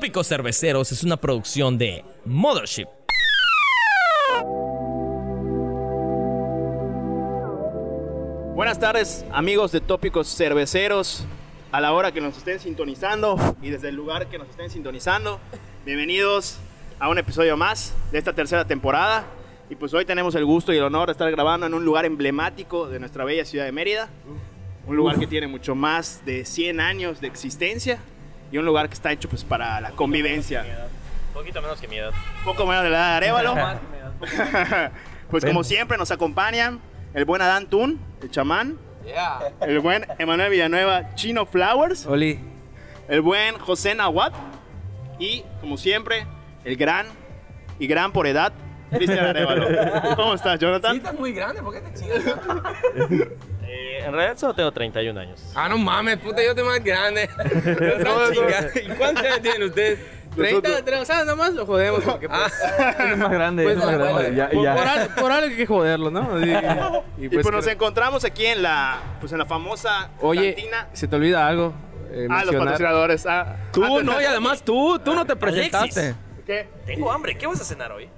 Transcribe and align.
Tópicos 0.00 0.28
Cerveceros 0.28 0.92
es 0.92 1.04
una 1.04 1.18
producción 1.18 1.76
de 1.76 2.02
Mothership. 2.24 2.86
Buenas 8.54 8.80
tardes, 8.80 9.26
amigos 9.30 9.72
de 9.72 9.82
Tópicos 9.82 10.34
Cerveceros. 10.34 11.26
A 11.70 11.82
la 11.82 11.92
hora 11.92 12.12
que 12.12 12.22
nos 12.22 12.34
estén 12.38 12.60
sintonizando 12.60 13.36
y 13.60 13.68
desde 13.68 13.90
el 13.90 13.94
lugar 13.94 14.28
que 14.28 14.38
nos 14.38 14.48
estén 14.48 14.70
sintonizando, 14.70 15.38
bienvenidos 15.84 16.56
a 16.98 17.10
un 17.10 17.18
episodio 17.18 17.58
más 17.58 17.92
de 18.10 18.16
esta 18.16 18.32
tercera 18.32 18.64
temporada. 18.64 19.26
Y 19.68 19.74
pues 19.74 19.92
hoy 19.92 20.06
tenemos 20.06 20.34
el 20.34 20.46
gusto 20.46 20.72
y 20.72 20.78
el 20.78 20.84
honor 20.84 21.08
de 21.08 21.12
estar 21.12 21.30
grabando 21.30 21.66
en 21.66 21.74
un 21.74 21.84
lugar 21.84 22.06
emblemático 22.06 22.88
de 22.88 23.00
nuestra 23.00 23.26
bella 23.26 23.44
ciudad 23.44 23.66
de 23.66 23.72
Mérida. 23.72 24.08
Un 24.86 24.96
lugar 24.96 25.18
que 25.18 25.26
tiene 25.26 25.46
mucho 25.46 25.74
más 25.74 26.24
de 26.24 26.46
100 26.46 26.80
años 26.80 27.20
de 27.20 27.26
existencia 27.26 28.00
y 28.50 28.58
un 28.58 28.64
lugar 28.64 28.88
que 28.88 28.94
está 28.94 29.12
hecho 29.12 29.28
pues 29.28 29.44
para 29.44 29.80
la 29.80 29.90
convivencia. 29.90 30.64
Un 31.28 31.34
poquito 31.34 31.62
menos 31.62 31.80
que 31.80 31.88
mi 31.88 31.96
edad. 31.96 32.12
Poco 32.44 32.66
menos 32.66 32.82
de 32.82 32.90
la 32.90 32.96
edad 32.96 33.10
de 33.10 33.16
Arevalo. 33.16 33.54
pues 35.30 35.44
como 35.44 35.64
siempre 35.64 35.96
nos 35.96 36.10
acompañan 36.10 36.80
el 37.14 37.24
buen 37.24 37.42
Adán 37.42 37.68
Tun, 37.68 38.00
el 38.22 38.30
chamán. 38.30 38.78
El 39.60 39.80
buen 39.80 40.06
Emanuel 40.18 40.50
Villanueva, 40.50 41.14
Chino 41.14 41.46
Flowers. 41.46 42.06
Oli. 42.06 42.38
El 43.08 43.22
buen 43.22 43.58
José 43.58 43.94
Nahuat. 43.94 44.34
Y 45.18 45.44
como 45.60 45.76
siempre, 45.76 46.26
el 46.64 46.76
gran 46.76 47.06
y 47.78 47.86
gran 47.86 48.12
por 48.12 48.26
edad, 48.26 48.52
Cristian 48.90 49.24
Arevalo. 49.24 49.66
¿Cómo 50.16 50.34
estás, 50.34 50.58
Jonathan? 50.58 50.92
Sí, 50.92 50.98
estás 50.98 51.18
muy 51.18 51.32
grande, 51.32 51.62
¿por 51.62 51.74
qué 51.74 51.80
te 51.80 51.94
chingas? 51.94 52.22
En 54.06 54.12
realidad 54.12 54.36
solo 54.38 54.54
tengo 54.54 54.72
31 54.72 55.20
años. 55.20 55.40
ah, 55.54 55.68
no 55.68 55.78
mames, 55.78 56.18
puta, 56.18 56.42
yo 56.42 56.50
estoy 56.50 56.64
más 56.64 56.82
grande. 56.82 57.28
¿Y 58.84 58.88
cuántos 58.96 59.24
años 59.24 59.42
tienen 59.42 59.62
ustedes? 59.64 59.98
30, 60.36 60.84
30, 60.84 61.00
o 61.00 61.04
sea, 61.04 61.24
nomás 61.24 61.52
lo 61.54 61.66
jodemos 61.66 62.04
porque 62.04 62.28
pues, 62.28 62.40
Es 63.10 63.18
más 63.18 63.30
grande, 63.30 63.64
pues, 63.64 63.76
es 63.76 63.84
más 63.84 63.96
bueno, 63.98 64.14
grande. 64.14 64.36
Ya, 64.36 64.48
por, 64.48 64.62
ya. 64.64 64.74
por 64.76 64.86
algo, 64.86 65.14
por 65.16 65.32
algo 65.32 65.46
hay 65.48 65.56
que 65.56 65.66
joderlo, 65.66 66.10
¿no? 66.12 66.38
Y, 67.18 67.24
Y 67.24 67.28
pues, 67.28 67.50
nos 67.50 67.66
encontramos 67.66 68.24
aquí 68.24 68.46
en 68.46 68.62
la, 68.62 68.98
pues 69.18 69.32
en 69.32 69.38
la 69.38 69.46
famosa 69.46 70.10
Oye, 70.20 70.54
cantina. 70.54 70.86
se 70.92 71.08
te 71.08 71.16
olvida 71.16 71.46
algo. 71.48 71.72
eh, 72.12 72.28
Ah, 72.30 72.44
los 72.44 72.54
patrocinadores. 72.54 73.26
Ah, 73.26 73.56
Tú, 73.72 73.82
ah, 73.84 74.02
no, 74.04 74.20
y 74.20 74.24
además 74.24 74.62
tú, 74.62 75.00
tú 75.00 75.14
no 75.14 75.26
te 75.26 75.34
presentaste. 75.34 76.00
Alexis. 76.00 76.16
¿Qué? 76.46 76.68
Tengo 76.86 77.10
hambre. 77.10 77.36
¿Qué 77.36 77.46
vas 77.48 77.60
a 77.60 77.64
cenar 77.64 77.90
hoy? 77.90 78.08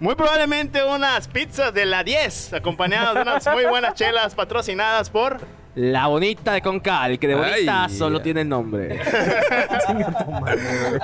Muy 0.00 0.14
probablemente 0.14 0.84
unas 0.84 1.26
pizzas 1.26 1.74
de 1.74 1.84
la 1.84 2.04
10, 2.04 2.52
acompañadas 2.52 3.14
de 3.16 3.22
unas 3.22 3.46
muy 3.48 3.64
buenas 3.64 3.94
chelas 3.94 4.32
patrocinadas 4.36 5.10
por 5.10 5.40
La 5.80 6.08
bonita 6.08 6.54
de 6.54 6.60
Concal, 6.60 7.20
que 7.20 7.28
de 7.28 7.36
bonita 7.36 7.84
Ay. 7.84 7.96
solo 7.96 8.20
tiene 8.20 8.40
el 8.40 8.48
nombre. 8.48 8.98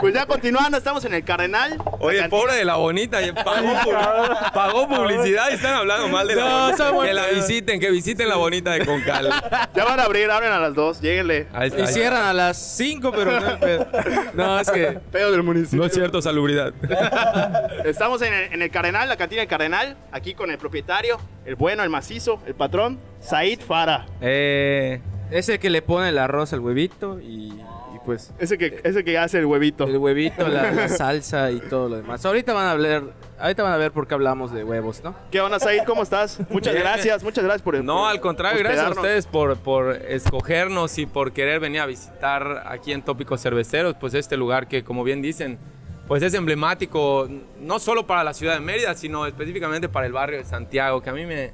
Pues 0.00 0.12
ya 0.14 0.26
continuando, 0.26 0.76
estamos 0.76 1.04
en 1.04 1.14
el 1.14 1.24
Cardenal. 1.24 1.80
Oye, 2.00 2.18
La 2.18 2.24
el 2.24 2.30
pobre 2.30 2.54
de 2.54 2.64
la 2.64 2.76
bonita, 2.76 3.18
pagó, 3.44 3.68
pu- 3.68 4.52
pagó 4.52 4.88
publicidad 4.88 5.46
y 5.50 5.54
están 5.54 5.74
hablando 5.74 6.08
mal 6.08 6.26
de 6.26 6.34
la 6.36 6.42
No, 6.76 6.92
bonita. 6.92 7.06
Que 7.06 7.14
la 7.14 7.26
visiten, 7.28 7.80
que 7.80 7.90
visiten 7.90 8.28
la 8.28 8.36
bonita 8.36 8.72
de 8.72 8.84
Concal. 8.84 9.30
Ya 9.74 9.84
van 9.84 10.00
a 10.00 10.04
abrir, 10.04 10.30
abren 10.30 10.52
a 10.52 10.58
las 10.58 10.74
2, 10.74 11.00
lléguenle. 11.00 11.46
Ahí 11.52 11.68
está, 11.68 11.82
Y 11.82 11.86
cierran 11.86 12.24
a 12.24 12.32
las 12.32 12.56
5, 12.76 13.12
pero 13.12 13.40
no, 13.40 13.58
pero- 13.60 13.86
no, 14.34 14.58
es 14.60 14.70
que 14.70 14.86
Pedo 15.12 15.30
del 15.30 15.42
municipio. 15.42 15.78
No 15.78 15.86
es 15.86 15.92
cierto, 15.94 16.20
salubridad. 16.20 16.72
Estamos 17.84 18.20
en 18.22 18.34
el, 18.34 18.52
en 18.52 18.62
el 18.62 18.70
Cardenal, 18.70 19.08
la 19.08 19.16
cantina 19.16 19.40
del 19.40 19.48
Cardenal, 19.48 19.96
aquí 20.12 20.34
con 20.34 20.50
el 20.50 20.58
propietario, 20.58 21.18
el 21.46 21.54
bueno, 21.54 21.82
el 21.84 21.90
macizo, 21.90 22.40
el 22.46 22.54
patrón, 22.54 22.98
Said 23.24 23.60
Fara. 23.60 24.06
Eh, 24.20 25.00
es 25.30 25.48
el 25.48 25.58
que 25.58 25.70
le 25.70 25.82
pone 25.82 26.10
el 26.10 26.18
arroz 26.18 26.52
al 26.52 26.60
huevito 26.60 27.18
y, 27.20 27.48
y 27.52 27.98
pues 28.04 28.32
Ese 28.38 28.58
que, 28.58 28.80
ese 28.84 29.02
que 29.02 29.16
hace 29.18 29.38
el 29.38 29.46
huevito. 29.46 29.84
el 29.84 29.96
huevito, 29.96 30.46
la, 30.46 30.70
la 30.72 30.88
salsa 30.88 31.50
y 31.50 31.60
todo 31.60 31.88
lo 31.88 31.96
demás. 31.96 32.24
Ahorita 32.26 32.52
van 32.52 32.66
a 32.66 32.70
hablar, 32.72 33.02
ahorita 33.38 33.62
van 33.62 33.72
a 33.72 33.76
ver 33.78 33.92
por 33.92 34.06
qué 34.06 34.14
hablamos 34.14 34.52
de 34.52 34.62
huevos, 34.62 35.02
¿no? 35.02 35.14
¿Qué 35.30 35.40
onda, 35.40 35.58
Said? 35.58 35.84
¿Cómo 35.84 36.02
estás? 36.02 36.38
Muchas 36.50 36.74
Bien. 36.74 36.84
gracias, 36.84 37.24
muchas 37.24 37.42
gracias 37.42 37.62
por 37.62 37.74
no, 37.82 37.96
por 37.96 38.10
al 38.10 38.20
contrario, 38.20 38.58
gracias 38.60 38.86
a 38.86 38.90
ustedes 38.90 39.26
por, 39.26 39.56
por 39.56 39.92
escogernos 39.92 40.98
y 40.98 41.06
por 41.06 41.32
querer 41.32 41.60
venir 41.60 41.80
a 41.80 41.86
visitar 41.86 42.64
aquí 42.66 42.92
en 42.92 43.02
Tópicos 43.02 43.40
Cerveceros, 43.40 43.96
pues 43.98 44.12
este 44.12 44.36
lugar 44.36 44.68
que, 44.68 44.84
como 44.84 45.02
bien 45.02 45.22
dicen, 45.22 45.58
pues 46.06 46.22
es 46.22 46.34
emblemático 46.34 47.26
no 47.58 47.78
solo 47.78 48.06
para 48.06 48.22
la 48.22 48.34
ciudad 48.34 48.52
de 48.54 48.60
Mérida, 48.60 48.94
sino 48.94 49.26
específicamente 49.26 49.88
para 49.88 50.06
el 50.06 50.12
barrio 50.12 50.36
de 50.36 50.44
Santiago, 50.44 51.00
que 51.00 51.08
a 51.08 51.14
mí 51.14 51.24
me, 51.24 51.52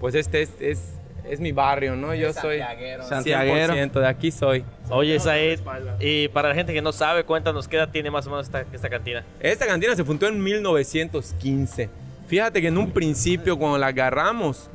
pues 0.00 0.16
este 0.16 0.42
es, 0.42 0.50
es, 0.60 0.80
es 1.28 1.40
mi 1.40 1.52
barrio, 1.52 1.96
¿no? 1.96 2.14
Yo 2.14 2.32
soy 2.32 2.60
Santiaguero. 3.08 3.74
100% 3.74 3.92
de 4.00 4.06
aquí 4.06 4.30
soy. 4.30 4.64
Oye, 4.90 5.18
Said, 5.18 5.60
y 6.00 6.28
para 6.28 6.50
la 6.50 6.54
gente 6.54 6.72
que 6.72 6.82
no 6.82 6.92
sabe, 6.92 7.24
cuéntanos 7.24 7.68
qué 7.68 7.76
edad 7.76 7.88
tiene 7.90 8.10
más 8.10 8.26
o 8.26 8.30
menos 8.30 8.46
esta, 8.46 8.64
esta 8.72 8.88
cantina. 8.88 9.24
Esta 9.40 9.66
cantina 9.66 9.96
se 9.96 10.04
fundó 10.04 10.26
en 10.28 10.42
1915. 10.42 11.88
Fíjate 12.26 12.60
que 12.60 12.68
en 12.68 12.78
un 12.78 12.90
principio 12.90 13.58
cuando 13.58 13.78
la 13.78 13.88
agarramos, 13.88 14.70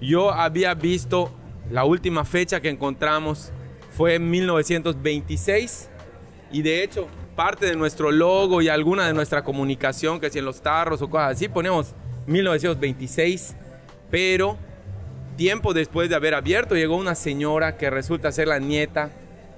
yo 0.00 0.32
había 0.32 0.74
visto 0.74 1.32
la 1.70 1.84
última 1.84 2.24
fecha 2.24 2.60
que 2.60 2.68
encontramos 2.68 3.52
fue 3.90 4.16
en 4.16 4.30
1926 4.30 5.90
y 6.52 6.62
de 6.62 6.82
hecho 6.82 7.08
parte 7.36 7.66
de 7.66 7.76
nuestro 7.76 8.10
logo 8.12 8.62
y 8.62 8.68
alguna 8.68 9.06
de 9.06 9.12
nuestra 9.12 9.42
comunicación, 9.42 10.20
que 10.20 10.30
si 10.30 10.38
en 10.38 10.44
los 10.44 10.62
tarros 10.62 11.02
o 11.02 11.10
cosas 11.10 11.32
así, 11.32 11.48
ponemos 11.48 11.94
1926, 12.26 13.56
pero 14.10 14.56
tiempo 15.36 15.74
después 15.74 16.08
de 16.08 16.14
haber 16.16 16.34
abierto 16.34 16.74
llegó 16.76 16.96
una 16.96 17.14
señora 17.14 17.76
que 17.76 17.90
resulta 17.90 18.32
ser 18.32 18.48
la 18.48 18.58
nieta 18.58 19.10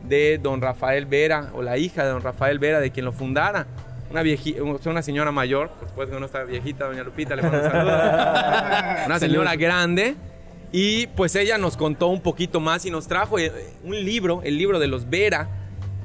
de 0.02 0.38
don 0.38 0.60
Rafael 0.60 1.06
Vera 1.06 1.50
o 1.54 1.62
la 1.62 1.78
hija 1.78 2.04
de 2.04 2.10
don 2.10 2.22
Rafael 2.22 2.58
Vera 2.58 2.80
de 2.80 2.90
quien 2.90 3.04
lo 3.04 3.12
fundara. 3.12 3.66
Una, 4.10 4.22
vieji- 4.22 4.60
una 4.86 5.02
señora 5.02 5.32
mayor, 5.32 5.68
por 5.70 5.88
supuesto 5.88 6.14
que 6.14 6.20
no 6.20 6.26
está 6.26 6.44
viejita, 6.44 6.84
doña 6.86 7.02
Lupita, 7.02 7.34
le 7.34 7.42
mando 7.42 7.58
un 7.58 7.64
saludo. 7.70 7.92
Una 9.06 9.18
señora 9.18 9.56
grande. 9.56 10.14
Y 10.72 11.06
pues 11.08 11.34
ella 11.36 11.58
nos 11.58 11.76
contó 11.76 12.08
un 12.08 12.20
poquito 12.20 12.60
más 12.60 12.84
y 12.86 12.90
nos 12.90 13.06
trajo 13.08 13.38
eh, 13.38 13.50
un 13.84 13.96
libro, 14.04 14.42
el 14.44 14.58
libro 14.58 14.78
de 14.78 14.86
los 14.88 15.08
Vera. 15.10 15.48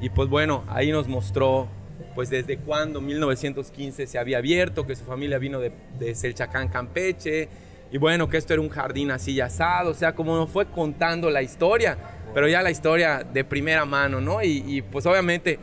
Y 0.00 0.08
pues 0.10 0.28
bueno, 0.28 0.64
ahí 0.68 0.90
nos 0.90 1.06
mostró 1.08 1.68
pues 2.14 2.28
desde 2.28 2.58
cuándo, 2.58 3.00
1915, 3.00 4.06
se 4.06 4.18
había 4.18 4.38
abierto, 4.38 4.86
que 4.86 4.96
su 4.96 5.04
familia 5.04 5.38
vino 5.38 5.60
de, 5.60 5.72
de 5.98 6.14
Selchacán, 6.14 6.68
Campeche. 6.68 7.48
Y 7.92 7.98
bueno, 7.98 8.28
que 8.28 8.38
esto 8.38 8.54
era 8.54 8.62
un 8.62 8.70
jardín 8.70 9.10
así 9.10 9.40
asado, 9.40 9.90
o 9.90 9.94
sea, 9.94 10.14
como 10.14 10.34
nos 10.34 10.50
fue 10.50 10.66
contando 10.66 11.30
la 11.30 11.42
historia, 11.42 11.98
pero 12.34 12.48
ya 12.48 12.62
la 12.62 12.70
historia 12.70 13.22
de 13.22 13.44
primera 13.44 13.84
mano, 13.84 14.20
¿no? 14.20 14.42
Y, 14.42 14.64
y, 14.66 14.82
pues 14.82 15.04
obviamente 15.04 15.58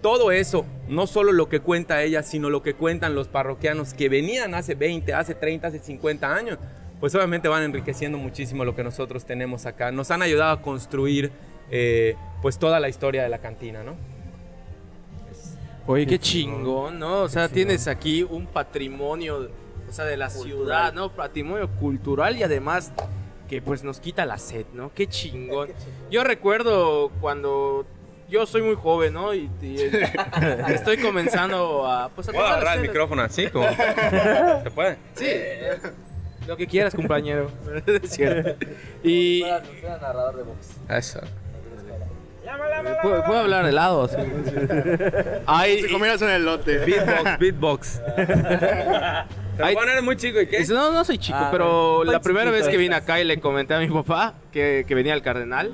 todo 0.00 0.30
eso, 0.30 0.64
no 0.88 1.06
solo 1.06 1.32
lo 1.32 1.48
que 1.48 1.60
cuenta 1.60 2.02
ella, 2.02 2.22
sino 2.22 2.50
lo 2.50 2.62
que 2.62 2.74
cuentan 2.74 3.14
los 3.14 3.28
parroquianos 3.28 3.94
que 3.94 4.08
venían 4.08 4.54
hace 4.54 4.74
20, 4.74 5.12
hace 5.12 5.34
30, 5.34 5.66
hace 5.66 5.78
50 5.80 6.34
años, 6.34 6.58
pues 7.00 7.14
obviamente 7.14 7.48
van 7.48 7.64
enriqueciendo 7.64 8.16
muchísimo 8.16 8.64
lo 8.64 8.76
que 8.76 8.84
nosotros 8.84 9.24
tenemos 9.24 9.66
acá. 9.66 9.90
Nos 9.90 10.10
han 10.10 10.22
ayudado 10.22 10.52
a 10.52 10.62
construir 10.62 11.32
eh, 11.70 12.14
pues 12.42 12.58
toda 12.58 12.78
la 12.78 12.88
historia 12.88 13.22
de 13.22 13.28
la 13.28 13.38
cantina, 13.38 13.82
¿no? 13.82 13.96
Oye, 15.86 16.06
qué 16.06 16.18
chingón, 16.18 16.98
¿no? 16.98 17.22
O 17.22 17.28
sea, 17.28 17.48
tienes 17.48 17.88
aquí 17.88 18.22
un 18.22 18.46
patrimonio, 18.46 19.48
o 19.90 19.92
sea, 19.92 20.04
de 20.04 20.16
la 20.16 20.30
ciudad, 20.30 20.92
¿no? 20.92 21.10
Patrimonio 21.10 21.68
cultural 21.68 22.36
y 22.36 22.44
además 22.44 22.92
que 23.48 23.60
pues 23.60 23.82
nos 23.82 23.98
quita 23.98 24.24
la 24.24 24.38
sed, 24.38 24.64
¿no? 24.72 24.94
Qué 24.94 25.08
chingón. 25.08 25.70
Yo 26.12 26.22
recuerdo 26.22 27.10
cuando 27.20 27.84
yo 28.28 28.46
soy 28.46 28.62
muy 28.62 28.76
joven, 28.76 29.14
¿no? 29.14 29.34
Y, 29.34 29.50
y, 29.60 29.80
eh, 29.80 30.12
estoy 30.68 30.98
comenzando 30.98 31.84
a 31.84 32.08
pues 32.10 32.28
a 32.28 32.32
¿Puedo 32.32 32.46
agarrar 32.46 32.76
el 32.76 32.82
micrófono 32.82 33.22
así? 33.22 33.48
Como... 33.48 33.68
¿Se 34.62 34.70
puede? 34.70 34.96
Sí. 35.16 35.26
Lo 36.46 36.56
que 36.56 36.68
quieras, 36.68 36.94
compañero. 36.94 37.50
es 37.86 38.10
cierto. 38.12 38.64
Y 39.02 39.42
Eso. 40.88 41.20
puedo, 43.02 43.24
puedo 43.24 43.40
hablar 43.40 43.66
helado. 43.66 44.06
sí. 44.06 44.16
Ay, 45.46 45.82
Si 45.82 45.92
comieras 45.92 46.22
en 46.22 46.30
el 46.30 46.44
lote. 46.44 46.78
Beatbox, 46.78 47.38
beatbox. 47.40 48.00
Ay. 49.64 49.74
a 49.74 49.78
poner 49.78 50.02
muy 50.02 50.16
chico 50.16 50.40
y 50.40 50.46
qué? 50.46 50.58
Dice, 50.58 50.72
no, 50.74 50.90
no 50.92 51.04
soy 51.04 51.18
chico, 51.18 51.38
Ah, 51.40 51.48
pero 51.50 52.04
la 52.04 52.20
primera 52.20 52.50
vez 52.50 52.68
que 52.68 52.76
vine 52.76 52.94
acá 52.94 53.20
y 53.20 53.24
le 53.24 53.40
comenté 53.40 53.74
a 53.74 53.78
mi 53.80 53.88
papá 53.88 54.34
que, 54.52 54.84
que 54.86 54.94
venía 54.94 55.12
al 55.14 55.22
Cardenal, 55.22 55.72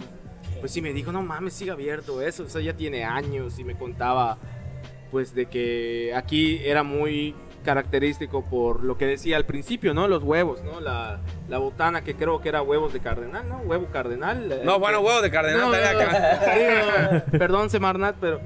pues 0.61 0.73
sí 0.73 0.81
me 0.83 0.93
dijo, 0.93 1.13
no 1.13 1.23
mames, 1.23 1.53
sigue 1.55 1.71
abierto 1.71 2.21
eso, 2.23 2.45
o 2.45 2.49
sea, 2.49 2.61
ya 2.63 2.73
tiene 2.75 3.05
años 3.05 3.59
y 3.59 3.65
me 3.65 3.75
contaba 3.77 4.39
pues 5.11 5.35
de 5.35 5.47
que 5.47 6.13
aquí 6.15 6.61
era 6.65 6.83
muy 6.83 7.35
característico 7.65 8.45
por 8.45 8.85
lo 8.85 8.97
que 8.97 9.07
decía 9.07 9.37
al 9.37 9.45
principio, 9.45 9.93
¿no? 9.93 10.07
Los 10.07 10.23
huevos, 10.23 10.63
¿no? 10.63 10.81
La, 10.81 11.19
la 11.49 11.59
botana 11.59 12.03
que 12.05 12.15
creo 12.15 12.41
que 12.41 12.49
era 12.49 12.63
huevos 12.63 12.93
de 12.93 13.01
cardenal, 13.01 13.49
¿no? 13.49 13.59
Huevo 13.59 13.87
cardenal. 13.93 14.51
eh, 14.53 14.61
No, 14.65 14.79
bueno, 14.79 15.01
huevo 15.01 15.21
de 15.21 15.31
cardenal. 15.33 15.61
no, 15.63 15.71
no, 15.71 15.77
digo, 15.77 17.25
perdón, 17.39 17.69
Semarnat, 17.69 18.17
pero 18.21 18.41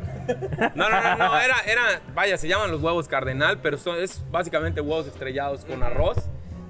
No, 0.74 0.88
no, 0.88 1.00
no, 1.00 1.16
no, 1.16 1.38
era, 1.38 1.56
era, 1.66 2.00
vaya, 2.14 2.36
se 2.36 2.48
llaman 2.48 2.70
los 2.70 2.82
huevos 2.82 3.08
cardenal, 3.08 3.58
pero 3.60 3.78
son, 3.78 3.98
es 3.98 4.22
básicamente 4.30 4.80
huevos 4.80 5.06
estrellados 5.06 5.64
con 5.64 5.82
arroz 5.82 6.16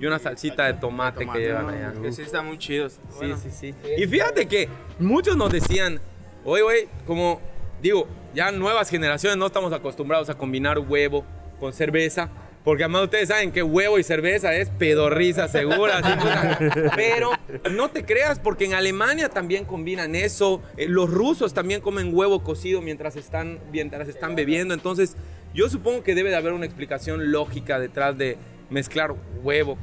y 0.00 0.06
una 0.06 0.19
salsita 0.19 0.67
de 0.67 0.75
tomate, 0.75 1.20
tomate, 1.20 1.38
que 1.38 1.44
llevan 1.44 1.67
¿no? 1.67 1.73
allá. 1.73 1.93
que 2.00 2.12
sí 2.12 2.23
están 2.23 2.47
muy 2.47 2.58
chidos. 2.58 2.94
Sí, 3.11 3.17
Bueno, 3.19 3.37
sí, 3.37 3.50
sí. 3.50 3.75
Y 3.99 4.06
fíjate 4.06 4.47
que 4.47 4.69
muchos 4.99 5.37
nos 5.37 5.50
decían, 5.50 6.00
oye, 6.44 6.62
güey, 6.62 6.88
como 7.06 7.41
digo, 7.82 8.06
ya 8.35 8.50
nuevas 8.50 8.88
generaciones 8.88 9.37
no 9.37 9.47
estamos 9.47 9.73
acostumbrados 9.73 10.31
a 10.31 10.35
combinar 10.35 10.79
huevo 10.79 11.25
con 11.58 11.73
cerveza. 11.73 12.31
Porque 12.65 12.85
además 12.85 13.05
ustedes 13.05 13.29
saben 13.29 13.53
que 13.53 13.62
huevo 13.62 13.99
y 13.99 14.03
cerveza 14.03 14.55
es 14.55 14.69
pedorriza 14.69 15.49
segura. 15.49 15.99
así, 15.99 16.69
pero 16.97 17.31
no 17.71 17.89
te 17.91 18.05
creas, 18.05 18.39
porque 18.39 18.67
en 18.67 18.75
Alemania 18.75 19.31
también 19.31 19.65
combinan 19.65 20.15
eso. 20.15 20.61
Eh, 20.77 20.87
los 20.87 21.11
rusos 21.11 21.55
también 21.55 21.81
comen 21.81 22.15
huevo 22.15 22.43
cocido 22.45 22.83
mientras 22.83 23.17
están, 23.17 23.59
mientras 23.73 24.09
están 24.09 24.35
bebiendo. 24.37 24.75
Entonces, 24.75 25.17
yo 25.55 25.69
supongo 25.71 26.03
que 26.03 26.15
debe 26.15 26.29
de 26.31 26.37
haber 26.37 26.53
una 26.53 26.67
explicación 26.67 27.33
lógica 27.33 27.79
detrás 27.81 28.19
de 28.19 28.37
mezclar 28.69 29.15
huevo 29.43 29.79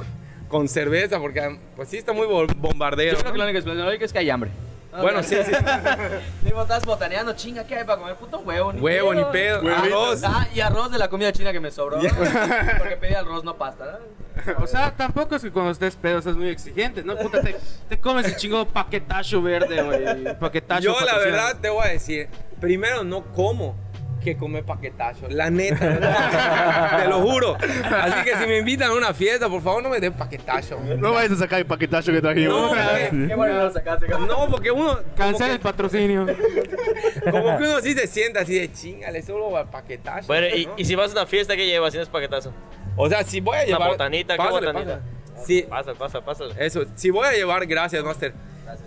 con- 0.48 0.68
cerveza, 0.70 1.20
porque 1.20 1.58
pues 1.76 1.90
sí 1.90 1.98
está 1.98 2.14
muy 2.14 2.28
bo- 2.28 2.46
bombardero. 2.58 3.14
Yo 3.14 3.18
creo 3.18 3.30
¿no? 3.30 3.34
que 3.34 3.38
la 3.40 3.44
única 3.46 3.58
explicación 3.60 3.86
lógica 3.88 4.06
es 4.06 4.14
que 4.14 4.20
hay 4.20 4.30
hambre. 4.30 4.52
Bueno, 5.02 5.24
sí, 5.24 5.36
sí. 5.46 5.52
Digo, 6.42 6.62
estás 6.62 6.86
botaneando, 6.86 7.34
chinga, 7.34 7.66
¿qué 7.66 7.76
hay 7.76 7.84
para 7.84 8.00
comer? 8.00 8.16
Puto 8.16 8.40
huevo, 8.40 8.74
ni 8.74 8.80
Huevo, 8.80 9.14
ni 9.14 9.24
pedo. 9.26 9.62
Arroz. 9.70 10.22
Ah, 10.24 10.48
y 10.54 10.60
arroz 10.60 10.92
de 10.92 10.98
la 10.98 11.10
comida 11.10 11.32
china 11.32 11.52
que 11.52 11.60
me 11.60 11.72
sobró. 11.72 12.00
Porque 12.78 12.98
pedí 12.98 13.14
arroz, 13.14 13.44
no 13.44 13.56
pasta. 13.56 14.00
¿no? 14.46 14.64
O 14.64 14.68
sea, 14.68 14.92
tampoco 14.96 15.36
es 15.36 15.42
que 15.42 15.52
cuando 15.52 15.72
estés 15.72 15.96
pedo 15.96 16.22
seas 16.22 16.36
muy 16.36 16.50
exigente, 16.50 17.04
¿no? 17.04 17.18
Puta, 17.18 17.42
te, 17.42 17.56
te 17.90 18.00
comes 18.00 18.26
el 18.26 18.36
chingo 18.36 18.66
paquetazo 18.68 19.42
verde, 19.42 19.82
güey. 19.82 20.38
Paquetazo 20.40 20.82
Yo 20.82 21.00
la 21.02 21.18
verdad 21.18 21.58
te 21.60 21.70
voy 21.70 21.86
a 21.86 21.90
decir, 21.90 22.30
primero 22.60 23.04
no 23.04 23.24
como 23.34 23.76
que 24.34 24.38
comer 24.38 24.64
paquetazo, 24.64 25.28
la 25.30 25.50
neta, 25.50 27.00
te 27.04 27.08
lo 27.10 27.22
juro. 27.22 27.56
Así 27.56 28.24
que 28.24 28.36
si 28.38 28.48
me 28.48 28.58
invitan 28.60 28.92
a 28.92 28.94
una 28.94 29.14
fiesta, 29.14 29.48
por 29.50 29.62
favor 29.62 29.82
no 29.84 29.90
me 29.90 30.00
den 30.00 30.14
paquetazo. 30.14 30.80
No 30.98 31.14
vayas 31.14 31.32
a 31.34 31.36
sacar 31.38 31.60
el 31.60 31.66
paquetazo 31.66 32.12
que 32.12 32.22
trajimos. 32.22 32.54
No, 32.56 32.68
porque, 32.70 33.28
Qué 33.28 33.36
bueno 33.36 33.54
lo 33.64 33.72
sacaste, 33.72 34.08
no, 34.08 34.48
porque 34.50 34.72
uno, 34.72 35.00
Cancela 35.16 35.54
el 35.54 35.60
patrocinio. 35.60 36.26
como 37.32 37.58
que 37.58 37.64
uno 37.64 37.80
sí 37.82 37.94
se 37.94 38.08
sienta 38.08 38.42
así 38.42 38.56
de 38.60 38.72
chingale, 38.72 39.22
solo 39.22 39.50
paquetazo. 39.72 40.28
Bueno, 40.28 40.48
y, 40.56 40.66
¿no? 40.66 40.74
y 40.78 40.86
si 40.86 40.96
vas 40.96 41.10
a 41.10 41.14
una 41.14 41.26
fiesta, 41.26 41.56
¿qué 41.56 41.66
llevas? 41.66 41.92
Si 41.92 41.98
no 41.98 42.04
es 42.04 42.10
paquetazo. 42.10 42.54
O 42.96 43.08
sea, 43.10 43.24
si 43.24 43.40
voy 43.40 43.58
a 43.58 43.66
llevar... 43.66 43.90
botanita, 43.90 44.34
¿qué 44.34 44.38
Pásale, 44.38 44.68
botanita? 44.68 45.00
pásale. 45.00 45.46
Sí, 45.46 45.66
Pasa, 45.70 45.94
pasa, 45.94 46.22
pasa. 46.22 46.44
Eso, 46.60 46.84
si 46.96 47.12
voy 47.12 47.26
a 47.28 47.32
llevar, 47.34 47.66
gracias, 47.68 48.04
Master. 48.04 48.34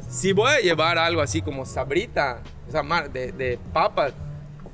Si 0.09 0.33
voy 0.33 0.51
a 0.51 0.59
llevar 0.59 0.99
algo 0.99 1.23
así 1.23 1.41
como 1.41 1.65
sabrita, 1.65 2.41
o 2.69 2.71
sea, 2.73 2.83
mar- 2.83 3.11
de, 3.11 3.31
de 3.33 3.59
papas, 3.73 4.13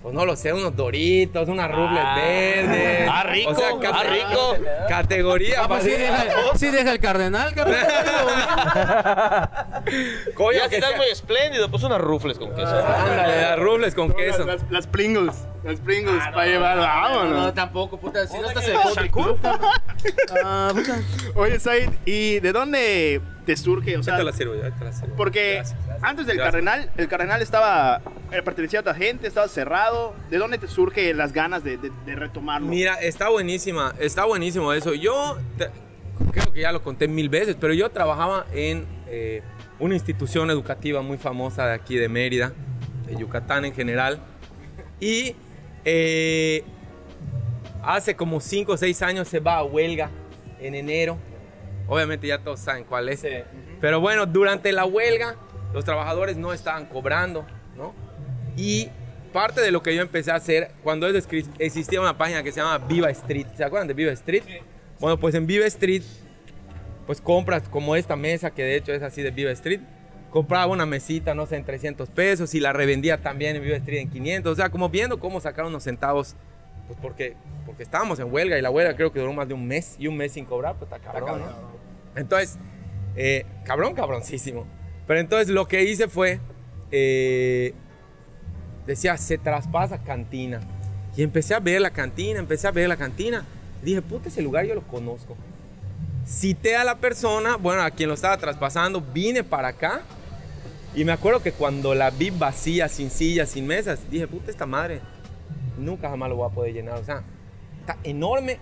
pues 0.07 0.15
no 0.15 0.25
lo 0.25 0.37
sé, 0.37 0.53
unos 0.53 0.77
doritos, 0.77 1.49
unas 1.49 1.69
rubles 1.69 2.01
Ah. 2.01 2.15
verdes. 2.15 3.09
Ah, 3.13 3.23
rico, 3.25 3.51
O 3.51 3.55
sea, 3.57 3.71
ah, 3.93 4.03
rico. 4.05 4.57
Categoría. 4.89 5.63
Ah, 5.65 5.69
pues 5.69 5.83
sí 5.83 5.91
para- 5.91 6.25
deja, 6.25 6.33
sí 6.55 6.71
deja 6.71 6.93
el 6.93 7.01
cardenal, 7.01 7.53
cabrón. 7.57 7.75
Coño, 10.37 10.59
Ya 10.59 10.69
que 10.69 10.77
estás 10.77 10.91
sea- 10.91 10.97
muy 10.97 11.07
espléndido, 11.09 11.69
pues 11.69 11.83
unas 11.83 12.01
rufles 12.01 12.39
con 12.39 12.55
queso. 12.55 12.69
Ándale, 12.87 13.41
las 13.43 13.59
rubles 13.59 13.95
con 13.97 14.13
queso. 14.13 14.45
Las, 14.45 14.63
las, 14.63 14.71
las 14.71 14.87
Pringles. 14.87 15.35
Las 15.65 15.81
Pringles 15.81 16.23
para 16.33 16.47
llevar. 16.47 16.77
No, 16.77 16.83
Vámonos. 16.83 17.55
tampoco, 17.55 17.99
puta. 17.99 18.29
Si 18.29 18.39
no 18.39 18.47
estás 18.47 18.65
en 18.69 18.75
el 18.75 18.79
Ah, 20.45 20.71
puta. 20.73 20.99
Oye, 21.35 21.59
Said, 21.59 21.91
¿y 22.05 22.39
de 22.39 22.53
dónde 22.53 23.21
te 23.47 23.57
surge? 23.57 23.97
O 23.97 24.03
sea, 24.03 24.19
te 24.19 24.25
la 24.25 24.33
sirvo, 24.33 24.55
ya 24.57 24.71
te 24.73 24.85
la 24.85 24.93
sirvo. 24.93 25.15
porque 25.17 25.55
Gracias, 25.55 25.79
gracias. 25.87 26.05
antes 26.05 26.27
del 26.27 26.37
Gracias. 26.37 26.53
Cardenal, 26.53 26.91
el 26.99 27.09
Cardenal 27.09 27.41
estaba, 27.43 28.03
eh, 28.33 28.43
pertenecía 28.43 28.81
a 28.81 28.83
otra 28.83 28.95
gente, 28.95 29.27
estaba 29.27 29.49
cerrado. 29.49 30.15
¿De 30.29 30.37
dónde 30.37 30.59
te 30.59 30.67
surge 30.69 31.15
las 31.15 31.33
ganas 31.33 31.65
de, 31.65 31.79
de- 31.79 31.93
de 32.05 32.15
retomarlo? 32.17 32.67
Mira, 32.69 32.95
está 33.01 33.31
buenísima, 33.31 33.95
está 33.99 34.25
buenísimo 34.27 34.73
eso. 34.75 34.93
Yo 34.93 35.39
te- 35.57 35.71
creo 36.33 36.53
que 36.53 36.61
ya 36.61 36.73
lo 36.73 36.83
conté 36.83 37.09
mil 37.09 37.29
veces, 37.31 37.57
pero 37.59 37.73
yo 37.73 37.89
trabajaba 37.91 38.45
en 38.53 38.85
eh, 39.09 39.43
una 39.79 39.95
institución 39.95 40.51
educativa 40.51 41.01
muy 41.01 41.17
famosa 41.17 41.67
de 41.67 41.75
aquí 41.75 41.97
de 41.97 42.09
Mérida, 42.09 42.53
de 43.07 43.17
Yucatán 43.17 43.65
en 43.65 43.73
general. 43.75 44.19
Y 45.01 45.37
eh, 45.85 46.65
hace 47.83 48.17
como 48.17 48.41
5 48.41 48.73
o 48.73 48.77
6 48.77 49.03
años 49.03 49.29
se 49.29 49.41
va 49.41 49.59
a 49.59 49.63
huelga 49.65 50.11
en 50.61 50.75
enero. 50.75 51.19
Obviamente 51.89 52.27
ya 52.27 52.39
todos 52.39 52.61
saben 52.61 52.85
cuál 52.85 53.09
es. 53.09 53.25
Pero 53.81 54.01
bueno, 54.01 54.27
durante 54.27 54.73
la 54.73 54.85
huelga 54.85 55.37
los 55.73 55.85
trabajadores 55.85 56.37
no 56.37 56.53
estaban 56.53 56.87
cobrando, 56.87 57.45
¿no? 57.77 57.95
Y 58.57 58.89
parte 59.33 59.61
de 59.61 59.71
lo 59.71 59.83
que 59.83 59.95
yo 59.95 60.01
empecé 60.01 60.31
a 60.31 60.37
hacer, 60.37 60.71
cuando 60.83 61.07
existía 61.07 62.01
una 62.01 62.17
página 62.17 62.43
que 62.43 62.51
se 62.53 62.61
llama 62.61 62.79
Viva 62.79 63.11
Street, 63.11 63.47
¿se 63.55 63.63
acuerdan 63.63 63.87
de 63.87 63.93
Viva 63.93 64.13
Street? 64.13 64.43
Bueno, 64.99 65.21
pues 65.21 65.35
en 65.35 65.47
Viva 65.47 65.67
Street, 65.67 66.03
pues 67.07 67.21
compras 67.21 67.69
como 67.69 67.95
esta 67.95 68.17
mesa, 68.17 68.51
que 68.51 68.63
de 68.63 68.77
hecho 68.77 68.93
es 68.93 69.03
así 69.03 69.21
de 69.21 69.31
Viva 69.31 69.51
Street, 69.51 69.81
compraba 70.31 70.67
una 70.67 70.87
mesita, 70.87 71.35
no 71.35 71.45
sé, 71.45 71.57
en 71.57 71.65
300 71.65 72.09
pesos 72.09 72.55
y 72.55 72.61
la 72.61 72.73
revendía 72.73 73.19
también 73.19 73.57
en 73.57 73.63
Viva 73.63 73.77
Street 73.77 74.01
en 74.01 74.11
500, 74.11 74.53
o 74.53 74.57
sea, 74.57 74.71
como 74.71 74.89
viendo 74.89 75.21
cómo 75.21 75.41
sacar 75.41 75.67
unos 75.67 75.83
centavos, 75.83 76.35
pues 76.87 76.99
porque, 77.03 77.37
porque 77.67 77.83
estábamos 77.83 78.19
en 78.21 78.33
huelga 78.33 78.59
y 78.59 78.63
la 78.63 78.71
huelga 78.71 78.97
creo 78.97 79.13
que 79.13 79.21
duró 79.21 79.35
más 79.35 79.47
de 79.47 79.53
un 79.53 79.67
mes 79.67 79.97
y 79.99 80.07
un 80.07 80.17
mes 80.17 80.33
sin 80.33 80.47
cobrar, 80.47 80.77
pues 80.77 80.91
está 80.91 80.99
cabrón, 80.99 81.41
¿no? 81.41 81.76
Entonces, 82.17 82.59
eh, 83.15 83.45
cabrón, 83.65 83.95
cabroncísimo. 83.95 84.67
Pero 85.07 85.21
entonces 85.21 85.49
lo 85.49 85.69
que 85.69 85.85
hice 85.85 86.09
fue, 86.09 86.41
eh, 86.91 87.75
decía, 88.87 89.17
se 89.17 89.39
traspasa 89.39 89.99
cantina. 89.99 90.61
Y 91.17 91.23
empecé 91.23 91.55
a 91.55 91.61
ver 91.61 91.81
la 91.81 91.91
cantina, 91.91 92.39
empecé 92.39 92.67
a 92.67 92.73
ver 92.73 92.89
la 92.89 92.97
cantina. 92.97 93.45
Dije, 93.83 94.03
puta, 94.03 94.29
ese 94.29 94.43
lugar 94.43 94.67
yo 94.67 94.75
lo 94.75 94.83
conozco. 94.83 95.37
Cité 96.27 96.77
a 96.77 96.85
la 96.85 96.97
persona, 96.97 97.57
bueno, 97.57 97.83
a 97.83 97.91
quien 97.91 98.09
lo 98.09 98.15
estaba 98.15 98.37
traspasando, 98.37 99.01
vine 99.01 99.45
para 99.45 99.69
acá. 99.69 100.03
Y 100.95 101.05
me 101.05 101.13
acuerdo 101.13 101.43
que 101.43 101.53
cuando 101.53 101.95
la 101.95 102.11
vi 102.11 102.31
vacía, 102.31 102.89
sin 102.89 103.11
sillas, 103.11 103.51
sin 103.51 103.67
mesas, 103.67 104.01
dije, 104.11 104.27
puta, 104.27 104.51
esta 104.51 104.67
madre, 104.67 105.01
nunca 105.79 106.09
jamás 106.09 106.29
lo 106.29 106.37
voy 106.37 106.51
a 106.51 106.55
poder 106.55 106.73
llenar. 106.73 106.99
O 106.99 107.05
sea, 107.05 107.23
está 107.81 107.97
enorme, 108.03 108.59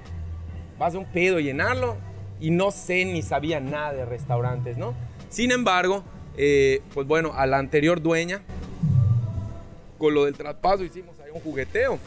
va 0.80 0.86
a 0.86 0.90
ser 0.90 1.00
un 1.00 1.06
pedo 1.06 1.40
llenarlo. 1.40 1.96
Y 2.40 2.50
no 2.50 2.70
sé 2.70 3.04
ni 3.04 3.22
sabía 3.22 3.60
nada 3.60 3.92
de 3.92 4.04
restaurantes, 4.04 4.76
¿no? 4.76 4.94
Sin 5.28 5.50
embargo, 5.52 6.04
eh, 6.36 6.82
pues 6.92 7.06
bueno, 7.06 7.32
a 7.34 7.46
la 7.46 7.58
anterior 7.58 8.02
dueña, 8.02 8.42
con 9.98 10.14
lo 10.14 10.24
del 10.24 10.34
traspaso 10.34 10.84
hicimos 10.84 11.18
ahí 11.20 11.30
un 11.32 11.40
jugueteo. 11.40 11.98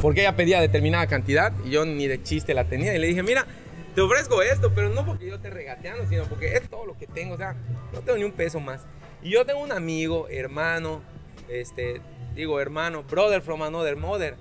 Porque 0.00 0.20
ella 0.20 0.36
pedía 0.36 0.60
determinada 0.60 1.06
cantidad 1.06 1.52
y 1.64 1.70
yo 1.70 1.84
ni 1.84 2.06
de 2.06 2.22
chiste 2.22 2.54
la 2.54 2.64
tenía. 2.64 2.94
Y 2.94 2.98
le 2.98 3.08
dije, 3.08 3.22
mira, 3.22 3.46
te 3.94 4.00
ofrezco 4.00 4.42
esto, 4.42 4.72
pero 4.74 4.90
no 4.90 5.04
porque 5.04 5.26
yo 5.26 5.36
esté 5.36 5.50
regateando, 5.50 6.06
sino 6.06 6.24
porque 6.24 6.54
es 6.54 6.68
todo 6.68 6.86
lo 6.86 6.96
que 6.96 7.06
tengo. 7.06 7.34
O 7.34 7.38
sea, 7.38 7.56
no 7.92 8.00
tengo 8.00 8.18
ni 8.18 8.24
un 8.24 8.32
peso 8.32 8.60
más. 8.60 8.82
Y 9.22 9.30
yo 9.30 9.44
tengo 9.46 9.60
un 9.60 9.72
amigo, 9.72 10.28
hermano, 10.28 11.00
este, 11.48 12.00
digo 12.34 12.60
hermano, 12.60 13.02
brother 13.04 13.40
from 13.40 13.62
another 13.62 13.96
mother, 13.96 14.36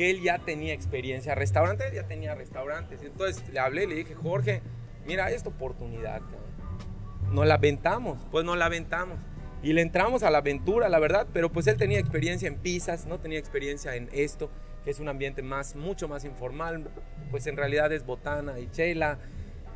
que 0.00 0.08
él 0.08 0.22
ya 0.22 0.38
tenía 0.38 0.72
experiencia 0.72 1.34
restaurante, 1.34 1.86
él 1.86 1.92
ya 1.92 2.04
tenía 2.04 2.34
restaurantes. 2.34 3.02
Entonces 3.02 3.46
le 3.52 3.60
hablé, 3.60 3.86
le 3.86 3.96
dije, 3.96 4.14
Jorge, 4.14 4.62
mira, 5.06 5.30
esta 5.30 5.50
oportunidad, 5.50 6.22
cabrón. 6.22 7.34
Nos 7.34 7.46
la 7.46 7.56
aventamos, 7.56 8.26
pues 8.30 8.46
nos 8.46 8.56
la 8.56 8.64
aventamos. 8.64 9.18
Y 9.62 9.74
le 9.74 9.82
entramos 9.82 10.22
a 10.22 10.30
la 10.30 10.38
aventura, 10.38 10.88
la 10.88 10.98
verdad, 11.00 11.26
pero 11.34 11.52
pues 11.52 11.66
él 11.66 11.76
tenía 11.76 11.98
experiencia 11.98 12.48
en 12.48 12.56
pizzas, 12.56 13.04
no 13.04 13.20
tenía 13.20 13.38
experiencia 13.38 13.94
en 13.94 14.08
esto, 14.14 14.50
que 14.84 14.90
es 14.90 15.00
un 15.00 15.08
ambiente 15.10 15.42
más, 15.42 15.76
mucho 15.76 16.08
más 16.08 16.24
informal, 16.24 16.88
pues 17.30 17.46
en 17.46 17.58
realidad 17.58 17.92
es 17.92 18.06
botana 18.06 18.58
y 18.58 18.70
chela. 18.70 19.18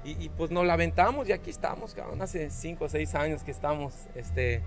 Y, 0.06 0.30
pues 0.30 0.50
nos 0.50 0.64
la 0.64 0.72
aventamos 0.72 1.28
y 1.28 1.32
aquí 1.32 1.50
estamos, 1.50 1.94
hace 2.18 2.48
5 2.48 2.82
o 2.82 2.88
6 2.88 3.14
años 3.14 3.44
que 3.44 3.50
estamos, 3.50 4.06
este, 4.14 4.62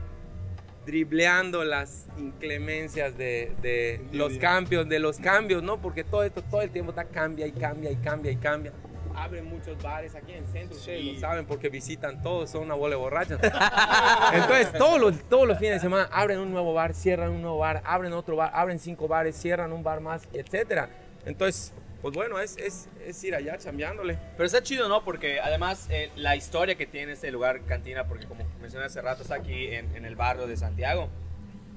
dribleando 0.88 1.66
las 1.66 2.08
inclemencias 2.18 3.16
de, 3.18 3.52
de 3.62 4.02
los 4.14 4.38
cambios, 4.38 4.88
de 4.88 5.00
los 5.00 5.20
cambios, 5.20 5.62
¿no? 5.62 5.80
Porque 5.82 6.06
todo 6.06 6.24
esto, 6.24 6.42
todo 6.42 6.62
el 6.62 6.72
tiempo 6.72 6.92
está 6.92 7.04
cambia 7.04 7.46
y 7.46 7.52
cambia 7.52 7.92
y 7.92 7.98
cambia 7.98 8.32
y 8.32 8.38
cambia. 8.38 8.72
Abren 9.14 9.46
muchos 9.46 9.82
bares 9.84 10.16
aquí 10.16 10.32
en 10.32 10.44
el 10.44 10.48
centro, 10.48 10.78
ustedes 10.78 11.04
lo 11.04 11.20
saben 11.20 11.46
porque 11.46 11.70
visitan 11.70 12.22
todos, 12.22 12.50
son 12.50 12.64
una 12.64 12.76
bola 12.76 12.96
de 12.96 13.02
borrachos. 13.02 13.40
Entonces, 14.34 14.72
todos 14.78 15.00
los, 15.00 15.20
todos 15.28 15.48
los 15.48 15.58
fines 15.58 15.74
de 15.74 15.80
semana 15.82 16.08
abren 16.12 16.40
un 16.40 16.52
nuevo 16.52 16.74
bar, 16.74 16.94
cierran 16.94 17.32
un 17.32 17.42
nuevo 17.42 17.58
bar, 17.58 17.82
abren 17.84 18.14
otro 18.14 18.38
bar, 18.38 18.52
abren 18.54 18.80
cinco 18.80 19.08
bares, 19.08 19.36
cierran 19.36 19.74
un 19.74 19.84
bar 19.84 20.00
más, 20.00 20.28
etcétera. 20.32 20.90
Entonces, 21.26 21.74
pues 22.08 22.16
bueno, 22.16 22.40
es, 22.40 22.56
es, 22.56 22.88
es 23.06 23.22
ir 23.26 23.36
allá 23.36 23.58
chambeándole. 23.58 24.18
Pero 24.38 24.46
está 24.46 24.64
chido, 24.64 24.88
¿no? 24.88 25.04
Porque 25.04 25.42
además 25.42 25.88
eh, 25.90 26.10
la 26.16 26.38
historia 26.38 26.76
que 26.76 26.86
tiene 26.86 27.12
este 27.12 27.30
lugar, 27.32 27.66
Cantina, 27.66 28.06
porque 28.06 28.26
como 28.26 28.46
mencioné 28.62 28.86
hace 28.86 29.02
rato, 29.02 29.24
está 29.24 29.36
aquí 29.36 29.74
en, 29.74 29.94
en 29.94 30.06
el 30.06 30.16
barrio 30.16 30.48
de 30.48 30.56
Santiago. 30.56 31.10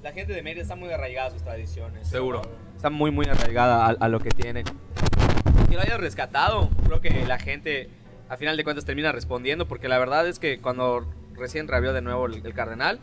La 0.01 0.13
gente 0.13 0.31
de 0.31 0.41
Mérida 0.41 0.61
está 0.61 0.77
muy 0.77 0.89
arraigada 0.89 1.27
a 1.27 1.31
sus 1.31 1.43
tradiciones. 1.43 2.07
Seguro. 2.07 2.43
Está 2.77 2.89
muy, 2.89 3.11
muy 3.11 3.25
arraigada 3.25 3.85
a, 3.85 3.89
a 3.89 4.07
lo 4.07 4.21
que 4.21 4.29
tiene. 4.29 4.63
Que 4.63 5.75
lo 5.75 5.81
hayas 5.81 5.99
rescatado, 5.99 6.69
creo 6.85 7.01
que 7.01 7.25
la 7.25 7.37
gente, 7.37 7.89
a 8.29 8.37
final 8.37 8.55
de 8.55 8.63
cuentas, 8.63 8.85
termina 8.85 9.11
respondiendo, 9.11 9.67
porque 9.67 9.89
la 9.89 9.99
verdad 9.99 10.25
es 10.29 10.39
que 10.39 10.61
cuando 10.61 11.05
recién 11.33 11.67
reabrió 11.67 11.91
de 11.91 12.01
nuevo 12.01 12.27
el, 12.27 12.45
el 12.45 12.53
Cardenal, 12.53 13.01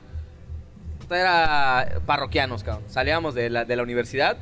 era 1.11 2.01
parroquianos, 2.07 2.65
cabrón. 2.65 2.85
Salíamos 2.89 3.35
de 3.35 3.51
la, 3.51 3.67
de 3.67 3.77
la 3.77 3.83
universidad 3.83 4.39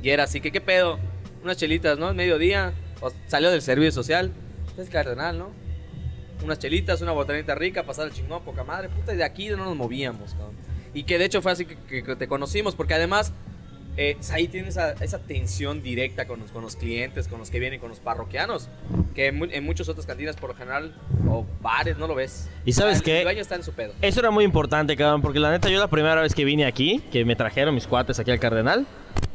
y 0.00 0.10
era 0.10 0.22
así 0.22 0.40
que, 0.40 0.52
¿qué 0.52 0.60
pedo? 0.60 1.00
Unas 1.42 1.56
chelitas, 1.56 1.98
¿no? 1.98 2.12
Mediodía, 2.14 2.72
o 3.00 3.12
salió 3.26 3.50
del 3.50 3.62
servicio 3.62 3.92
social, 3.92 4.32
es 4.76 4.90
Cardenal, 4.90 5.38
¿no? 5.38 5.50
Unas 6.44 6.58
chelitas, 6.58 7.00
una 7.00 7.12
botanita 7.12 7.54
rica, 7.54 7.84
pasar 7.84 8.06
el 8.06 8.12
chingón, 8.12 8.44
poca 8.44 8.64
madre, 8.64 8.88
puta, 8.88 9.12
y 9.12 9.16
de 9.16 9.24
aquí 9.24 9.48
no 9.48 9.64
nos 9.64 9.76
movíamos, 9.76 10.32
cabrón. 10.34 10.56
Y 10.94 11.02
que 11.02 11.18
de 11.18 11.24
hecho 11.24 11.42
fue 11.42 11.52
así 11.52 11.64
que 11.64 12.02
te 12.02 12.28
conocimos, 12.28 12.74
porque 12.74 12.94
además 12.94 13.32
eh, 13.98 14.16
ahí 14.30 14.46
tiene 14.46 14.68
esa, 14.68 14.92
esa 14.92 15.18
tensión 15.18 15.82
directa 15.82 16.26
con 16.26 16.38
los, 16.40 16.52
con 16.52 16.62
los 16.62 16.76
clientes, 16.76 17.26
con 17.26 17.40
los 17.40 17.50
que 17.50 17.58
vienen, 17.58 17.80
con 17.80 17.88
los 17.88 17.98
parroquianos, 17.98 18.68
que 19.14 19.26
en, 19.26 19.52
en 19.52 19.64
muchas 19.64 19.88
otras 19.88 20.06
cantinas 20.06 20.36
por 20.36 20.50
lo 20.50 20.56
general, 20.56 20.94
o 21.28 21.44
bares, 21.60 21.98
no 21.98 22.06
lo 22.06 22.14
ves. 22.14 22.48
¿Y 22.64 22.72
sabes 22.72 23.02
qué? 23.02 23.18
El 23.18 23.24
dueño 23.24 23.42
está 23.42 23.56
en 23.56 23.64
su 23.64 23.72
pedo. 23.72 23.92
Eso 24.00 24.20
era 24.20 24.30
muy 24.30 24.44
importante, 24.44 24.96
cabrón, 24.96 25.20
porque 25.20 25.40
la 25.40 25.50
neta 25.50 25.68
yo 25.68 25.80
la 25.80 25.88
primera 25.88 26.22
vez 26.22 26.32
que 26.32 26.44
vine 26.44 26.64
aquí, 26.64 27.02
que 27.10 27.24
me 27.24 27.34
trajeron 27.34 27.74
mis 27.74 27.88
cuates 27.88 28.20
aquí 28.20 28.30
al 28.30 28.38
Cardenal, 28.38 28.86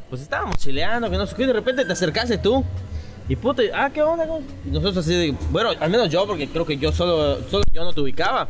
pues 0.08 0.22
estábamos 0.22 0.56
chileando, 0.56 1.10
que 1.10 1.18
no 1.18 1.26
sé 1.26 1.36
qué, 1.36 1.42
y 1.42 1.46
de 1.46 1.52
repente 1.52 1.84
te 1.84 1.92
acercaste 1.92 2.38
tú. 2.38 2.64
Y 3.28 3.36
puta, 3.36 3.62
ah, 3.74 3.90
¿qué 3.92 4.02
onda? 4.02 4.26
Y 4.66 4.70
nosotros 4.70 4.98
así 4.98 5.14
de, 5.14 5.34
bueno, 5.50 5.70
al 5.78 5.90
menos 5.90 6.08
yo, 6.10 6.26
porque 6.26 6.48
creo 6.48 6.64
que 6.64 6.76
yo 6.76 6.90
solo, 6.90 7.42
solo 7.50 7.64
yo 7.70 7.84
no 7.84 7.92
te 7.92 8.00
ubicaba. 8.00 8.48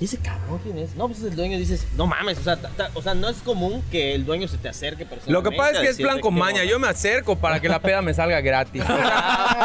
Y 0.00 0.06
ese 0.06 0.16
cabrón, 0.16 0.58
¿quién 0.62 0.78
es? 0.78 0.94
No, 0.96 1.08
pues 1.08 1.18
es 1.18 1.26
el 1.26 1.36
dueño, 1.36 1.58
dices, 1.58 1.86
no 1.94 2.06
mames, 2.06 2.38
o 2.38 2.42
sea, 2.42 2.56
ta- 2.56 2.70
ta- 2.70 2.90
o 2.94 3.02
sea, 3.02 3.12
no 3.12 3.28
es 3.28 3.36
común 3.42 3.84
que 3.90 4.14
el 4.14 4.24
dueño 4.24 4.48
se 4.48 4.56
te 4.56 4.70
acerque 4.70 5.04
personalmente. 5.04 5.32
Lo 5.32 5.42
que 5.42 5.54
pasa 5.54 5.72
es 5.72 5.78
que 5.80 5.88
es 5.90 5.96
plan 5.98 6.20
con 6.20 6.34
maña. 6.34 6.64
Yo 6.64 6.78
me 6.78 6.88
acerco 6.88 7.36
para 7.36 7.60
que 7.60 7.68
la 7.68 7.80
peda 7.82 8.00
me 8.00 8.14
salga 8.14 8.40
gratis. 8.40 8.82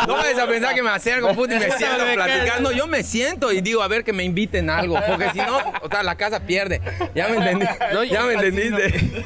No 0.08 0.14
vayas 0.18 0.38
a 0.38 0.46
pensar 0.46 0.76
que 0.76 0.84
me 0.84 0.90
acerco, 0.90 1.34
puta, 1.34 1.56
y 1.56 1.60
me 1.60 1.72
siento. 1.78 2.04
No, 2.60 2.72
yo 2.74 2.86
me 2.86 3.02
siento 3.04 3.54
y 3.54 3.62
digo, 3.62 3.82
a 3.82 3.88
ver 3.88 4.04
que 4.04 4.12
me 4.12 4.26
inviten 4.26 4.70
algo. 4.70 5.00
Porque 5.08 5.30
si 5.32 5.38
no, 5.40 5.58
o 5.82 5.88
sea, 5.90 6.04
la 6.04 6.16
casa 6.16 6.42
pierde. 6.42 6.82
Ya 7.16 7.30
me 7.30 7.38
entendí. 7.38 7.66
ya 8.12 8.24
me 8.24 8.34
entendiste. 8.34 9.24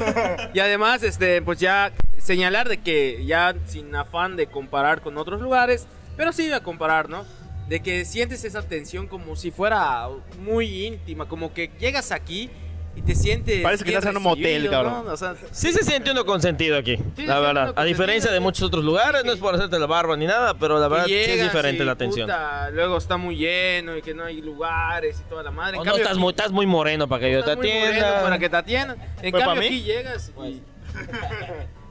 Y 0.54 0.60
además, 0.60 1.02
este, 1.02 1.42
pues 1.42 1.60
ya 1.60 1.92
señalar 2.20 2.70
de 2.70 2.78
que 2.82 3.26
ya 3.26 3.56
sin 3.66 3.96
afán 3.96 4.36
de 4.36 4.46
comparar 4.46 5.02
con 5.02 5.18
otros 5.18 5.42
lugares, 5.42 5.88
pero 6.18 6.32
sí 6.34 6.52
a 6.52 6.60
comparar, 6.62 7.10
¿no? 7.10 7.26
De 7.70 7.80
que 7.82 8.04
sientes 8.04 8.44
esa 8.44 8.64
tensión 8.64 9.08
como 9.08 9.36
si 9.36 9.52
fuera 9.52 10.08
muy 10.42 10.88
íntima, 10.88 11.28
como 11.28 11.54
que 11.54 11.70
llegas 11.80 12.12
aquí 12.12 12.50
y 12.96 13.02
te 13.04 13.14
sientes. 13.14 13.62
Parece 13.62 13.84
que 13.84 13.92
estás 13.94 14.10
en 14.10 14.18
un 14.18 14.24
motel, 14.24 14.70
cabrón. 14.72 15.06
¿no? 15.06 15.14
O 15.14 15.16
sea, 15.18 15.36
Sí 15.52 15.72
se 15.72 15.84
siente 15.84 16.10
uno 16.10 16.26
consentido 16.26 16.78
aquí, 16.78 16.98
Sí, 17.16 17.28
la 17.28 17.40
verdad. 17.40 17.74
A 17.76 17.84
diferencia 17.84 18.32
de 18.32 18.40
muchos 18.40 18.64
otros 18.64 18.84
lugares, 18.84 19.24
no 19.24 19.32
es 19.32 19.40
por 19.40 19.54
hacerte 19.54 19.78
la 19.78 19.86
barba 19.86 20.18
ni 20.18 20.26
nada, 20.26 20.56
pero 20.56 20.80
la 20.80 20.88
verdad 20.88 21.06
y 21.06 21.10
sí 21.10 21.16
es 21.16 21.28
llegas 21.28 21.46
diferente 21.54 21.84
y, 21.84 21.86
la 21.86 21.92
atención. 21.92 22.26
puta, 22.28 22.72
luego 22.72 22.98
está 22.98 23.18
muy 23.18 23.38
lleno 23.38 23.96
y 23.96 24.02
que 24.02 24.16
no 24.16 24.26
hay 24.26 24.42
lugares 24.42 25.22
y 25.24 25.30
toda 25.30 25.44
la 25.44 25.52
madre. 25.52 25.76
En 25.76 25.82
O 25.82 25.86
no 25.86 25.92
cambio, 25.92 26.02
estás 26.02 26.14
aquí- 26.18 26.22
muy, 26.22 26.32
estás 26.32 26.52
muy 26.52 26.66
moreno 26.66 27.08
para 27.08 27.22
que 27.22 27.32
yo 27.32 27.44
te 27.44 27.52
atienda. 27.52 28.22
Para 28.24 28.40
que 28.40 28.50
te 28.50 28.58
atiendan. 28.58 28.98
En 29.22 29.30
¿Fue 29.32 29.40
pa' 29.40 29.46
cambio, 29.46 29.68
aquí 29.68 29.84
llegas 29.84 30.32
y, 30.44 30.62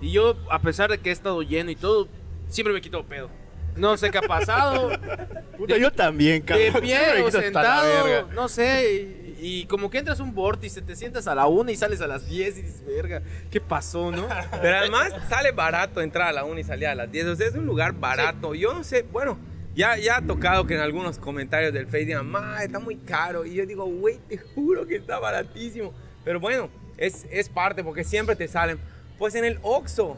y 0.07 0.11
yo, 0.11 0.37
a 0.51 0.59
pesar 0.59 0.91
de 0.91 0.99
que 0.99 1.11
he 1.11 1.13
estado 1.13 1.41
lleno 1.43 1.71
y 1.71 1.77
todo, 1.77 2.09
siempre 2.49 2.75
me 2.75 2.81
quito 2.81 3.05
pedo. 3.05 3.31
No 3.79 3.97
sé 3.97 4.11
qué 4.11 4.19
ha 4.19 4.23
pasado. 4.23 4.91
Puta, 5.57 5.77
yo 5.77 5.91
también, 5.91 6.45
de 6.45 6.45
cabrón. 6.45 6.83
pie 6.83 6.97
Siempre 6.97 7.21
me 7.21 7.25
o 7.25 7.31
sentado, 7.31 8.29
no 8.35 8.49
sé. 8.49 8.93
Y, 8.93 9.29
y 9.41 9.67
como 9.67 9.89
que 9.89 9.99
entras 9.99 10.19
a 10.21 10.23
un 10.23 10.35
vórtice, 10.35 10.83
te 10.83 10.97
sientas 10.97 11.29
a 11.29 11.35
la 11.35 11.47
una 11.47 11.71
y 11.71 11.77
sales 11.77 12.01
a 12.01 12.07
las 12.07 12.29
10 12.29 12.59
y 12.59 12.63
dices, 12.63 12.85
verga, 12.85 13.23
¿qué 13.51 13.61
pasó, 13.61 14.11
no? 14.11 14.29
Pero 14.63 14.79
además 14.79 15.13
sale 15.29 15.53
barato 15.53 16.01
entrar 16.01 16.29
a 16.29 16.33
la 16.33 16.45
1 16.45 16.61
y 16.61 16.65
salir 16.65 16.89
a 16.89 16.95
las 16.95 17.11
10. 17.11 17.27
O 17.27 17.37
sea, 17.37 17.47
es 17.47 17.55
un 17.55 17.67
lugar 17.67 17.93
barato. 17.93 18.55
Yo 18.55 18.75
no 18.75 18.83
sé, 18.83 19.03
bueno, 19.03 19.39
ya, 19.75 19.97
ya 19.97 20.17
ha 20.17 20.23
tocado 20.23 20.67
que 20.67 20.75
en 20.75 20.81
algunos 20.81 21.19
comentarios 21.19 21.73
del 21.73 21.87
Face 21.87 22.05
digan, 22.05 22.27
ma, 22.29 22.63
está 22.65 22.81
muy 22.81 22.97
caro. 22.97 23.47
Y 23.47 23.55
yo 23.55 23.65
digo, 23.65 23.85
güey, 23.87 24.19
te 24.29 24.37
juro 24.37 24.87
que 24.87 24.97
está 24.97 25.21
baratísimo. 25.21 25.95
Pero 26.25 26.41
bueno, 26.41 26.69
es, 26.97 27.27
es 27.31 27.49
parte 27.49 27.85
porque 27.85 28.03
siempre 28.03 28.35
te 28.35 28.49
salen. 28.49 28.79
Pues 29.19 29.37
en 29.37 29.45
el 29.45 29.59
Oxxo, 29.63 30.17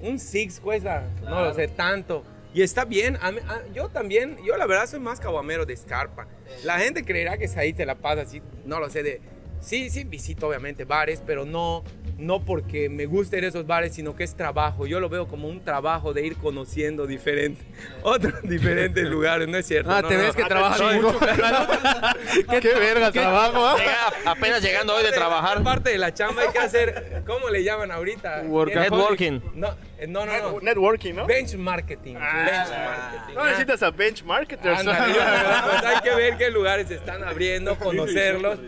un 0.00 0.18
Six 0.18 0.58
cuesta, 0.60 1.06
no 1.22 1.44
lo 1.44 1.54
sé, 1.54 1.68
tanto. 1.68 2.24
Y 2.54 2.62
está 2.62 2.84
bien, 2.84 3.18
a 3.20 3.32
mí- 3.32 3.40
a- 3.48 3.62
yo 3.74 3.88
también, 3.88 4.38
yo 4.44 4.56
la 4.56 4.66
verdad 4.66 4.86
soy 4.86 5.00
más 5.00 5.18
caguamero 5.20 5.66
de 5.66 5.76
Scarpa. 5.76 6.26
La 6.62 6.78
gente 6.78 7.04
creerá 7.04 7.36
que 7.36 7.48
ahí 7.56 7.72
te 7.72 7.84
la 7.84 7.96
pasa 7.96 8.22
así, 8.22 8.40
no 8.64 8.78
lo 8.80 8.88
sé, 8.88 9.02
de... 9.02 9.20
Sí, 9.60 9.88
sí, 9.88 10.04
visito 10.04 10.48
obviamente 10.48 10.84
bares, 10.84 11.22
pero 11.26 11.46
no, 11.46 11.84
no 12.18 12.44
porque 12.44 12.88
me 12.90 13.06
guste 13.06 13.38
ir 13.38 13.44
a 13.44 13.48
esos 13.48 13.66
bares, 13.66 13.94
sino 13.94 14.14
que 14.14 14.22
es 14.24 14.34
trabajo. 14.34 14.86
Yo 14.86 15.00
lo 15.00 15.08
veo 15.08 15.26
como 15.26 15.48
un 15.48 15.64
trabajo 15.64 16.12
de 16.12 16.26
ir 16.26 16.36
conociendo 16.36 17.06
diferentes, 17.06 17.64
otros 18.02 18.42
diferentes 18.42 19.04
lugares, 19.08 19.48
¿no 19.48 19.56
es 19.56 19.66
cierto? 19.66 19.90
Ah, 19.90 20.02
No, 20.02 20.08
te 20.08 20.16
no, 20.16 20.22
ves 20.22 20.36
que 20.36 20.44
trabajas 20.44 20.94
mucho. 20.94 21.18
Qué 22.60 22.74
verga 22.74 23.10
trabajo, 23.10 23.66
¿ah? 23.66 23.76
Llega 23.78 24.30
apenas 24.32 24.62
llegando 24.62 24.94
hoy 24.94 25.02
de 25.02 25.12
trabajar. 25.12 25.62
Parte 25.62 25.90
de 25.90 25.98
la 25.98 26.12
chamba 26.12 26.42
hay 26.42 26.48
que 26.48 26.58
hacer, 26.58 27.22
¿cómo 27.26 27.48
le 27.48 27.64
llaman 27.64 27.90
ahorita? 27.90 28.42
Networking. 28.42 29.40
No, 29.54 29.68
eh, 29.98 30.06
no, 30.06 30.26
no, 30.26 30.52
no. 30.52 30.60
Networking, 30.60 31.14
¿no? 31.14 31.26
Benchmarketing. 31.26 32.14
benchmarketing. 32.14 33.34
No 33.34 33.44
necesitas 33.44 33.82
a 33.82 33.90
benchmarketers. 33.90 34.84
Pues 34.84 35.84
hay 35.84 36.00
que 36.02 36.14
ver 36.14 36.36
qué 36.36 36.50
lugares 36.50 36.88
se 36.88 36.94
están 36.96 37.24
abriendo, 37.24 37.76
conocerlos 37.78 38.58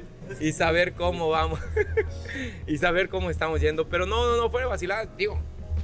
y 0.41 0.53
saber 0.53 0.95
cómo 0.95 1.29
vamos 1.29 1.61
y 2.67 2.79
saber 2.79 3.09
cómo 3.09 3.31
estamos 3.31 3.61
yendo. 3.61 3.89
Pero 3.89 4.07
no, 4.07 4.27
no, 4.27 4.37
no, 4.37 4.51
fuera 4.51 4.67
vacilada, 4.67 5.07
digo, 5.17 5.39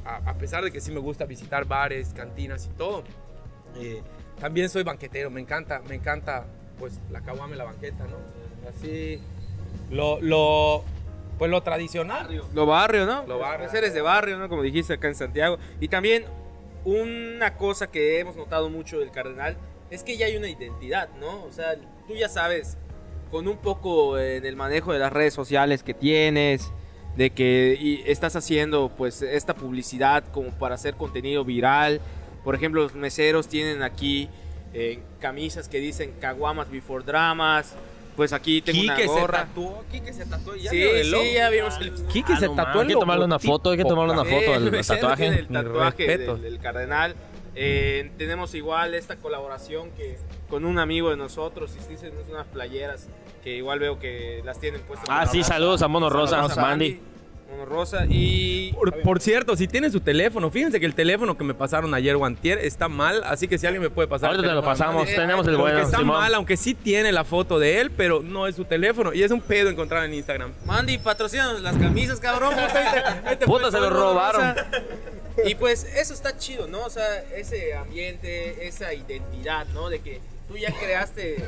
a, 0.05 0.17
a 0.17 0.35
pesar 0.35 0.65
de 0.65 0.71
que 0.71 0.81
sí 0.81 0.91
me 0.91 1.01
gusta 1.01 1.25
visitar 1.25 1.65
bares, 1.65 2.13
cantinas 2.15 2.67
y 2.67 2.77
todo, 2.77 3.05
eh, 3.77 4.03
también 4.41 4.69
soy 4.69 4.83
banquetero, 4.83 5.31
me 5.31 5.41
encanta, 5.41 5.81
me 5.89 5.95
encanta 5.95 6.47
pues 6.79 7.01
la 7.11 7.21
caguama 7.21 7.55
y 7.55 7.59
la 7.59 7.65
banqueta, 7.65 8.05
¿no? 8.05 8.17
Así, 8.69 9.21
lo, 9.91 10.21
lo, 10.21 10.85
pues 11.39 11.51
lo 11.51 11.63
tradicional. 11.63 12.43
Lo 12.53 12.67
barrio, 12.67 13.07
¿no? 13.07 13.25
Lo 13.27 13.39
barrio. 13.39 13.67
Pues 13.69 13.75
eres 13.75 13.95
de 13.95 14.01
barrio, 14.01 14.39
¿no? 14.39 14.49
Como 14.49 14.63
dijiste 14.63 14.95
acá 14.95 15.09
en 15.09 15.15
Santiago. 15.15 15.59
Y 15.81 15.89
también 15.89 16.25
una 16.85 17.57
cosa 17.57 17.89
que 17.91 18.19
hemos 18.19 18.37
notado 18.37 18.69
mucho 18.69 18.99
del 18.99 19.11
Cardenal 19.11 19.57
es 19.91 20.03
que 20.03 20.17
ya 20.17 20.27
hay 20.27 20.37
una 20.37 20.49
identidad, 20.49 21.09
¿no? 21.21 21.45
O 21.45 21.53
sea, 21.53 21.77
tú 22.09 22.15
ya 22.15 22.29
sabes, 22.29 22.79
con 23.33 23.49
un 23.49 23.57
poco 23.57 24.19
eh, 24.19 24.37
en 24.37 24.45
el 24.47 24.57
manejo 24.57 24.93
de 24.93 24.99
las 24.99 25.11
redes 25.11 25.33
sociales 25.33 25.83
que 25.83 25.95
tienes, 25.95 26.71
de 27.17 27.31
que 27.31 27.77
y 27.81 28.03
estás 28.07 28.37
haciendo 28.37 28.91
pues 28.95 29.23
esta 29.23 29.55
publicidad 29.55 30.23
como 30.33 30.51
para 30.51 30.75
hacer 30.75 30.95
contenido 30.95 31.43
viral. 31.43 32.01
Por 32.45 32.55
ejemplo, 32.55 32.83
los 32.83 32.95
meseros 32.95 33.49
tienen 33.49 33.83
aquí 33.83 34.29
eh, 34.75 34.99
camisas 35.19 35.69
que 35.69 35.79
dicen 35.79 36.13
Caguamas 36.21 36.71
Before 36.71 37.05
Dramas. 37.05 37.75
Pues 38.17 38.35
aquí 38.35 38.61
tengo 38.61 38.83
Quique 38.83 38.93
una 38.93 38.97
se 38.99 39.07
gorra. 39.07 39.39
tatuó, 39.47 39.83
Quique 39.91 40.13
se 40.13 40.27
tatuó. 40.27 40.55
¿ya 40.55 40.71
Sí, 40.71 40.83
el 40.83 41.07
sí, 41.07 41.33
ya 41.35 41.49
vimos 41.49 41.79
el 41.81 41.95
Quique 42.09 42.35
Ah, 42.35 42.41
se 42.41 42.47
no 42.49 42.55
tatuó 42.55 42.83
hay 42.83 42.89
que 42.89 42.93
tomarle 42.93 43.25
una 43.25 43.39
foto, 43.39 43.71
hay 43.71 43.79
que 43.79 43.85
tomarle 43.87 44.13
una 44.13 44.25
foto 44.27 44.53
al 44.53 44.71
tatuaje. 44.87 45.27
el 45.29 45.49
tatuaje 45.49 46.19
del, 46.19 46.43
del 46.43 46.59
cardenal. 46.59 47.17
Eh, 47.55 48.11
tenemos 48.17 48.55
igual 48.55 48.95
esta 48.95 49.17
colaboración 49.17 49.91
que 49.91 50.17
con 50.49 50.65
un 50.65 50.79
amigo 50.79 51.11
de 51.11 51.17
nosotros, 51.17 51.77
hiciste 51.77 52.13
unas 52.31 52.47
playeras 52.47 53.09
que 53.43 53.57
igual 53.57 53.79
veo 53.79 53.99
que 53.99 54.43
las 54.45 54.59
tienen 54.59 54.81
puestas. 54.83 55.09
Ah, 55.11 55.27
sí, 55.27 55.43
saludos 55.43 55.83
a 55.83 55.89
Mono 55.89 56.09
Rosa, 56.09 56.41
a 56.41 56.49
Mandy. 56.57 57.01
Mono 57.53 57.67
Rosa 57.67 58.07
y 58.09 58.73
Por, 58.73 59.03
por 59.03 59.21
cierto, 59.21 59.57
si 59.57 59.69
tienen 59.69 59.93
su 59.93 60.01
teléfono, 60.01 60.51
fíjense 60.51 60.81
que 60.81 60.87
el 60.87 60.95
teléfono 60.95 61.37
que 61.37 61.45
me 61.45 61.53
pasaron 61.53 61.93
ayer 61.93 62.17
o 62.17 62.25
antier 62.25 62.59
está 62.59 62.89
mal, 62.89 63.23
así 63.25 63.47
que 63.47 63.59
si 63.59 63.67
alguien 63.67 63.83
me 63.83 63.91
puede 63.91 64.09
pasar 64.09 64.31
Ahorita 64.31 64.47
el 64.47 64.51
te 64.51 64.55
lo 64.55 64.65
pasamos, 64.65 65.09
eh, 65.09 65.15
tenemos 65.15 65.47
el 65.47 65.57
bueno, 65.59 65.79
está 65.81 65.99
Simón. 65.99 66.17
mal, 66.19 66.35
aunque 66.35 66.57
sí 66.57 66.73
tiene 66.75 67.13
la 67.13 67.25
foto 67.25 67.59
de 67.59 67.81
él, 67.81 67.91
pero 67.91 68.23
no 68.23 68.47
es 68.47 68.57
su 68.57 68.65
teléfono. 68.65 69.13
Y 69.13 69.23
es 69.23 69.31
un 69.31 69.43
pedo 69.43 69.69
encontrar 69.69 70.05
en 70.07 70.15
Instagram. 70.15 70.53
Mandy, 70.65 70.97
patrocínanos 70.97 71.61
las 71.61 71.77
camisas, 71.77 72.21
cabrón. 72.21 72.55
Puta, 73.45 73.71
se 73.71 73.81
lo 73.81 73.91
robaron. 73.91 74.55
Y 75.45 75.55
pues 75.55 75.85
eso 75.95 76.15
está 76.15 76.37
chido, 76.39 76.67
¿no? 76.67 76.85
O 76.85 76.91
sea, 76.91 77.21
ese 77.37 77.75
ambiente, 77.75 78.67
esa 78.67 78.95
identidad, 78.95 79.67
¿no? 79.75 79.91
De 79.91 80.01
que 80.01 80.21
tú 80.49 80.57
ya 80.57 80.73
creaste, 80.73 81.43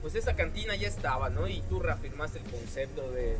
pues 0.00 0.14
esa 0.14 0.36
cantina 0.36 0.74
ya 0.74 0.88
estaba, 0.88 1.28
¿no? 1.28 1.48
Y 1.48 1.62
tú 1.68 1.80
reafirmaste 1.80 2.38
el 2.38 2.44
concepto 2.44 3.10
de, 3.12 3.36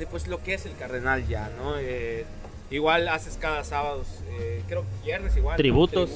de 0.00 0.06
pues 0.06 0.26
lo 0.26 0.42
que 0.42 0.54
es 0.54 0.66
el 0.66 0.74
cardenal 0.76 1.26
ya, 1.28 1.48
¿no? 1.62 1.74
Eh, 1.78 2.24
igual 2.72 3.06
haces 3.08 3.36
cada 3.40 3.62
sábado, 3.62 4.02
eh, 4.40 4.62
creo 4.66 4.82
que 4.82 5.04
viernes 5.06 5.36
igual. 5.36 5.52
¿no? 5.54 5.56
Tributos. 5.58 6.10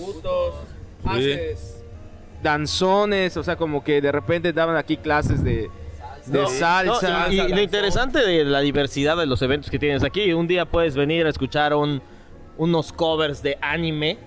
Haces 1.05 1.83
danzones, 2.43 3.37
o 3.37 3.43
sea, 3.43 3.57
como 3.57 3.83
que 3.85 4.01
de 4.01 4.13
repente 4.13 4.53
daban 4.53 4.77
aquí 4.77 4.97
clases 4.97 5.43
de, 5.45 5.71
de 6.27 6.39
No, 6.41 6.49
salsa. 6.49 7.27
no, 7.27 7.33
y, 7.33 7.41
y 7.41 7.49
lo 7.49 7.61
interesante 7.61 8.19
de 8.21 8.45
la 8.45 8.61
diversidad 8.61 9.17
de 9.17 9.27
los 9.27 9.41
eventos 9.43 9.71
que 9.71 9.79
tienes 9.79 10.03
aquí, 10.03 10.33
un 10.33 10.47
día 10.47 10.65
puedes 10.67 10.95
venir 10.95 11.27
a 11.27 11.31
escuchar 11.31 11.75
un- 11.75 12.03
unos 12.57 12.93
covers 12.93 13.43
de 13.43 13.59
anime 13.61 14.19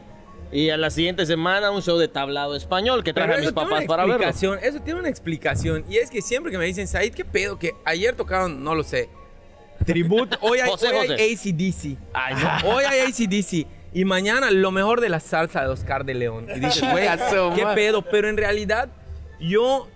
y 0.52 0.70
a 0.70 0.78
la 0.78 0.90
siguiente 0.90 1.26
semana 1.26 1.72
un 1.72 1.82
show 1.82 1.98
de 1.98 2.08
tablado 2.08 2.56
español 2.56 3.04
que 3.04 3.14
traje 3.14 3.34
a 3.34 3.38
mis 3.38 3.46
eso 3.48 3.54
tiene 3.54 3.70
papás 3.70 3.80
una 3.84 3.88
para 3.88 4.04
verlo. 4.06 4.16
explicación, 4.28 4.60
Eso 4.64 4.82
tiene 4.84 5.00
una 5.00 5.10
explicación. 5.10 5.86
Y 5.90 5.98
es 5.98 6.10
que 6.10 6.22
siempre 6.22 6.52
que 6.52 6.58
me 6.58 6.66
dicen, 6.66 6.88
Said, 6.88 7.14
¿qué 7.14 7.26
pedo? 7.26 7.58
Que 7.60 7.72
ayer 7.86 8.16
tocaron, 8.16 8.64
no 8.64 8.74
lo 8.76 8.84
sé, 8.84 9.10
tributo. 9.86 10.38
Hoy 10.42 10.60
hay, 10.60 10.70
José, 10.70 10.88
hoy 10.90 11.08
hay 11.10 11.36
José. 11.36 11.50
ACDC. 11.50 11.98
Ay, 12.14 12.36
no. 12.36 12.70
Hoy 12.70 12.84
hay 12.86 13.00
ACDC. 13.02 13.68
Y 13.94 14.06
mañana 14.06 14.52
lo 14.52 14.72
mejor 14.72 15.02
de 15.02 15.10
la 15.10 15.20
salsa 15.20 15.62
de 15.62 15.70
Oscar 15.70 16.06
de 16.06 16.14
León. 16.14 16.48
Y 16.56 16.60
dices, 16.60 16.84
güey, 16.92 17.08
¿qué 17.56 17.66
pedo? 17.74 18.02
Pero 18.02 18.30
en 18.30 18.38
realidad, 18.38 18.90
yo, 19.40 19.88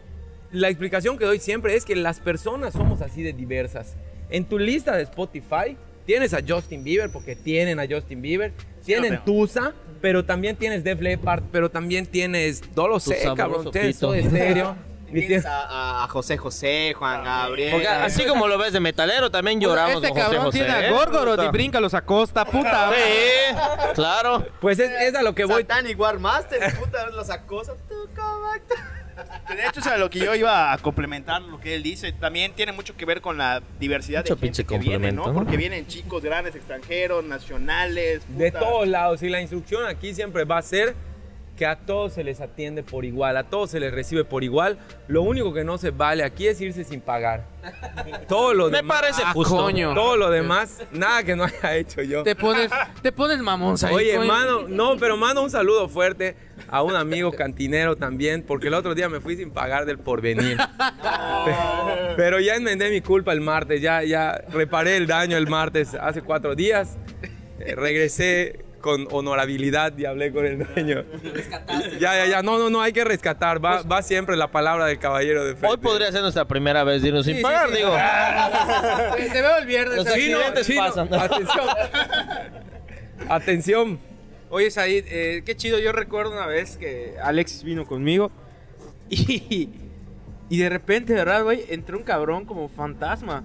la 0.51 0.69
explicación 0.69 1.17
que 1.17 1.25
doy 1.25 1.39
siempre 1.39 1.75
es 1.75 1.85
que 1.85 1.95
las 1.95 2.19
personas 2.19 2.73
somos 2.73 3.01
así 3.01 3.21
de 3.21 3.33
diversas. 3.33 3.95
En 4.29 4.45
tu 4.45 4.57
lista 4.57 4.95
de 4.95 5.03
Spotify 5.03 5.77
tienes 6.05 6.33
a 6.33 6.39
Justin 6.45 6.83
Bieber, 6.83 7.11
porque 7.11 7.35
tienen 7.35 7.79
a 7.79 7.87
Justin 7.87 8.21
Bieber. 8.21 8.53
Tienen 8.85 9.11
tengo. 9.11 9.23
Tusa, 9.23 9.73
pero 10.01 10.25
también 10.25 10.55
tienes 10.55 10.83
Def 10.83 10.99
Leppard, 10.99 11.43
pero 11.51 11.69
también 11.69 12.05
tienes, 12.05 12.63
no 12.75 12.87
lo 12.87 12.99
sé, 12.99 13.19
cabrón, 13.35 13.69
tienes. 13.71 13.97
Soda 13.97 14.21
Stereo. 14.21 14.75
Tío- 15.11 15.41
a, 15.45 16.03
a 16.03 16.07
José 16.07 16.37
José, 16.37 16.93
Juan 16.97 17.23
Gabriel. 17.23 17.71
Porque 17.71 17.87
así 17.87 18.25
como 18.25 18.47
lo 18.47 18.57
ves 18.57 18.73
de 18.73 18.79
metalero, 18.79 19.29
también 19.29 19.59
lloramos 19.59 19.95
este 19.95 20.09
con 20.09 20.17
cabrón 20.17 20.43
José, 20.45 20.59
tiene 20.59 20.73
a 20.73 20.87
¿eh? 20.87 20.91
Gorgoroth 20.91 21.43
y 21.43 21.47
brinca 21.49 21.79
los 21.79 21.93
acosta, 21.93 22.45
puta. 22.45 22.91
Sí, 22.91 23.55
claro. 23.93 24.45
Pues 24.59 24.79
es, 24.79 24.91
es 25.01 25.15
a 25.15 25.21
lo 25.21 25.35
que 25.35 25.45
voy. 25.45 25.61
Satanic 25.63 25.99
War 25.99 26.19
Master, 26.19 26.77
puta, 26.77 27.07
los 27.09 27.29
acosa. 27.29 27.73
tú. 27.87 28.01
Que 29.47 29.55
De 29.55 29.67
hecho, 29.67 29.79
o 29.81 29.83
sea, 29.83 29.97
lo 29.97 30.09
que 30.09 30.19
yo 30.19 30.33
iba 30.35 30.71
a 30.71 30.77
complementar 30.77 31.41
lo 31.41 31.59
que 31.59 31.75
él 31.75 31.83
dice, 31.83 32.11
también 32.11 32.53
tiene 32.53 32.71
mucho 32.71 32.95
que 32.95 33.05
ver 33.05 33.21
con 33.21 33.37
la 33.37 33.61
diversidad 33.79 34.21
Mucho 34.21 34.35
de 34.35 34.41
gente 34.41 34.63
que 34.65 34.77
viene, 34.77 35.11
¿no? 35.11 35.33
Porque 35.33 35.57
vienen 35.57 35.87
chicos 35.87 36.23
grandes, 36.23 36.55
extranjeros, 36.55 37.23
nacionales. 37.23 38.21
De 38.29 38.51
todos 38.51 38.87
lados. 38.87 39.21
Y 39.23 39.29
la 39.29 39.41
instrucción 39.41 39.85
aquí 39.85 40.13
siempre 40.13 40.45
va 40.45 40.57
a 40.59 40.61
ser 40.61 40.95
que 41.61 41.67
a 41.67 41.75
todos 41.75 42.13
se 42.13 42.23
les 42.23 42.41
atiende 42.41 42.81
por 42.81 43.05
igual, 43.05 43.37
a 43.37 43.43
todos 43.43 43.69
se 43.69 43.79
les 43.79 43.93
recibe 43.93 44.25
por 44.25 44.43
igual. 44.43 44.79
Lo 45.07 45.21
único 45.21 45.53
que 45.53 45.63
no 45.63 45.77
se 45.77 45.91
vale 45.91 46.23
aquí 46.23 46.47
es 46.47 46.59
irse 46.59 46.83
sin 46.83 47.01
pagar. 47.01 47.45
Todo 48.27 48.55
lo 48.55 48.71
Me 48.71 48.77
demás. 48.77 48.99
parece 49.01 49.21
Ah, 49.23 49.31
justo. 49.31 49.57
coño. 49.57 49.93
Todo 49.93 50.17
lo 50.17 50.31
demás, 50.31 50.81
nada 50.91 51.21
que 51.23 51.35
no 51.35 51.43
haya 51.43 51.75
hecho 51.75 52.01
yo. 52.01 52.23
Te 52.23 52.35
pones, 52.35 52.71
te 53.03 53.11
pones 53.11 53.37
mamón, 53.41 53.75
ahí, 53.85 53.93
Oye, 53.93 54.15
coño. 54.15 54.27
mano, 54.27 54.61
no, 54.67 54.97
pero 54.97 55.17
mando 55.17 55.43
un 55.43 55.51
saludo 55.51 55.87
fuerte 55.87 56.35
a 56.67 56.81
un 56.81 56.95
amigo 56.95 57.31
cantinero 57.31 57.95
también, 57.95 58.41
porque 58.41 58.69
el 58.69 58.73
otro 58.73 58.95
día 58.95 59.07
me 59.07 59.19
fui 59.19 59.37
sin 59.37 59.51
pagar 59.51 59.85
del 59.85 59.99
porvenir. 59.99 60.57
Pe- 60.57 62.15
Pero 62.17 62.39
ya 62.39 62.55
enmendé 62.55 62.89
mi 62.89 63.01
culpa 63.01 63.33
el 63.33 63.41
martes, 63.41 63.81
ya, 63.83 64.01
ya 64.03 64.41
reparé 64.49 64.97
el 64.97 65.05
daño 65.05 65.37
el 65.37 65.45
martes 65.47 65.93
hace 65.93 66.23
cuatro 66.23 66.55
días. 66.55 66.97
Eh, 67.59 67.75
regresé 67.75 68.65
con 68.81 69.07
honorabilidad 69.11 69.97
y 69.97 70.05
hablé 70.05 70.31
con 70.31 70.45
el 70.45 70.59
dueño. 70.65 71.03
Ya, 71.99 72.15
ya, 72.15 72.25
ya, 72.25 72.41
no, 72.41 72.57
no, 72.57 72.69
no, 72.69 72.81
hay 72.81 72.93
que 72.93 73.03
rescatar. 73.03 73.63
Va, 73.63 73.83
va 73.83 74.01
siempre 74.01 74.35
la 74.35 74.51
palabra 74.51 74.85
del 74.87 74.97
caballero 74.99 75.45
de 75.45 75.55
frente. 75.55 75.67
Hoy 75.67 75.77
podría 75.77 76.11
ser 76.11 76.21
nuestra 76.21 76.45
primera 76.45 76.83
vez 76.83 77.01
de 77.01 77.09
irnos 77.09 77.25
sin 77.25 77.37
Sí, 77.37 77.41
pagar, 77.43 77.69
sí. 77.69 77.77
digo. 77.77 77.91
Te, 79.31 79.41
veo 79.41 79.57
el 79.57 79.65
viernes. 79.65 79.97
Los 79.97 80.05
no, 80.05 80.11
accidentes 80.11 80.69
no, 80.69 80.75
pasan. 80.75 81.13
Atención. 81.13 81.65
Atención. 83.29 83.99
Oye, 84.49 84.71
Said, 84.71 85.05
eh, 85.07 85.43
qué 85.45 85.55
chido. 85.55 85.79
Yo 85.79 85.91
recuerdo 85.91 86.31
una 86.33 86.47
vez 86.47 86.77
que 86.77 87.15
Alexis 87.21 87.63
vino 87.63 87.85
conmigo 87.85 88.31
y, 89.09 89.69
y 90.49 90.57
de 90.57 90.69
repente, 90.69 91.13
¿verdad, 91.13 91.43
güey? 91.43 91.65
Entró 91.69 91.97
un 91.97 92.03
cabrón 92.03 92.45
como 92.45 92.67
fantasma 92.67 93.43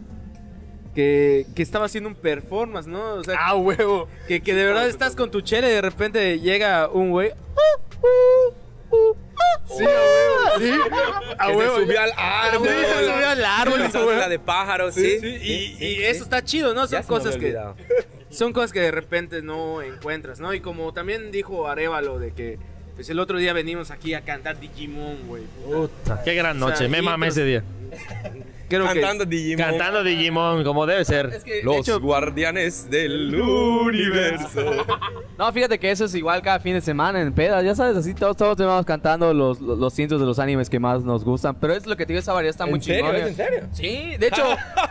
que, 0.96 1.46
que 1.54 1.62
estaba 1.62 1.84
haciendo 1.84 2.08
un 2.08 2.16
performance, 2.16 2.88
¿no? 2.88 3.14
O 3.14 3.22
sea, 3.24 3.36
Ah, 3.38 3.54
huevo. 3.54 4.08
que, 4.26 4.40
que 4.40 4.52
de 4.54 4.64
verdad 4.64 4.88
estás 4.88 5.14
con 5.14 5.30
tu 5.30 5.42
chela 5.42 5.68
y 5.68 5.72
de 5.72 5.80
repente 5.82 6.40
llega 6.40 6.88
un 6.88 7.10
güey. 7.10 7.30
Sí, 9.68 9.84
a 9.84 9.88
huevo. 9.88 10.26
Sí, 10.58 10.70
a 11.38 11.46
se 11.50 11.56
huevo. 11.56 11.76
subió 11.80 12.00
al 12.00 12.12
árbol. 12.16 12.68
Sí, 12.68 12.74
se 12.74 13.12
subió 13.12 13.28
al 13.28 13.44
árbol, 13.44 13.80
esa 13.82 13.98
hueá. 14.04 14.14
salsa 14.14 14.28
de 14.30 14.38
pájaros, 14.38 14.94
Sí, 14.94 15.18
sí. 15.20 15.20
sí, 15.20 15.26
y, 15.26 15.76
sí, 15.76 15.84
y 15.84 15.96
sí. 15.96 16.04
eso 16.04 16.24
está 16.24 16.42
chido, 16.42 16.72
¿no? 16.72 16.86
Ya 16.86 17.02
Son 17.02 17.02
se 17.02 17.02
me 17.02 17.06
cosas 17.18 17.36
que 17.36 17.44
olvidado. 17.46 17.76
son 18.30 18.52
cosas 18.54 18.72
que 18.72 18.80
de 18.80 18.90
repente 18.90 19.42
no 19.42 19.82
encuentras, 19.82 20.40
¿no? 20.40 20.54
Y 20.54 20.60
como 20.60 20.92
también 20.94 21.30
dijo 21.30 21.68
Arevalo 21.68 22.18
de 22.18 22.32
que 22.32 22.58
pues 22.94 23.10
el 23.10 23.18
otro 23.20 23.36
día 23.36 23.52
venimos 23.52 23.90
aquí 23.90 24.14
a 24.14 24.22
cantar 24.22 24.58
Digimon, 24.58 25.26
güey. 25.26 25.42
Puta, 25.66 26.22
qué 26.24 26.32
gran 26.34 26.56
O 26.62 26.66
noche. 26.68 26.78
sea, 26.78 26.88
Me 26.88 27.02
mamé 27.02 27.26
ese 27.28 27.44
día. 27.44 27.62
Creo 28.68 28.82
que- 28.88 29.00
Cantando 29.00 29.24
Digimon. 29.24 29.64
Cantando 29.64 30.02
Digimon, 30.04 30.64
como 30.64 30.86
debe 30.86 31.04
ser. 31.04 31.26
Es 31.26 31.44
que, 31.44 31.54
de 31.56 31.62
Los 31.62 31.76
hecho, 31.76 32.00
guardianes 32.00 32.90
del 32.90 33.34
universo. 33.40 34.84
no, 35.38 35.52
fíjate 35.52 35.78
que 35.78 35.90
eso 35.90 36.04
es 36.06 36.14
igual 36.14 36.42
cada 36.42 36.58
fin 36.60 36.74
de 36.74 36.80
semana 36.80 37.20
en 37.20 37.32
pedas, 37.32 37.64
ya 37.64 37.74
sabes, 37.74 37.96
así 37.96 38.14
todos, 38.14 38.36
todos 38.36 38.56
vamos 38.56 38.84
cantando 38.84 39.32
los, 39.32 39.60
los, 39.60 39.78
los 39.78 39.92
cientos 39.92 40.20
de 40.20 40.26
los 40.26 40.38
animes 40.38 40.68
que 40.68 40.80
más 40.80 41.02
nos 41.04 41.24
gustan, 41.24 41.54
pero 41.54 41.74
es 41.74 41.86
lo 41.86 41.96
que 41.96 42.06
te 42.06 42.12
digo, 42.12 42.20
esa 42.20 42.32
variedad 42.32 42.50
está 42.50 42.66
muy 42.66 42.74
¿En 42.76 42.82
serio? 42.82 43.00
chingona. 43.06 43.18
¿Es 43.18 43.26
en 43.28 43.36
serio? 43.36 43.68
Sí, 43.72 44.16
de 44.18 44.26
hecho, 44.26 44.42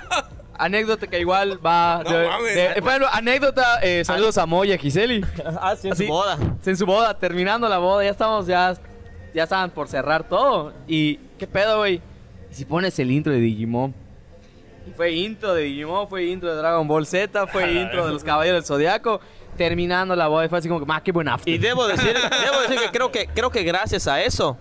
anécdota 0.58 1.08
que 1.08 1.20
igual 1.20 1.60
va... 1.65 2.01
No 2.03 2.17
de- 2.17 2.27
mames. 2.27 2.55
de- 2.55 2.82
por 2.82 2.89
ejemplo, 2.89 3.08
anécdota, 3.12 3.79
eh, 3.82 4.03
saludos 4.05 4.38
a 4.38 4.46
Moy 4.46 4.70
y 4.70 4.74
a 4.74 4.77
Giseli. 4.77 5.24
Ah, 5.62 5.75
sí, 5.75 5.89
en 5.89 5.96
su 5.96 6.08
boda. 6.08 6.38
En 6.65 6.77
su 6.77 6.86
boda, 6.86 7.17
terminando 7.17 7.67
la 7.67 7.78
boda, 7.78 8.04
ya 8.04 8.12
estamos, 8.12 8.47
ya, 8.47 8.73
ya 9.34 9.43
estaban 9.43 9.69
por 9.71 9.88
cerrar 9.88 10.28
todo. 10.28 10.73
Y, 10.88 11.17
¿qué 11.38 11.45
pedo, 11.47 11.80
güey? 11.80 12.02
Si 12.56 12.63
pones 12.63 12.98
el 13.00 13.12
intro 13.12 13.34
de 13.34 13.39
Digimon. 13.41 13.94
Y 14.88 14.91
fue 14.91 15.12
intro 15.12 15.54
de 15.54 15.63
Digimon, 15.63 16.08
fue 16.08 16.24
intro 16.24 16.50
de 16.50 16.56
Dragon 16.56 16.88
Ball 16.88 17.06
Z, 17.06 17.48
fue 17.48 17.74
intro 17.82 18.08
de 18.08 18.13
los 18.13 18.24
Caballeros 18.24 18.62
del 18.62 18.65
Zodiaco. 18.65 19.20
Terminando 19.58 20.15
la 20.15 20.46
y 20.46 20.48
fue 20.48 20.60
así 20.60 20.70
como 20.70 20.80
que, 20.80 20.86
más 20.86 21.02
qué 21.02 21.12
buen 21.12 21.28
after. 21.28 21.54
Y 21.54 21.58
debo 21.58 21.86
decir, 21.86 22.13
debo 22.46 22.62
decir 22.62 22.80
que 22.80 22.91
creo 22.91 23.12
que 23.12 23.28
creo 23.28 23.50
que 23.50 23.63
gracias 23.63 24.08
a 24.08 24.22
eso 24.22 24.58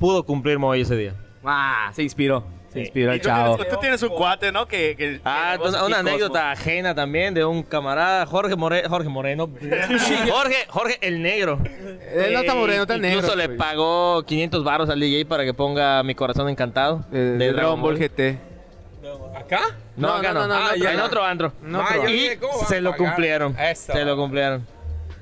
pudo 0.00 0.24
cumplir 0.24 0.58
Moy 0.58 0.80
ese 0.80 0.96
día. 0.96 1.14
Ah, 1.44 1.92
se 1.94 2.02
inspiró. 2.02 2.44
Se 2.72 2.80
inspiró 2.80 3.12
el 3.12 3.20
tú 3.20 3.28
chavo. 3.28 3.56
tienes- 3.56 3.72
Tú 3.74 3.80
tienes 3.80 4.02
un 4.02 4.08
cuate, 4.10 4.52
¿no? 4.52 4.66
Que, 4.68 4.94
que- 4.96 5.20
Ah, 5.24 5.56
que 5.60 5.68
una, 5.86 5.98
anécdota 6.00 6.50
ajena 6.50 6.94
también 6.94 7.32
de 7.32 7.44
un 7.44 7.62
camarada, 7.62 8.26
Jorge, 8.26 8.56
More- 8.56 8.86
Jorge 8.88 9.08
Moreno. 9.08 9.48
Jorge, 10.30 10.56
Jorge 10.68 10.98
el 11.00 11.22
negro. 11.22 11.58
Él 12.14 12.32
no 12.32 12.40
está 12.40 12.54
moreno, 12.54 12.82
está 12.82 12.96
negro. 12.98 13.16
Incluso 13.18 13.36
le 13.36 13.46
güey. 13.46 13.56
pagó 13.58 14.22
500 14.24 14.64
baros 14.64 14.90
al 14.90 15.00
DJ 15.00 15.24
para 15.26 15.44
que 15.44 15.54
ponga 15.54 16.02
Mi 16.02 16.14
Corazón 16.14 16.48
Encantado. 16.48 17.04
Eh, 17.12 17.16
de 17.38 17.52
Dragon 17.52 17.80
Ball 17.80 17.96
GT. 17.98 18.38
¿Acá? 19.36 19.60
No, 19.96 20.08
No, 20.08 20.14
acá 20.14 20.32
no, 20.34 20.40
no. 20.42 20.48
no, 20.48 20.54
Ah, 20.54 20.68
no, 20.70 20.76
ya, 20.76 20.92
no. 20.92 20.98
en 20.98 21.00
otro 21.00 21.24
antro. 21.24 21.52
No, 21.62 21.80
Ah, 21.80 21.96
Y 22.06 22.12
dije, 22.12 22.38
¿cómo 22.38 22.58
va 22.58 22.64
a 22.64 22.66
se 22.66 22.80
lo 22.80 22.94
cumplieron. 22.96 23.56
Eso. 23.58 23.92
Se 23.92 24.04
lo 24.04 24.16
cumplieron. 24.16 24.66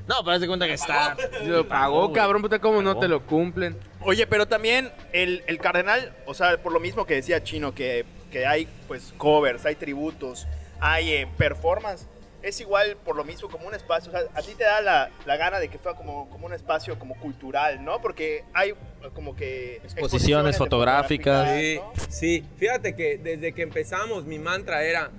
No, 0.08 0.16
pero 0.24 0.38
de 0.38 0.46
cuenta 0.46 0.66
que 0.66 0.74
está. 0.74 1.16
Lo 1.44 1.66
pagó, 1.66 2.12
cabrón, 2.12 2.42
puta, 2.42 2.58
¿cómo 2.58 2.80
no 2.82 2.96
te 2.96 3.08
lo 3.08 3.20
cumplen? 3.22 3.76
Oye, 4.06 4.26
pero 4.28 4.46
también 4.46 4.92
el, 5.12 5.42
el 5.48 5.58
cardenal, 5.58 6.14
o 6.26 6.34
sea, 6.34 6.62
por 6.62 6.72
lo 6.72 6.78
mismo 6.78 7.06
que 7.06 7.14
decía 7.14 7.42
Chino, 7.42 7.74
que, 7.74 8.04
que 8.30 8.46
hay 8.46 8.68
pues 8.86 9.12
covers, 9.18 9.66
hay 9.66 9.74
tributos, 9.74 10.46
hay 10.78 11.12
eh, 11.12 11.28
performance, 11.36 12.06
es 12.40 12.60
igual 12.60 12.96
por 13.04 13.16
lo 13.16 13.24
mismo 13.24 13.48
como 13.48 13.66
un 13.66 13.74
espacio, 13.74 14.12
o 14.12 14.16
sea, 14.16 14.22
a 14.32 14.42
ti 14.42 14.54
te 14.56 14.62
da 14.62 14.80
la, 14.80 15.10
la 15.24 15.36
gana 15.36 15.58
de 15.58 15.68
que 15.68 15.78
fuera 15.78 15.98
como, 15.98 16.30
como 16.30 16.46
un 16.46 16.52
espacio 16.52 16.96
como 17.00 17.16
cultural, 17.16 17.84
¿no? 17.84 18.00
Porque 18.00 18.44
hay 18.54 18.70
eh, 18.70 18.76
como 19.12 19.34
que... 19.34 19.78
Exposiciones 19.82 20.56
fotográficas. 20.56 21.50
Sí, 21.58 21.76
¿no? 21.76 21.92
sí. 22.08 22.44
Fíjate 22.58 22.94
que 22.94 23.18
desde 23.18 23.52
que 23.54 23.62
empezamos 23.62 24.24
mi 24.24 24.38
mantra 24.38 24.84
era 24.84 25.10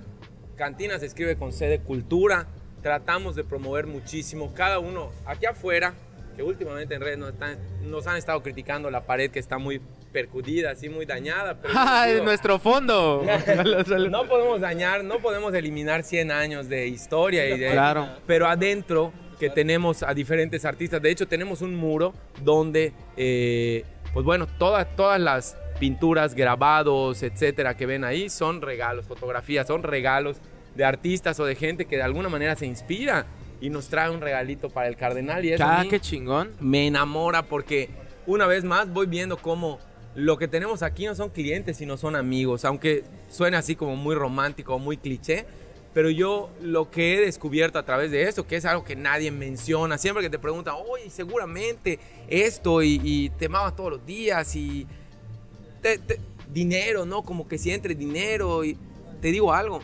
Cantina 0.55 0.97
se 0.97 1.07
escribe 1.07 1.35
con 1.35 1.51
C 1.51 1.67
de 1.67 1.79
cultura. 1.79 2.47
Tratamos 2.81 3.35
de 3.35 3.43
promover 3.43 3.85
muchísimo. 3.85 4.53
Cada 4.53 4.79
uno 4.79 5.11
aquí 5.25 5.45
afuera, 5.45 5.93
que 6.37 6.43
últimamente 6.43 6.93
en 6.93 7.01
redes 7.01 7.17
nos, 7.17 7.33
están- 7.33 7.57
nos 7.81 8.05
han 8.05 8.15
estado 8.15 8.41
criticando 8.43 8.91
la 8.91 9.01
pared 9.05 9.31
que 9.31 9.39
está 9.39 9.57
muy 9.57 9.81
percudida, 10.13 10.71
así 10.71 10.87
muy 10.87 11.05
dañada. 11.05 11.59
Pero 11.59 11.73
¡Ah, 11.77 12.07
es 12.07 12.23
nuestro 12.23 12.59
fondo! 12.59 13.25
no 14.09 14.27
podemos 14.27 14.61
dañar, 14.61 15.03
no 15.03 15.17
podemos 15.17 15.53
eliminar 15.53 16.03
100 16.03 16.31
años 16.31 16.69
de 16.69 16.87
historia 16.87 17.49
y 17.49 17.57
de... 17.57 17.71
Claro. 17.71 18.07
Pero 18.27 18.47
adentro 18.47 19.11
que 19.39 19.49
tenemos 19.49 20.03
a 20.03 20.13
diferentes 20.13 20.63
artistas. 20.63 21.01
De 21.01 21.09
hecho, 21.09 21.27
tenemos 21.27 21.61
un 21.61 21.75
muro 21.75 22.13
donde, 22.43 22.93
eh, 23.17 23.83
pues 24.13 24.23
bueno, 24.25 24.47
todas, 24.59 24.95
todas 24.95 25.19
las 25.19 25.57
pinturas, 25.79 26.33
grabados, 26.35 27.21
etcétera, 27.23 27.75
que 27.75 27.85
ven 27.87 28.03
ahí 28.03 28.29
son 28.29 28.61
regalos, 28.61 29.05
fotografías, 29.05 29.67
son 29.67 29.83
regalos 29.83 30.37
de 30.75 30.85
artistas 30.85 31.39
o 31.39 31.45
de 31.45 31.55
gente 31.55 31.85
que 31.85 31.97
de 31.97 32.03
alguna 32.03 32.29
manera 32.29 32.55
se 32.55 32.65
inspira 32.67 33.25
y 33.61 33.69
nos 33.69 33.87
trae 33.87 34.09
un 34.09 34.21
regalito 34.21 34.69
para 34.69 34.87
el 34.87 34.95
cardenal. 34.95 35.43
Y 35.45 35.53
eso 35.53 35.63
Ah, 35.65 35.83
qué 35.89 35.99
chingón. 35.99 36.51
me 36.59 36.87
enamora 36.87 37.43
porque 37.43 37.89
una 38.25 38.45
vez 38.47 38.63
más 38.63 38.91
voy 38.91 39.07
viendo 39.07 39.37
cómo 39.37 39.79
lo 40.15 40.37
que 40.37 40.47
tenemos 40.47 40.81
aquí 40.83 41.05
no 41.05 41.13
son 41.15 41.29
clientes, 41.29 41.77
sino 41.77 41.95
son 41.97 42.15
amigos, 42.15 42.65
aunque 42.65 43.03
suene 43.29 43.57
así 43.57 43.75
como 43.75 43.95
muy 43.95 44.15
romántico 44.15 44.75
o 44.75 44.79
muy 44.79 44.97
cliché, 44.97 45.45
pero 45.93 46.09
yo 46.09 46.49
lo 46.61 46.89
que 46.91 47.15
he 47.17 47.21
descubierto 47.21 47.77
a 47.79 47.83
través 47.85 48.11
de 48.11 48.23
esto, 48.23 48.45
que 48.45 48.55
es 48.55 48.65
algo 48.65 48.83
que 48.83 48.95
nadie 48.95 49.31
menciona, 49.31 49.97
siempre 49.97 50.23
que 50.23 50.29
te 50.29 50.39
preguntan, 50.39 50.75
oye, 50.89 51.09
seguramente 51.09 51.99
esto 52.27 52.81
y, 52.83 52.99
y 53.03 53.29
te 53.29 53.45
amaba 53.45 53.75
todos 53.75 53.91
los 53.91 54.05
días 54.05 54.55
y 54.55 54.85
te- 55.81 55.97
te- 55.99 56.19
dinero, 56.51 57.05
¿no? 57.05 57.23
Como 57.23 57.47
que 57.47 57.57
si 57.57 57.71
entre 57.71 57.93
dinero 57.95 58.63
y 58.63 58.77
te 59.21 59.31
digo 59.31 59.53
algo, 59.53 59.81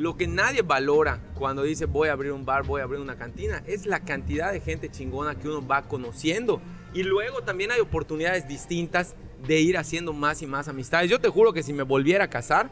lo 0.00 0.16
que 0.16 0.26
nadie 0.26 0.62
valora 0.62 1.20
cuando 1.34 1.62
dice 1.62 1.84
voy 1.84 2.08
a 2.08 2.12
abrir 2.12 2.32
un 2.32 2.46
bar, 2.46 2.62
voy 2.62 2.80
a 2.80 2.84
abrir 2.84 3.00
una 3.00 3.16
cantina, 3.16 3.62
es 3.66 3.84
la 3.84 4.00
cantidad 4.00 4.50
de 4.50 4.60
gente 4.60 4.90
chingona 4.90 5.34
que 5.34 5.46
uno 5.46 5.66
va 5.66 5.82
conociendo. 5.82 6.62
Y 6.94 7.02
luego 7.02 7.42
también 7.42 7.70
hay 7.70 7.80
oportunidades 7.80 8.48
distintas 8.48 9.14
de 9.46 9.60
ir 9.60 9.76
haciendo 9.76 10.14
más 10.14 10.40
y 10.40 10.46
más 10.46 10.68
amistades. 10.68 11.10
Yo 11.10 11.20
te 11.20 11.28
juro 11.28 11.52
que 11.52 11.62
si 11.62 11.74
me 11.74 11.82
volviera 11.82 12.24
a 12.24 12.30
casar, 12.30 12.70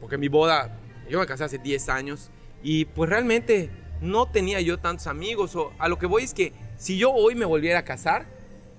porque 0.00 0.16
mi 0.16 0.28
boda, 0.28 0.74
yo 1.06 1.20
me 1.20 1.26
casé 1.26 1.44
hace 1.44 1.58
10 1.58 1.90
años, 1.90 2.30
y 2.62 2.86
pues 2.86 3.10
realmente 3.10 3.68
no 4.00 4.24
tenía 4.24 4.58
yo 4.62 4.78
tantos 4.78 5.08
amigos, 5.08 5.54
o 5.54 5.70
a 5.78 5.86
lo 5.86 5.98
que 5.98 6.06
voy 6.06 6.22
es 6.22 6.32
que 6.32 6.54
si 6.78 6.96
yo 6.96 7.12
hoy 7.12 7.34
me 7.34 7.44
volviera 7.44 7.80
a 7.80 7.84
casar, 7.84 8.24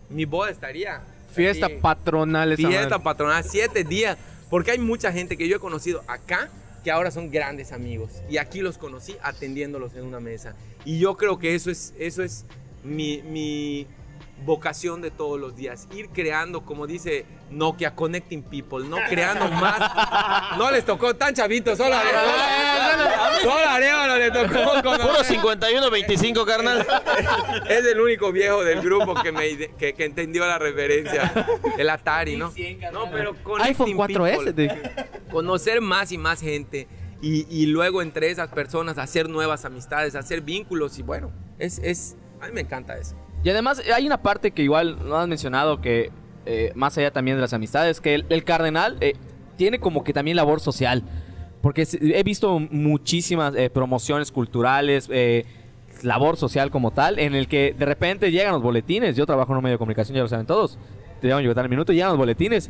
mi 0.09 0.25
boda 0.25 0.49
estaría... 0.49 1.03
Fiesta 1.31 1.67
así, 1.67 1.75
patronal 1.75 2.51
esa 2.51 2.67
Fiesta 2.67 2.89
madre. 2.89 3.03
patronal, 3.03 3.43
siete 3.43 3.83
días. 3.83 4.17
Porque 4.49 4.71
hay 4.71 4.79
mucha 4.79 5.11
gente 5.11 5.37
que 5.37 5.47
yo 5.47 5.57
he 5.57 5.59
conocido 5.59 6.03
acá 6.07 6.49
que 6.83 6.91
ahora 6.91 7.11
son 7.11 7.31
grandes 7.31 7.71
amigos. 7.71 8.21
Y 8.29 8.37
aquí 8.37 8.61
los 8.61 8.77
conocí 8.77 9.15
atendiéndolos 9.21 9.95
en 9.95 10.03
una 10.03 10.19
mesa. 10.19 10.55
Y 10.85 10.99
yo 10.99 11.15
creo 11.17 11.39
que 11.39 11.55
eso 11.55 11.71
es, 11.71 11.93
eso 11.97 12.23
es 12.23 12.45
mi, 12.83 13.21
mi 13.23 13.87
vocación 14.45 15.01
de 15.01 15.11
todos 15.11 15.39
los 15.39 15.55
días, 15.55 15.87
ir 15.95 16.09
creando, 16.09 16.65
como 16.65 16.87
dice 16.87 17.25
Nokia, 17.49 17.95
connecting 17.95 18.43
people, 18.43 18.87
no 18.87 18.97
creando 19.09 19.47
más. 19.49 19.79
No 20.57 20.69
les 20.71 20.85
tocó 20.85 21.15
tan 21.15 21.33
chavitos, 21.33 21.77
solo 21.77 21.95
a 21.95 22.01
Solo 23.41 23.67
a 23.67 23.75
Arevalo 23.75 24.17
le 24.17 24.31
tocó. 24.31 24.81
Puro 24.81 24.97
conocer. 24.97 25.25
51, 25.25 25.89
25, 25.89 26.45
carnal. 26.45 26.85
Es 27.67 27.85
el 27.85 27.99
único 27.99 28.31
viejo 28.31 28.63
del 28.63 28.81
grupo 28.81 29.15
que, 29.15 29.31
me, 29.31 29.57
que, 29.77 29.93
que 29.93 30.05
entendió 30.05 30.45
la 30.45 30.59
referencia. 30.59 31.31
El 31.77 31.89
Atari, 31.89 32.37
¿no? 32.37 32.53
No, 32.91 33.09
pero 33.11 33.35
iPhone 33.61 33.95
connecting 33.95 34.19
4S. 34.19 34.55
people. 34.55 35.05
conocer 35.31 35.81
más 35.81 36.11
y 36.11 36.17
más 36.17 36.41
gente 36.41 36.87
y, 37.21 37.47
y 37.49 37.67
luego 37.67 38.01
entre 38.01 38.29
esas 38.29 38.49
personas 38.49 38.97
hacer 38.97 39.29
nuevas 39.29 39.65
amistades, 39.65 40.15
hacer 40.15 40.41
vínculos 40.41 40.99
y 40.99 41.03
bueno, 41.03 41.31
es, 41.57 41.79
es 41.79 42.17
a 42.41 42.47
mí 42.47 42.51
me 42.53 42.61
encanta 42.61 42.97
eso. 42.97 43.15
Y 43.43 43.49
además 43.49 43.81
hay 43.93 44.05
una 44.07 44.21
parte 44.21 44.51
que 44.51 44.63
igual 44.63 44.97
no 45.07 45.17
has 45.17 45.27
mencionado 45.27 45.81
que 45.81 46.11
eh, 46.45 46.71
más 46.75 46.97
allá 46.97 47.11
también 47.11 47.37
de 47.37 47.41
las 47.41 47.53
amistades, 47.53 48.01
que 48.01 48.15
el, 48.15 48.25
el 48.29 48.43
cardenal 48.43 48.97
eh, 49.01 49.13
tiene 49.57 49.79
como 49.79 50.03
que 50.03 50.13
también 50.13 50.37
labor 50.37 50.59
social. 50.59 51.03
Porque 51.61 51.87
he 52.01 52.23
visto 52.23 52.59
muchísimas 52.59 53.55
eh, 53.55 53.69
promociones 53.69 54.33
culturales, 54.33 55.07
eh, 55.09 55.45
labor 56.01 56.35
social 56.35 56.69
como 56.71 56.91
tal, 56.91 57.19
en 57.19 57.35
el 57.35 57.47
que 57.47 57.73
de 57.77 57.85
repente 57.85 58.31
llegan 58.31 58.51
los 58.51 58.61
boletines. 58.61 59.15
Yo 59.15 59.25
trabajo 59.25 59.53
en 59.53 59.57
un 59.59 59.63
medio 59.63 59.75
de 59.75 59.79
comunicación, 59.79 60.15
ya 60.15 60.23
lo 60.23 60.27
saben 60.27 60.45
todos. 60.45 60.77
Te 61.21 61.29
llaman 61.29 61.43
Yucatán 61.45 61.63
al 61.63 61.69
minuto 61.69 61.93
llegan 61.93 62.09
los 62.09 62.17
boletines. 62.17 62.69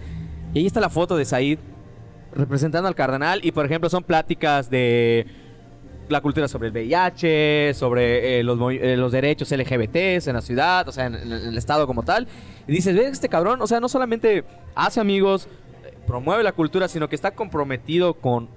Y 0.54 0.60
ahí 0.60 0.66
está 0.68 0.80
la 0.80 0.90
foto 0.90 1.18
de 1.18 1.26
Said 1.26 1.58
representando 2.36 2.88
al 2.88 2.94
cardenal. 2.94 3.44
Y 3.44 3.52
por 3.52 3.66
ejemplo, 3.66 3.90
son 3.90 4.04
pláticas 4.04 4.70
de 4.70 5.26
la 6.10 6.22
cultura 6.22 6.48
sobre 6.48 6.68
el 6.68 6.74
VIH, 6.74 7.74
sobre 7.74 8.40
eh, 8.40 8.42
eh, 8.42 8.98
los 8.98 9.12
derechos 9.12 9.52
LGBTs 9.52 10.28
en 10.28 10.34
la 10.34 10.42
ciudad, 10.42 10.88
o 10.88 10.92
sea, 10.92 11.06
en, 11.06 11.16
en 11.16 11.32
el 11.32 11.58
estado 11.58 11.88
como 11.88 12.04
tal. 12.04 12.28
Y 12.68 12.72
dices, 12.72 12.96
ve 12.96 13.08
este 13.08 13.30
cabrón, 13.30 13.62
o 13.62 13.68
sea, 13.68 13.80
no 13.80 13.90
solamente 13.90 14.44
hace 14.76 15.00
amigos, 15.00 15.48
eh, 15.86 15.94
promueve 16.06 16.44
la 16.44 16.52
cultura, 16.52 16.88
sino 16.88 17.08
que 17.10 17.16
está 17.16 17.32
comprometido 17.32 18.14
con, 18.16 18.50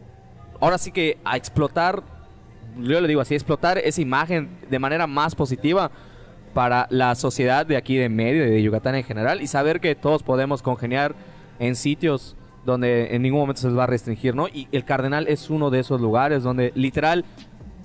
ahora 0.61 0.79
sí 0.79 0.93
que 0.93 1.19
a 1.25 1.37
explotar, 1.37 2.03
yo 2.79 3.01
le 3.01 3.09
digo 3.09 3.21
así, 3.21 3.35
explotar 3.35 3.79
esa 3.79 4.01
imagen 4.01 4.49
de 4.69 4.79
manera 4.79 5.07
más 5.07 5.35
positiva 5.35 5.91
para 6.53 6.87
la 6.91 7.15
sociedad 7.15 7.67
de 7.67 7.77
aquí 7.77 7.97
de 7.97 8.09
medio, 8.09 8.45
de 8.45 8.63
Yucatán 8.63 8.95
en 8.95 9.05
general, 9.05 9.43
y 9.43 9.47
saber 9.47 9.81
que 9.81 9.95
todos 9.95 10.23
podemos 10.23 10.63
congeniar 10.63 11.15
en 11.59 11.77
sitios 11.77 12.37
donde 12.67 13.15
en 13.15 13.23
ningún 13.23 13.41
momento 13.41 13.63
se 13.63 13.69
les 13.69 13.79
va 13.79 13.85
a 13.85 13.87
restringir, 13.87 14.35
¿no? 14.35 14.49
Y 14.49 14.69
el 14.73 14.85
Cardenal 14.85 15.29
es 15.29 15.49
uno 15.49 15.71
de 15.71 15.79
esos 15.79 16.01
lugares 16.01 16.43
donde 16.43 16.73
literal 16.75 17.25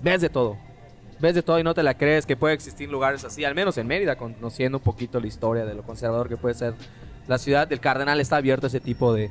ves 0.02 0.22
de 0.22 0.30
todo. 0.30 0.58
Ves 1.20 1.36
de 1.36 1.44
todo 1.44 1.60
y 1.60 1.64
no 1.64 1.76
te 1.76 1.84
la 1.84 1.94
crees 1.94 2.26
que 2.26 2.36
puede 2.36 2.56
existir 2.56 2.90
lugares 2.90 3.24
así, 3.24 3.46
al 3.46 3.54
menos 3.54 3.78
en 3.78 3.86
Mérida, 3.86 4.18
conociendo 4.18 4.80
un 4.80 4.84
poquito 4.84 5.20
la 5.20 5.28
historia 5.28 5.66
de 5.66 5.76
lo 5.76 5.84
conservador 5.84 6.28
que 6.28 6.36
puede 6.36 6.56
ser 6.56 6.74
la 7.28 7.38
ciudad. 7.38 7.72
El 7.72 7.80
Cardenal 7.80 8.20
está 8.20 8.38
abierto 8.38 8.66
a 8.66 8.70
ese 8.70 8.80
tipo 8.80 9.14
de... 9.14 9.30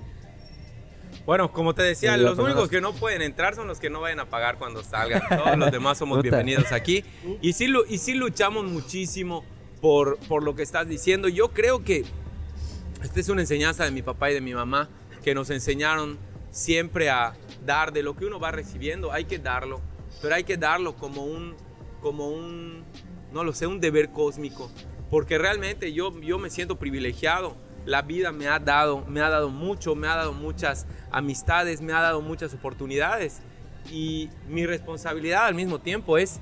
Bueno, 1.26 1.52
como 1.52 1.74
te 1.74 1.82
decía, 1.82 2.14
Sí, 2.14 2.20
los 2.20 2.38
únicos 2.38 2.68
que 2.68 2.80
no 2.80 2.92
pueden 2.92 3.20
entrar 3.20 3.56
son 3.56 3.66
los 3.66 3.80
que 3.80 3.90
no 3.90 4.00
vayan 4.00 4.20
a 4.20 4.26
pagar 4.26 4.56
cuando 4.56 4.84
salgan. 4.84 5.20
Todos 5.28 5.58
los 5.58 5.72
demás 5.72 5.98
somos 5.98 6.22
bienvenidos 6.22 6.70
aquí. 6.70 7.04
Y 7.42 7.52
sí, 7.52 7.66
y 7.88 7.98
sí 7.98 8.14
luchamos 8.14 8.64
muchísimo 8.64 9.44
por, 9.80 10.16
por 10.28 10.44
lo 10.44 10.54
que 10.54 10.62
estás 10.62 10.88
diciendo. 10.88 11.28
Yo 11.28 11.48
creo 11.48 11.82
que 11.82 12.04
esta 13.02 13.18
es 13.18 13.28
una 13.28 13.40
enseñanza 13.40 13.84
de 13.84 13.90
mi 13.90 14.02
papá 14.02 14.30
y 14.30 14.34
de 14.34 14.40
mi 14.40 14.54
mamá 14.54 14.88
que 15.22 15.34
nos 15.34 15.50
enseñaron 15.50 16.18
siempre 16.50 17.10
a 17.10 17.34
dar 17.64 17.92
de 17.92 18.02
lo 18.02 18.16
que 18.16 18.24
uno 18.24 18.40
va 18.40 18.50
recibiendo, 18.50 19.12
hay 19.12 19.24
que 19.24 19.38
darlo, 19.38 19.80
pero 20.20 20.34
hay 20.34 20.44
que 20.44 20.56
darlo 20.56 20.96
como 20.96 21.24
un, 21.24 21.54
como 22.00 22.28
un, 22.28 22.84
no 23.32 23.44
lo 23.44 23.52
sé, 23.52 23.66
un 23.66 23.80
deber 23.80 24.10
cósmico, 24.10 24.70
porque 25.10 25.38
realmente 25.38 25.92
yo, 25.92 26.18
yo 26.20 26.38
me 26.38 26.50
siento 26.50 26.78
privilegiado. 26.78 27.56
La 27.86 28.02
vida 28.02 28.30
me 28.30 28.46
ha 28.46 28.58
dado, 28.58 29.06
me 29.06 29.22
ha 29.22 29.30
dado 29.30 29.48
mucho, 29.48 29.94
me 29.94 30.06
ha 30.06 30.14
dado 30.14 30.34
muchas 30.34 30.86
amistades, 31.10 31.80
me 31.80 31.94
ha 31.94 32.00
dado 32.00 32.20
muchas 32.20 32.52
oportunidades 32.52 33.40
y 33.90 34.28
mi 34.48 34.66
responsabilidad 34.66 35.46
al 35.46 35.54
mismo 35.54 35.78
tiempo 35.78 36.18
es 36.18 36.40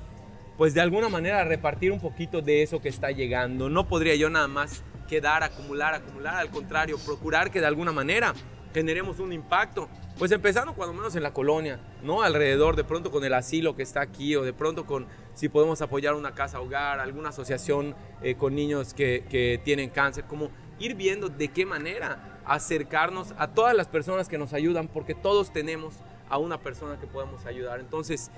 pues 0.57 0.73
de 0.73 0.81
alguna 0.81 1.07
manera 1.07 1.45
repartir 1.45 1.93
un 1.93 2.01
poquito 2.01 2.41
de 2.41 2.61
eso 2.61 2.81
que 2.81 2.89
está 2.89 3.11
llegando. 3.11 3.69
No 3.69 3.87
podría 3.87 4.15
yo 4.15 4.29
nada 4.29 4.49
más 4.49 4.83
quedar, 5.07 5.41
acumular, 5.41 5.93
acumular, 5.93 6.35
al 6.35 6.49
contrario, 6.49 6.97
procurar 7.05 7.49
que 7.49 7.61
de 7.61 7.67
alguna 7.67 7.93
manera 7.93 8.33
generemos 8.73 9.19
un 9.19 9.33
impacto. 9.33 9.89
Pues 10.17 10.31
empezando 10.31 10.73
cuando 10.73 10.93
menos 10.93 11.15
en 11.15 11.23
la 11.23 11.33
colonia, 11.33 11.79
¿no? 12.03 12.21
Alrededor, 12.21 12.75
de 12.75 12.83
pronto 12.83 13.09
con 13.11 13.23
el 13.23 13.33
asilo 13.33 13.75
que 13.75 13.83
está 13.83 14.01
aquí 14.01 14.35
o 14.35 14.43
de 14.43 14.51
pronto 14.51 14.85
con 14.85 15.07
si 15.33 15.47
podemos 15.47 15.81
apoyar 15.81 16.15
una 16.15 16.33
casa 16.33 16.59
hogar, 16.59 16.99
alguna 16.99 17.29
asociación 17.29 17.95
eh, 18.21 18.35
con 18.35 18.55
niños 18.55 18.93
que, 18.93 19.25
que 19.29 19.61
tienen 19.63 19.89
cáncer, 19.89 20.25
como 20.25 20.49
ir 20.79 20.95
viendo 20.95 21.29
de 21.29 21.47
qué 21.47 21.65
manera 21.65 22.41
acercarnos 22.45 23.33
a 23.37 23.49
todas 23.49 23.75
las 23.75 23.87
personas 23.87 24.27
que 24.27 24.37
nos 24.37 24.53
ayudan, 24.53 24.87
porque 24.87 25.15
todos 25.15 25.53
tenemos 25.53 25.95
a 26.29 26.37
una 26.37 26.59
persona 26.59 26.99
que 26.99 27.07
podemos 27.07 27.45
ayudar. 27.45 27.79
Entonces, 27.79 28.31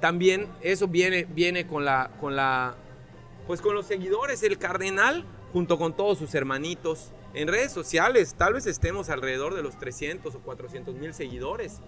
también 0.00 0.48
eso 0.62 0.88
viene, 0.88 1.24
viene 1.24 1.66
con 1.66 1.84
la, 1.84 2.10
con 2.20 2.34
la, 2.36 2.74
pues 3.46 3.60
con 3.60 3.74
los 3.74 3.86
seguidores, 3.86 4.42
el 4.42 4.58
cardenal, 4.58 5.24
junto 5.52 5.78
con 5.78 5.94
todos 5.96 6.18
sus 6.18 6.34
hermanitos. 6.34 7.12
En 7.34 7.48
redes 7.48 7.72
sociales, 7.72 8.34
tal 8.36 8.54
vez 8.54 8.66
estemos 8.66 9.08
alrededor 9.08 9.54
de 9.54 9.62
los 9.62 9.78
300 9.78 10.34
o 10.34 10.38
400 10.40 10.94
mil 10.94 11.14
seguidores. 11.14 11.78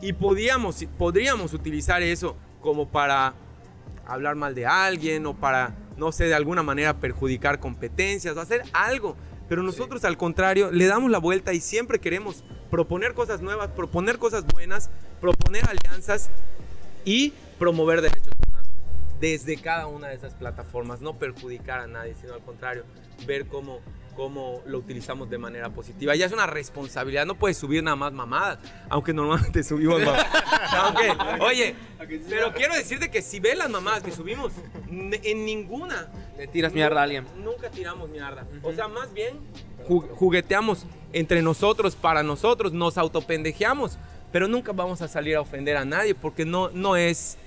Y 0.00 0.12
podíamos, 0.12 0.84
podríamos 0.98 1.54
utilizar 1.54 2.02
eso 2.02 2.36
como 2.60 2.88
para 2.88 3.34
hablar 4.06 4.34
mal 4.36 4.54
de 4.54 4.66
alguien 4.66 5.24
o 5.26 5.34
para, 5.34 5.74
no 5.96 6.12
sé, 6.12 6.24
de 6.24 6.34
alguna 6.34 6.62
manera 6.62 6.94
perjudicar 6.94 7.60
competencias 7.60 8.36
o 8.36 8.40
hacer 8.40 8.62
algo. 8.72 9.16
Pero 9.48 9.62
nosotros 9.62 10.04
al 10.04 10.16
contrario, 10.16 10.72
le 10.72 10.86
damos 10.86 11.10
la 11.10 11.18
vuelta 11.18 11.52
y 11.52 11.60
siempre 11.60 12.00
queremos 12.00 12.42
proponer 12.70 13.14
cosas 13.14 13.40
nuevas, 13.40 13.68
proponer 13.70 14.18
cosas 14.18 14.44
buenas, 14.46 14.90
proponer 15.20 15.64
alianzas 15.68 16.30
y 17.04 17.32
promover 17.58 18.02
derechos 18.02 18.32
humanos 18.46 18.46
desde 19.20 19.56
cada 19.56 19.86
una 19.86 20.08
de 20.08 20.14
esas 20.14 20.34
plataformas, 20.34 21.00
no 21.00 21.14
perjudicar 21.14 21.80
a 21.80 21.86
nadie, 21.86 22.14
sino 22.20 22.34
al 22.34 22.40
contrario, 22.40 22.84
ver 23.26 23.46
cómo, 23.46 23.80
cómo 24.16 24.62
lo 24.66 24.78
utilizamos 24.78 25.28
de 25.30 25.38
manera 25.38 25.68
positiva. 25.70 26.14
Ya 26.16 26.26
es 26.26 26.32
una 26.32 26.46
responsabilidad, 26.46 27.26
no 27.26 27.34
puedes 27.34 27.56
subir 27.58 27.82
nada 27.82 27.96
más 27.96 28.12
mamadas, 28.12 28.58
aunque 28.88 29.12
normalmente 29.12 29.62
subimos 29.62 30.00
mamadas. 30.00 30.26
Aunque, 30.72 31.12
oye, 31.44 31.74
pero 32.28 32.52
quiero 32.54 32.74
decirte 32.74 33.10
que 33.10 33.22
si 33.22 33.38
ves 33.40 33.56
las 33.58 33.68
mamadas 33.70 34.02
que 34.02 34.10
subimos, 34.12 34.52
en 34.90 35.44
ninguna 35.44 36.08
Le 36.38 36.46
tiras 36.46 36.72
mierda 36.72 37.00
a 37.00 37.04
alguien. 37.04 37.24
Nunca 37.44 37.70
tiramos 37.70 38.08
mierda. 38.08 38.46
O 38.62 38.72
sea, 38.72 38.88
más 38.88 39.12
bien 39.12 39.38
ju- 39.86 40.08
jugueteamos 40.14 40.86
entre 41.12 41.42
nosotros, 41.42 41.94
para 41.96 42.22
nosotros, 42.22 42.72
nos 42.72 42.98
autopendejeamos, 42.98 43.98
pero 44.32 44.48
nunca 44.48 44.72
vamos 44.72 45.02
a 45.02 45.08
salir 45.08 45.36
a 45.36 45.40
ofender 45.40 45.76
a 45.76 45.84
nadie 45.84 46.14
porque 46.14 46.44
no, 46.44 46.70
no 46.70 46.96
es 46.96 47.38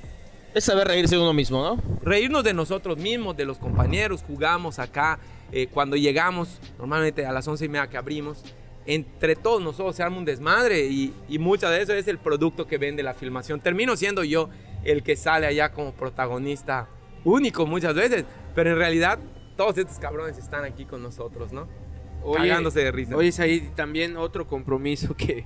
Es 0.54 0.64
saber 0.66 0.88
reírse 0.88 1.16
de 1.16 1.22
uno 1.22 1.34
mismo, 1.34 1.64
¿no? 1.64 2.00
reírnos 2.02 2.44
de 2.44 2.54
nosotros 2.54 2.98
mismos, 2.98 3.38
de 3.38 3.46
los 3.46 3.58
compañeros, 3.58 4.24
jugamos 4.26 4.80
acá. 4.80 5.20
eh, 5.52 5.68
cuando 5.68 5.96
llegamos, 5.96 6.60
normalmente 6.78 7.26
a 7.26 7.32
las 7.32 7.48
once 7.48 7.66
y 7.66 7.70
media 7.70 7.88
que 7.88 7.98
abrimos, 7.98 8.44
entre 8.86 9.36
todos 9.36 9.62
nosotros 9.62 9.96
se 9.96 10.04
arma 10.04 10.18
un 10.18 10.26
desmadre 10.26 10.86
y, 10.86 11.14
y 11.28 11.40
mucha 11.40 11.70
de 11.70 11.82
eso 11.82 11.94
es 11.94 12.08
el 12.08 12.18
producto 12.18 12.68
que 12.68 12.78
vende 12.78 13.04
la 13.04 13.14
filmación. 13.14 13.60
Termino 13.60 13.96
siendo 13.96 14.24
yo 14.24 14.50
el 14.84 15.04
que 15.04 15.16
sale 15.16 15.48
allá 15.48 15.72
como 15.72 15.92
protagonista 15.94 16.88
único 17.24 17.66
muchas 17.66 17.94
veces, 17.96 18.26
pero 18.56 18.72
en 18.72 18.78
realidad 18.78 19.20
todos 19.58 19.78
estos 19.78 20.00
cabrones 20.00 20.38
están 20.38 20.66
aquí 20.66 20.86
con 20.86 21.04
nosotros, 21.04 21.52
¿no? 21.52 21.68
Cagándose 22.36 22.80
de 22.80 22.92
risa. 22.92 23.16
Oye, 23.16 23.32
ahí 23.40 23.72
también 23.76 24.18
otro 24.18 24.48
compromiso 24.48 25.16
que, 25.16 25.46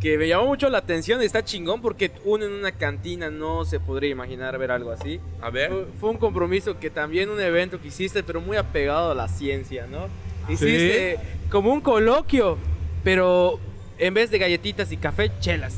que 0.00 0.16
me 0.16 0.26
llamó 0.26 0.46
mucho 0.46 0.68
la 0.70 0.78
atención. 0.78 1.20
Está 1.22 1.44
chingón 1.44 1.80
porque 1.82 2.10
uno 2.24 2.46
en 2.46 2.52
una 2.52 2.72
cantina 2.72 3.30
no 3.30 3.64
se 3.64 3.78
podría 3.78 4.10
imaginar 4.10 4.56
ver 4.58 4.70
algo 4.70 4.90
así. 4.90 5.20
A 5.40 5.50
ver. 5.50 5.70
Fue, 5.70 5.86
fue 6.00 6.10
un 6.10 6.16
compromiso 6.16 6.78
que 6.80 6.90
también 6.90 7.28
un 7.28 7.40
evento 7.40 7.80
que 7.80 7.88
hiciste, 7.88 8.22
pero 8.22 8.40
muy 8.40 8.56
apegado 8.56 9.12
a 9.12 9.14
la 9.14 9.28
ciencia, 9.28 9.86
¿no? 9.86 10.08
Hiciste 10.48 11.18
como 11.50 11.72
un 11.72 11.80
coloquio, 11.80 12.56
pero 13.04 13.60
en 13.98 14.14
vez 14.14 14.30
de 14.30 14.38
galletitas 14.38 14.90
y 14.90 14.96
café, 14.96 15.30
chelas. 15.40 15.76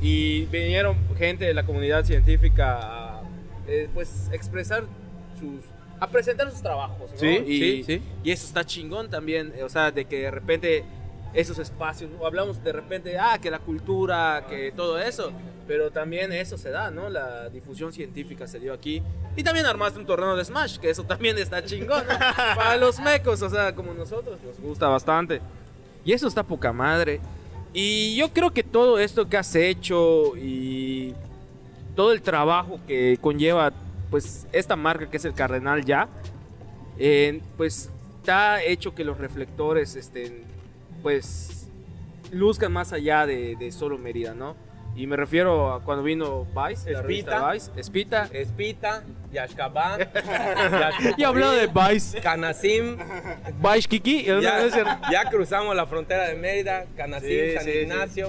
Y 0.00 0.44
vinieron 0.46 0.96
gente 1.16 1.44
de 1.44 1.54
la 1.54 1.64
comunidad 1.64 2.04
científica 2.04 2.78
a 2.80 3.22
eh, 3.66 3.88
pues 3.94 4.28
expresar 4.32 4.84
sus 5.38 5.64
a 6.00 6.08
presentar 6.08 6.50
sus 6.50 6.60
trabajos, 6.60 7.12
¿no? 7.12 7.16
Sí, 7.16 7.44
y, 7.46 7.58
sí, 7.60 7.84
sí. 7.84 8.02
y 8.24 8.32
eso 8.32 8.44
está 8.44 8.64
chingón 8.64 9.08
también, 9.08 9.52
eh, 9.56 9.62
o 9.62 9.68
sea, 9.68 9.92
de 9.92 10.04
que 10.04 10.22
de 10.22 10.30
repente 10.32 10.84
esos 11.34 11.58
espacios, 11.58 12.10
o 12.18 12.26
hablamos 12.26 12.62
de 12.62 12.72
repente, 12.72 13.18
ah, 13.18 13.38
que 13.40 13.50
la 13.50 13.58
cultura, 13.58 14.44
que 14.48 14.72
todo 14.72 14.98
eso, 14.98 15.32
pero 15.66 15.90
también 15.90 16.32
eso 16.32 16.58
se 16.58 16.70
da, 16.70 16.90
¿no? 16.90 17.08
La 17.08 17.48
difusión 17.48 17.92
científica 17.92 18.46
se 18.46 18.60
dio 18.60 18.72
aquí. 18.72 19.02
Y 19.36 19.42
también 19.42 19.66
armaste 19.66 19.98
un 19.98 20.06
torneo 20.06 20.36
de 20.36 20.44
Smash, 20.44 20.78
que 20.78 20.90
eso 20.90 21.04
también 21.04 21.38
está 21.38 21.64
chingón, 21.64 22.04
¿no? 22.06 22.18
Para 22.56 22.76
los 22.76 23.00
mecos, 23.00 23.40
o 23.42 23.48
sea, 23.48 23.74
como 23.74 23.94
nosotros, 23.94 24.38
nos 24.44 24.60
gusta 24.60 24.88
bastante. 24.88 25.40
Y 26.04 26.12
eso 26.12 26.28
está 26.28 26.42
poca 26.42 26.72
madre. 26.72 27.20
Y 27.72 28.14
yo 28.16 28.32
creo 28.32 28.50
que 28.52 28.62
todo 28.62 28.98
esto 28.98 29.28
que 29.28 29.38
has 29.38 29.54
hecho 29.54 30.36
y 30.36 31.14
todo 31.96 32.12
el 32.12 32.20
trabajo 32.20 32.78
que 32.86 33.18
conlleva, 33.20 33.72
pues, 34.10 34.46
esta 34.52 34.76
marca 34.76 35.08
que 35.08 35.16
es 35.16 35.24
el 35.24 35.32
Cardenal 35.32 35.84
ya, 35.84 36.08
eh, 36.98 37.40
pues 37.56 37.90
está 38.18 38.62
hecho 38.62 38.94
que 38.94 39.04
los 39.04 39.18
reflectores 39.18 39.96
estén, 39.96 40.44
pues, 41.02 41.68
luzcan 42.30 42.72
más 42.72 42.92
allá 42.92 43.26
de, 43.26 43.56
de 43.56 43.72
solo 43.72 43.98
Mérida, 43.98 44.34
¿no? 44.34 44.56
Y 44.94 45.06
me 45.06 45.16
refiero 45.16 45.72
a 45.72 45.82
cuando 45.82 46.02
vino 46.04 46.46
Vice, 46.54 46.92
la 46.92 47.00
revista 47.00 47.36
Espita. 47.36 47.52
Vice, 47.52 47.80
Espita. 47.80 48.28
Espita, 48.32 49.02
Yashkabá, 49.32 49.98
Y 51.16 51.24
habló 51.24 51.52
de 51.52 51.66
Vice, 51.66 52.20
Canasim. 52.20 52.98
Vice 53.58 53.88
Kiki. 53.88 54.24
Ya, 54.24 54.66
ya 55.10 55.30
cruzamos 55.30 55.74
la 55.74 55.86
frontera 55.86 56.28
de 56.28 56.34
Mérida, 56.34 56.84
Canasim, 56.94 57.28
Sí, 57.28 57.54
San 57.54 57.64
sí, 57.64 57.72
sí. 58.14 58.22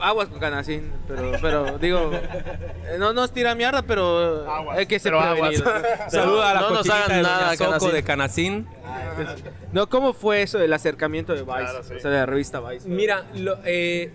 Aguas 0.00 0.28
con 0.28 0.38
Canacín, 0.40 0.92
pero, 1.08 1.32
pero 1.40 1.78
digo, 1.78 2.10
eh, 2.12 2.96
no 2.98 3.12
nos 3.12 3.32
tira 3.32 3.54
mierda, 3.54 3.82
pero 3.82 4.48
Aguas, 4.50 4.78
hay 4.78 4.86
que 4.86 4.98
ser 4.98 5.14
aguas. 5.14 5.62
Saluda 6.08 6.50
a 6.50 6.54
la 6.54 6.60
no 6.62 6.70
nos 6.70 6.88
hagan 6.90 7.08
de 7.16 7.22
nada, 7.22 7.56
Canacín. 7.56 7.92
de 7.92 8.02
Canacín. 8.02 8.66
No, 9.72 9.88
¿cómo 9.88 10.12
fue 10.12 10.42
eso 10.42 10.58
del 10.58 10.72
acercamiento 10.72 11.32
de 11.34 11.42
Vice? 11.42 11.52
Claro, 11.58 11.82
sí. 11.84 11.94
O 11.94 12.00
sea, 12.00 12.10
de 12.10 12.18
la 12.18 12.26
revista 12.26 12.60
Vice. 12.60 12.88
Mira, 12.88 13.24
lo- 13.34 13.58
eh, 13.64 14.12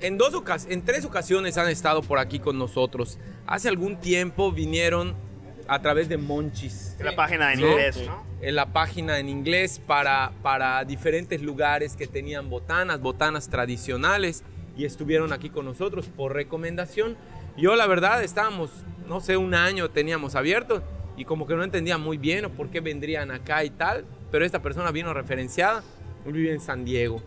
en, 0.00 0.16
dos 0.18 0.32
ocas- 0.34 0.66
en 0.70 0.82
tres 0.84 1.04
ocasiones 1.04 1.58
han 1.58 1.68
estado 1.68 2.02
por 2.02 2.18
aquí 2.18 2.38
con 2.38 2.58
nosotros. 2.58 3.18
Hace 3.46 3.68
algún 3.68 3.96
tiempo 3.98 4.50
vinieron 4.52 5.14
a 5.68 5.80
través 5.82 6.08
de 6.08 6.16
Monchis. 6.16 6.96
La 7.00 7.14
página 7.14 7.52
en 7.52 7.58
Sí. 7.60 7.64
inglés, 7.64 8.02
¿no? 8.06 8.24
En 8.40 8.54
la 8.54 8.72
página 8.72 9.18
en 9.18 9.28
inglés 9.28 9.80
para, 9.86 10.32
para 10.42 10.82
diferentes 10.84 11.42
lugares 11.42 11.94
que 11.94 12.06
tenían 12.06 12.48
botanas, 12.48 12.98
botanas 13.00 13.50
tradicionales 13.50 14.42
y 14.80 14.86
estuvieron 14.86 15.34
aquí 15.34 15.50
con 15.50 15.66
nosotros 15.66 16.06
por 16.06 16.32
recomendación. 16.32 17.14
Yo 17.58 17.76
la 17.76 17.86
verdad 17.86 18.24
estábamos, 18.24 18.70
no 19.06 19.20
sé, 19.20 19.36
un 19.36 19.54
año 19.54 19.90
teníamos 19.90 20.34
abierto 20.36 20.82
y 21.18 21.26
como 21.26 21.46
que 21.46 21.54
no 21.54 21.62
entendía 21.62 21.98
muy 21.98 22.16
bien 22.16 22.46
o 22.46 22.50
por 22.50 22.70
qué 22.70 22.80
vendrían 22.80 23.30
acá 23.30 23.62
y 23.62 23.68
tal, 23.68 24.06
pero 24.30 24.46
esta 24.46 24.62
persona 24.62 24.90
vino 24.90 25.12
referenciada, 25.12 25.82
vive 26.24 26.50
en 26.50 26.60
San 26.60 26.86
Diego. 26.86 27.20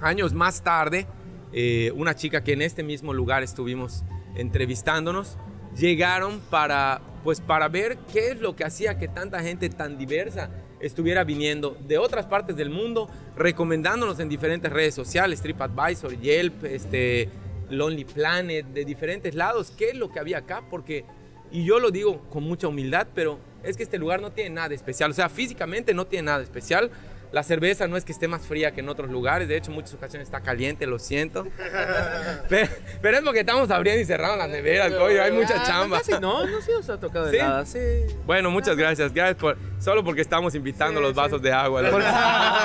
Años 0.00 0.32
más 0.32 0.62
tarde, 0.62 1.08
eh, 1.52 1.90
una 1.96 2.14
chica 2.14 2.44
que 2.44 2.52
en 2.52 2.62
este 2.62 2.84
mismo 2.84 3.12
lugar 3.12 3.42
estuvimos 3.42 4.04
entrevistándonos, 4.36 5.38
llegaron 5.76 6.38
para, 6.50 7.00
pues, 7.24 7.40
para 7.40 7.66
ver 7.66 7.98
qué 8.12 8.28
es 8.30 8.40
lo 8.40 8.54
que 8.54 8.62
hacía 8.62 8.96
que 8.96 9.08
tanta 9.08 9.40
gente 9.40 9.68
tan 9.70 9.98
diversa 9.98 10.50
estuviera 10.80 11.24
viniendo 11.24 11.76
de 11.86 11.98
otras 11.98 12.26
partes 12.26 12.56
del 12.56 12.70
mundo, 12.70 13.08
recomendándonos 13.36 14.20
en 14.20 14.28
diferentes 14.28 14.72
redes 14.72 14.94
sociales, 14.94 15.40
TripAdvisor, 15.40 16.18
Yelp, 16.20 16.64
este, 16.64 17.28
Lonely 17.70 18.04
Planet, 18.04 18.66
de 18.66 18.84
diferentes 18.84 19.34
lados, 19.34 19.72
qué 19.76 19.90
es 19.90 19.96
lo 19.96 20.10
que 20.10 20.18
había 20.18 20.38
acá, 20.38 20.62
porque, 20.70 21.04
y 21.50 21.64
yo 21.64 21.78
lo 21.78 21.90
digo 21.90 22.20
con 22.30 22.44
mucha 22.44 22.68
humildad, 22.68 23.08
pero 23.14 23.38
es 23.62 23.76
que 23.76 23.82
este 23.82 23.98
lugar 23.98 24.20
no 24.20 24.32
tiene 24.32 24.50
nada 24.50 24.74
especial, 24.74 25.10
o 25.10 25.14
sea, 25.14 25.28
físicamente 25.28 25.94
no 25.94 26.06
tiene 26.06 26.26
nada 26.26 26.42
especial. 26.42 26.90
La 27.32 27.42
cerveza 27.42 27.86
no 27.88 27.96
es 27.96 28.04
que 28.04 28.12
esté 28.12 28.28
más 28.28 28.46
fría 28.46 28.70
que 28.72 28.80
en 28.80 28.88
otros 28.88 29.10
lugares, 29.10 29.48
de 29.48 29.56
hecho 29.56 29.70
en 29.70 29.74
muchas 29.74 29.92
ocasiones 29.94 30.28
está 30.28 30.40
caliente, 30.40 30.86
lo 30.86 30.98
siento. 30.98 31.46
Pero, 32.48 32.68
pero 33.02 33.16
es 33.18 33.24
porque 33.24 33.40
estamos 33.40 33.70
abriendo 33.70 34.00
y 34.00 34.04
cerrando 34.04 34.36
las 34.36 34.48
neveras, 34.48 34.92
coño, 34.92 35.20
hay 35.20 35.32
mucha 35.32 35.62
chamba. 35.64 35.96
Ah, 35.98 36.00
Casi 36.06 36.20
no, 36.20 36.46
no 36.46 36.60
sí 36.62 36.70
nos 36.70 36.88
ha 36.88 36.98
tocado 37.00 37.26
de 37.26 37.32
¿Sí? 37.32 37.38
nada, 37.38 37.66
sí. 37.66 37.78
Bueno, 38.24 38.50
muchas 38.50 38.76
gracias, 38.76 39.12
gracias 39.12 39.36
por, 39.36 39.56
solo 39.80 40.04
porque 40.04 40.20
estamos 40.20 40.54
invitando 40.54 41.00
los 41.00 41.14
vasos 41.14 41.42
de 41.42 41.52
agua. 41.52 41.82
Por, 41.90 42.02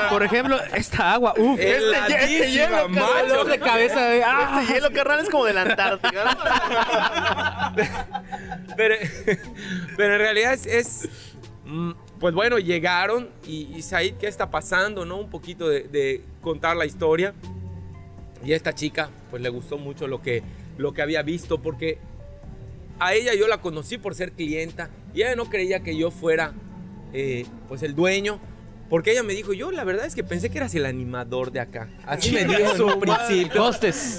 por 0.10 0.24
ejemplo, 0.24 0.58
esta 0.76 1.14
agua, 1.14 1.34
uff. 1.38 1.60
Es 1.60 1.82
Este 1.84 2.24
este 2.24 2.52
hielo, 2.52 2.90
macho. 2.90 3.46
de 3.46 3.60
cabeza. 3.60 4.06
de- 4.06 4.24
ah. 4.24 4.60
Este 4.62 4.74
hielo, 4.76 4.92
carnal, 4.92 5.20
es 5.22 5.30
como 5.30 5.46
de 5.46 5.54
la 5.54 5.62
Antártica. 5.64 6.36
pero, 8.78 8.96
pero 9.98 10.14
en 10.14 10.20
realidad 10.20 10.54
es, 10.54 10.66
es, 10.66 11.10
pues 12.20 12.34
bueno, 12.34 12.60
llegaron 12.60 13.30
y, 13.48 13.70
y 13.76 13.82
Said, 13.82 14.16
¿qué 14.16 14.28
está 14.28 14.52
pasando? 14.52 15.06
¿No? 15.06 15.18
Un 15.18 15.30
poquito 15.30 15.70
de, 15.70 15.84
de 15.84 16.24
contar 16.42 16.76
la 16.78 16.86
historia. 16.86 17.34
Y 18.44 18.54
a 18.54 18.56
esta 18.56 18.74
chica, 18.74 19.10
pues 19.30 19.42
le 19.42 19.50
gustó 19.50 19.78
mucho 19.78 20.08
lo 20.08 20.22
que, 20.22 20.44
lo 20.78 20.94
que 20.94 21.02
había 21.02 21.22
visto, 21.22 21.62
porque 21.62 22.00
a 23.00 23.14
ella 23.14 23.34
yo 23.36 23.48
la 23.48 23.62
conocí 23.62 23.98
por 23.98 24.16
ser 24.16 24.32
clienta 24.32 24.90
y 25.14 25.22
ella 25.22 25.36
no 25.36 25.50
creía 25.50 25.82
que 25.82 25.96
yo 25.96 26.12
fuera, 26.12 26.54
eh, 27.14 27.46
pues 27.68 27.84
el 27.84 27.96
dueño. 27.96 28.40
Porque 28.90 29.12
ella 29.12 29.24
me 29.24 29.34
dijo, 29.34 29.54
yo 29.54 29.72
la 29.72 29.86
verdad 29.86 30.06
es 30.06 30.16
que 30.16 30.24
pensé 30.24 30.50
que 30.50 30.58
eras 30.58 30.76
el 30.76 30.86
animador 30.86 31.54
de 31.54 31.62
acá. 31.62 31.88
Así 32.06 32.34
me 32.34 32.44
dijo 32.44 32.76
en 32.76 32.82
un 32.82 33.00
principio. 33.00 33.64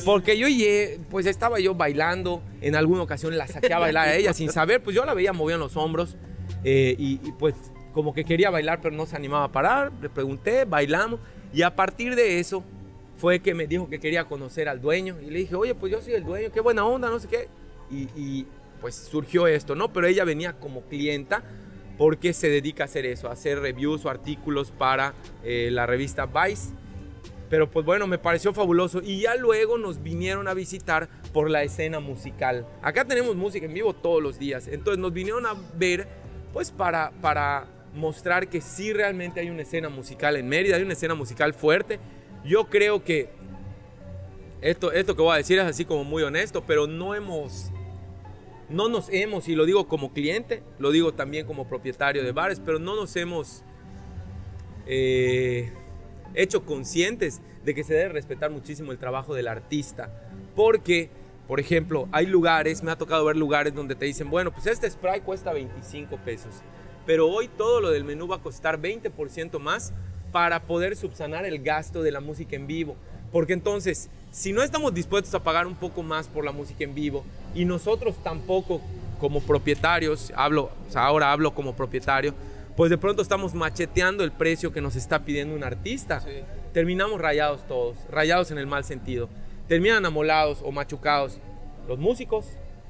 Porque 0.02 0.38
yo 0.38 0.48
llegué, 0.48 0.98
pues 1.10 1.26
estaba 1.26 1.60
yo 1.60 1.74
bailando, 1.74 2.40
en 2.62 2.74
alguna 2.74 3.02
ocasión 3.02 3.36
la 3.36 3.46
saqué 3.46 3.74
a 3.74 3.78
bailar 3.78 4.08
a 4.08 4.14
ella 4.14 4.32
sin 4.32 4.50
saber, 4.50 4.82
pues 4.82 4.96
yo 4.96 5.04
la 5.04 5.12
veía 5.12 5.34
moviendo 5.34 5.66
los 5.66 5.76
hombros 5.76 6.16
eh, 6.64 6.94
y, 6.98 7.16
pues 7.38 7.54
como 7.92 8.14
que 8.14 8.24
quería 8.24 8.50
bailar 8.50 8.80
pero 8.80 8.96
no 8.96 9.04
se 9.04 9.16
animaba 9.16 9.44
a 9.44 9.52
parar, 9.52 9.92
le 10.00 10.08
pregunté, 10.08 10.64
bailamos 10.64 11.20
y 11.52 11.62
a 11.62 11.76
partir 11.76 12.14
de 12.14 12.40
eso 12.40 12.64
fue 13.16 13.40
que 13.40 13.54
me 13.54 13.66
dijo 13.66 13.88
que 13.88 14.00
quería 14.00 14.24
conocer 14.24 14.68
al 14.68 14.80
dueño 14.80 15.16
y 15.20 15.30
le 15.30 15.40
dije, 15.40 15.54
oye, 15.54 15.74
pues 15.74 15.92
yo 15.92 16.00
soy 16.00 16.14
el 16.14 16.24
dueño, 16.24 16.50
qué 16.50 16.60
buena 16.60 16.84
onda, 16.84 17.08
no 17.08 17.18
sé 17.18 17.28
qué. 17.28 17.48
Y, 17.90 18.08
y, 18.16 18.46
pues 18.80 18.96
surgió 18.96 19.46
esto, 19.46 19.76
¿no? 19.76 19.92
Pero 19.92 20.08
ella 20.08 20.24
venía 20.24 20.54
como 20.54 20.82
clienta 20.82 21.44
porque 21.96 22.32
se 22.32 22.48
dedica 22.48 22.82
a 22.82 22.86
hacer 22.86 23.06
eso, 23.06 23.28
a 23.28 23.32
hacer 23.32 23.60
reviews 23.60 24.04
o 24.04 24.10
artículos 24.10 24.72
para 24.72 25.14
eh, 25.44 25.68
la 25.70 25.86
revista 25.86 26.26
Vice. 26.26 26.74
Pero 27.48 27.70
pues 27.70 27.86
bueno, 27.86 28.06
me 28.06 28.18
pareció 28.18 28.52
fabuloso. 28.52 29.00
Y 29.02 29.20
ya 29.20 29.36
luego 29.36 29.78
nos 29.78 30.02
vinieron 30.02 30.48
a 30.48 30.54
visitar 30.54 31.08
por 31.32 31.48
la 31.48 31.62
escena 31.62 32.00
musical. 32.00 32.66
Acá 32.82 33.04
tenemos 33.04 33.36
música 33.36 33.66
en 33.66 33.74
vivo 33.74 33.92
todos 33.92 34.22
los 34.22 34.38
días. 34.38 34.66
Entonces 34.66 34.98
nos 34.98 35.12
vinieron 35.12 35.46
a 35.46 35.54
ver 35.76 36.08
pues 36.52 36.70
para, 36.70 37.10
para 37.20 37.66
mostrar 37.94 38.48
que 38.48 38.60
sí 38.60 38.92
realmente 38.92 39.40
hay 39.40 39.50
una 39.50 39.62
escena 39.62 39.88
musical 39.88 40.36
en 40.36 40.48
Mérida, 40.48 40.76
hay 40.76 40.82
una 40.82 40.92
escena 40.92 41.14
musical 41.14 41.54
fuerte. 41.54 41.98
Yo 42.44 42.66
creo 42.66 43.04
que 43.04 43.30
esto, 44.60 44.92
esto 44.92 45.16
que 45.16 45.22
voy 45.22 45.34
a 45.34 45.38
decir 45.38 45.58
es 45.58 45.64
así 45.64 45.84
como 45.84 46.04
muy 46.04 46.22
honesto, 46.22 46.64
pero 46.66 46.86
no 46.86 47.14
hemos, 47.14 47.70
no 48.68 48.88
nos 48.88 49.08
hemos, 49.10 49.48
y 49.48 49.54
lo 49.54 49.66
digo 49.66 49.88
como 49.88 50.12
cliente, 50.12 50.62
lo 50.78 50.90
digo 50.90 51.12
también 51.12 51.46
como 51.46 51.66
propietario 51.66 52.22
de 52.22 52.32
bares, 52.32 52.60
pero 52.64 52.78
no 52.78 52.94
nos 52.94 53.16
hemos 53.16 53.64
eh, 54.86 55.72
hecho 56.34 56.64
conscientes 56.64 57.40
de 57.64 57.74
que 57.74 57.84
se 57.84 57.94
debe 57.94 58.10
respetar 58.10 58.50
muchísimo 58.50 58.92
el 58.92 58.98
trabajo 58.98 59.34
del 59.34 59.48
artista. 59.48 60.10
Porque, 60.54 61.10
por 61.52 61.60
ejemplo, 61.60 62.08
hay 62.12 62.24
lugares, 62.24 62.82
me 62.82 62.90
ha 62.90 62.96
tocado 62.96 63.26
ver 63.26 63.36
lugares 63.36 63.74
donde 63.74 63.94
te 63.94 64.06
dicen, 64.06 64.30
bueno, 64.30 64.50
pues 64.52 64.66
este 64.66 64.90
spray 64.90 65.20
cuesta 65.20 65.52
25 65.52 66.16
pesos, 66.16 66.62
pero 67.04 67.28
hoy 67.28 67.46
todo 67.46 67.82
lo 67.82 67.90
del 67.90 68.04
menú 68.04 68.26
va 68.26 68.36
a 68.36 68.42
costar 68.42 68.80
20% 68.80 69.58
más 69.58 69.92
para 70.32 70.62
poder 70.62 70.96
subsanar 70.96 71.44
el 71.44 71.62
gasto 71.62 72.02
de 72.02 72.10
la 72.10 72.20
música 72.20 72.56
en 72.56 72.66
vivo. 72.66 72.96
Porque 73.30 73.52
entonces, 73.52 74.08
si 74.30 74.54
no 74.54 74.62
estamos 74.62 74.94
dispuestos 74.94 75.34
a 75.34 75.42
pagar 75.42 75.66
un 75.66 75.74
poco 75.74 76.02
más 76.02 76.26
por 76.26 76.42
la 76.42 76.52
música 76.52 76.84
en 76.84 76.94
vivo 76.94 77.22
y 77.54 77.66
nosotros 77.66 78.14
tampoco 78.24 78.80
como 79.20 79.42
propietarios, 79.42 80.32
hablo, 80.34 80.70
o 80.88 80.90
sea, 80.90 81.04
ahora 81.04 81.32
hablo 81.32 81.52
como 81.52 81.76
propietario, 81.76 82.32
pues 82.78 82.88
de 82.88 82.96
pronto 82.96 83.20
estamos 83.20 83.52
macheteando 83.52 84.24
el 84.24 84.32
precio 84.32 84.72
que 84.72 84.80
nos 84.80 84.96
está 84.96 85.18
pidiendo 85.26 85.54
un 85.54 85.64
artista. 85.64 86.22
Terminamos 86.72 87.20
rayados 87.20 87.68
todos, 87.68 87.98
rayados 88.10 88.50
en 88.52 88.56
el 88.56 88.66
mal 88.66 88.84
sentido. 88.84 89.28
Terminan 89.68 90.04
amolados 90.04 90.60
o 90.62 90.72
machucados 90.72 91.38
los 91.88 91.98
músicos, 91.98 92.46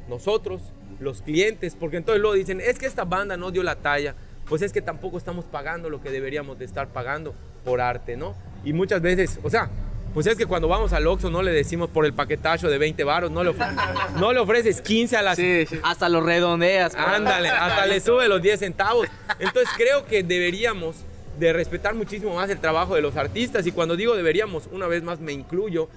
nosotros, 0.09 0.63
los 1.01 1.23
clientes, 1.23 1.77
porque 1.79 1.97
entonces 1.97 2.21
luego 2.21 2.35
dicen, 2.35 2.61
es 2.61 2.79
que 2.79 2.87
esta 2.87 3.05
banda 3.05 3.37
no 3.37 3.51
dio 3.51 3.63
la 3.63 3.77
talla, 3.77 4.15
pues 4.49 4.63
es 4.63 4.73
que 4.73 4.83
tampoco 4.83 5.19
estamos 5.19 5.45
pagando 5.45 5.89
lo 5.89 6.03
que 6.03 6.11
deberíamos 6.11 6.59
de 6.59 6.65
estar 6.65 6.89
pagando 6.89 7.35
por 7.65 7.81
arte, 7.81 8.17
¿no? 8.17 8.35
Y 8.65 8.73
muchas 8.73 9.01
veces, 9.01 9.39
o 9.43 9.51
sea, 9.51 9.71
pues 10.15 10.27
es 10.27 10.37
que 10.37 10.45
cuando 10.45 10.69
vamos 10.69 10.93
al 10.93 11.07
Oxxo 11.07 11.31
no 11.31 11.43
le 11.43 11.53
decimos 11.53 11.89
por 11.89 12.05
el 12.05 12.13
paquetazo 12.13 12.69
de 12.69 12.77
20 12.77 13.03
varos, 13.05 13.31
no, 13.31 13.43
le 13.43 13.55
no 14.19 14.33
le 14.33 14.41
ofreces 14.41 14.83
15 14.83 15.17
a 15.17 15.23
las... 15.23 15.37
Sí, 15.37 15.65
sí. 15.67 15.79
Hasta 15.83 16.09
lo 16.09 16.21
redondeas. 16.21 16.95
Ándale, 16.95 17.49
hasta 17.49 17.87
le 17.87 18.01
sube 18.01 18.29
los 18.29 18.43
10 18.43 18.61
centavos. 18.61 19.09
Entonces 19.39 19.71
creo 19.77 20.05
que 20.05 20.23
deberíamos 20.23 20.97
de 21.39 21.53
respetar 21.55 21.95
muchísimo 21.95 22.35
más 22.35 22.51
el 22.51 22.61
trabajo 22.61 22.95
de 22.95 23.01
los 23.01 23.17
artistas 23.17 23.67
y 23.67 23.73
cuando 23.73 23.97
digo 23.97 24.15
deberíamos, 24.15 24.69
una 24.71 24.87
vez 24.87 25.03
más 25.03 25.19
me 25.19 25.33
incluyo, 25.33 25.89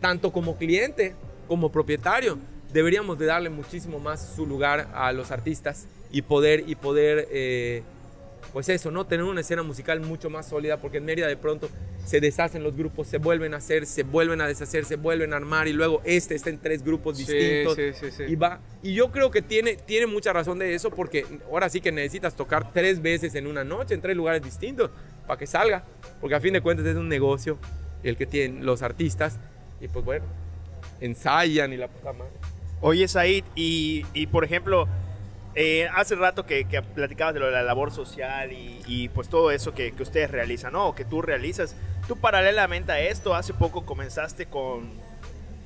tanto 0.00 0.32
como 0.32 0.56
cliente 0.56 1.14
como 1.46 1.70
propietario, 1.72 2.38
deberíamos 2.72 3.18
de 3.18 3.26
darle 3.26 3.50
muchísimo 3.50 3.98
más 3.98 4.34
su 4.36 4.46
lugar 4.46 4.88
a 4.94 5.12
los 5.12 5.30
artistas 5.30 5.86
y 6.10 6.22
poder, 6.22 6.64
y 6.66 6.74
poder 6.74 7.26
eh, 7.30 7.82
pues 8.52 8.68
eso, 8.68 8.90
¿no? 8.90 9.06
Tener 9.06 9.24
una 9.24 9.40
escena 9.42 9.62
musical 9.62 10.00
mucho 10.00 10.30
más 10.30 10.48
sólida, 10.48 10.78
porque 10.78 10.98
en 10.98 11.04
Mérida 11.04 11.26
de 11.26 11.36
pronto 11.36 11.68
se 12.06 12.20
deshacen 12.20 12.62
los 12.62 12.76
grupos, 12.76 13.06
se 13.06 13.18
vuelven 13.18 13.52
a 13.52 13.58
hacer, 13.58 13.84
se 13.84 14.02
vuelven 14.02 14.40
a 14.40 14.46
deshacer, 14.46 14.86
se 14.86 14.96
vuelven 14.96 15.34
a 15.34 15.36
armar 15.36 15.68
y 15.68 15.74
luego 15.74 16.00
este 16.04 16.34
está 16.34 16.48
en 16.48 16.58
tres 16.58 16.82
grupos 16.82 17.18
Sí, 17.18 17.24
distintos. 17.26 17.76
sí, 17.98 18.10
sí. 18.10 18.22
Y 18.26 18.36
va. 18.36 18.60
Y 18.82 18.94
yo 18.94 19.10
creo 19.10 19.30
que 19.30 19.42
tiene, 19.42 19.76
tiene 19.76 20.06
mucha 20.06 20.32
razón 20.32 20.58
de 20.58 20.74
eso, 20.74 20.90
porque 20.90 21.26
ahora 21.50 21.68
sí 21.68 21.80
que 21.82 21.92
necesitas 21.92 22.34
tocar 22.36 22.72
tres 22.72 23.02
veces 23.02 23.34
en 23.34 23.46
una 23.46 23.64
noche, 23.64 23.94
en 23.94 24.00
tres 24.00 24.16
lugares 24.16 24.42
distintos, 24.42 24.90
para 25.26 25.38
que 25.38 25.46
salga. 25.46 25.84
Porque 26.20 26.34
a 26.34 26.40
fin 26.40 26.54
de 26.54 26.62
cuentas 26.62 26.86
es 26.86 26.96
un 26.96 27.08
negocio 27.08 27.58
el 28.02 28.16
que 28.16 28.24
tienen 28.26 28.64
los 28.64 28.80
artistas. 28.82 29.38
Y 29.80 29.88
pues 29.88 30.04
bueno, 30.04 30.24
ensayan 31.00 31.72
y 31.72 31.76
la 31.76 31.88
puta 31.88 32.12
madre. 32.12 32.32
Oye, 32.80 33.08
Said, 33.08 33.44
y, 33.54 34.04
y 34.14 34.26
por 34.28 34.44
ejemplo, 34.44 34.86
eh, 35.54 35.88
hace 35.94 36.14
rato 36.14 36.46
que, 36.46 36.64
que 36.66 36.80
platicabas 36.82 37.34
de 37.34 37.40
lo 37.40 37.46
de 37.46 37.52
la 37.52 37.62
labor 37.62 37.90
social 37.90 38.52
y, 38.52 38.80
y, 38.86 39.08
pues 39.08 39.28
todo 39.28 39.50
eso 39.50 39.74
que, 39.74 39.92
que 39.92 40.02
ustedes 40.02 40.30
realizan, 40.30 40.72
¿no? 40.72 40.88
O 40.88 40.94
que 40.94 41.04
tú 41.04 41.22
realizas. 41.22 41.74
Tú 42.06 42.16
paralelamente 42.16 42.92
a 42.92 43.00
esto, 43.00 43.34
hace 43.34 43.52
poco 43.54 43.84
comenzaste 43.84 44.46
con 44.46 44.90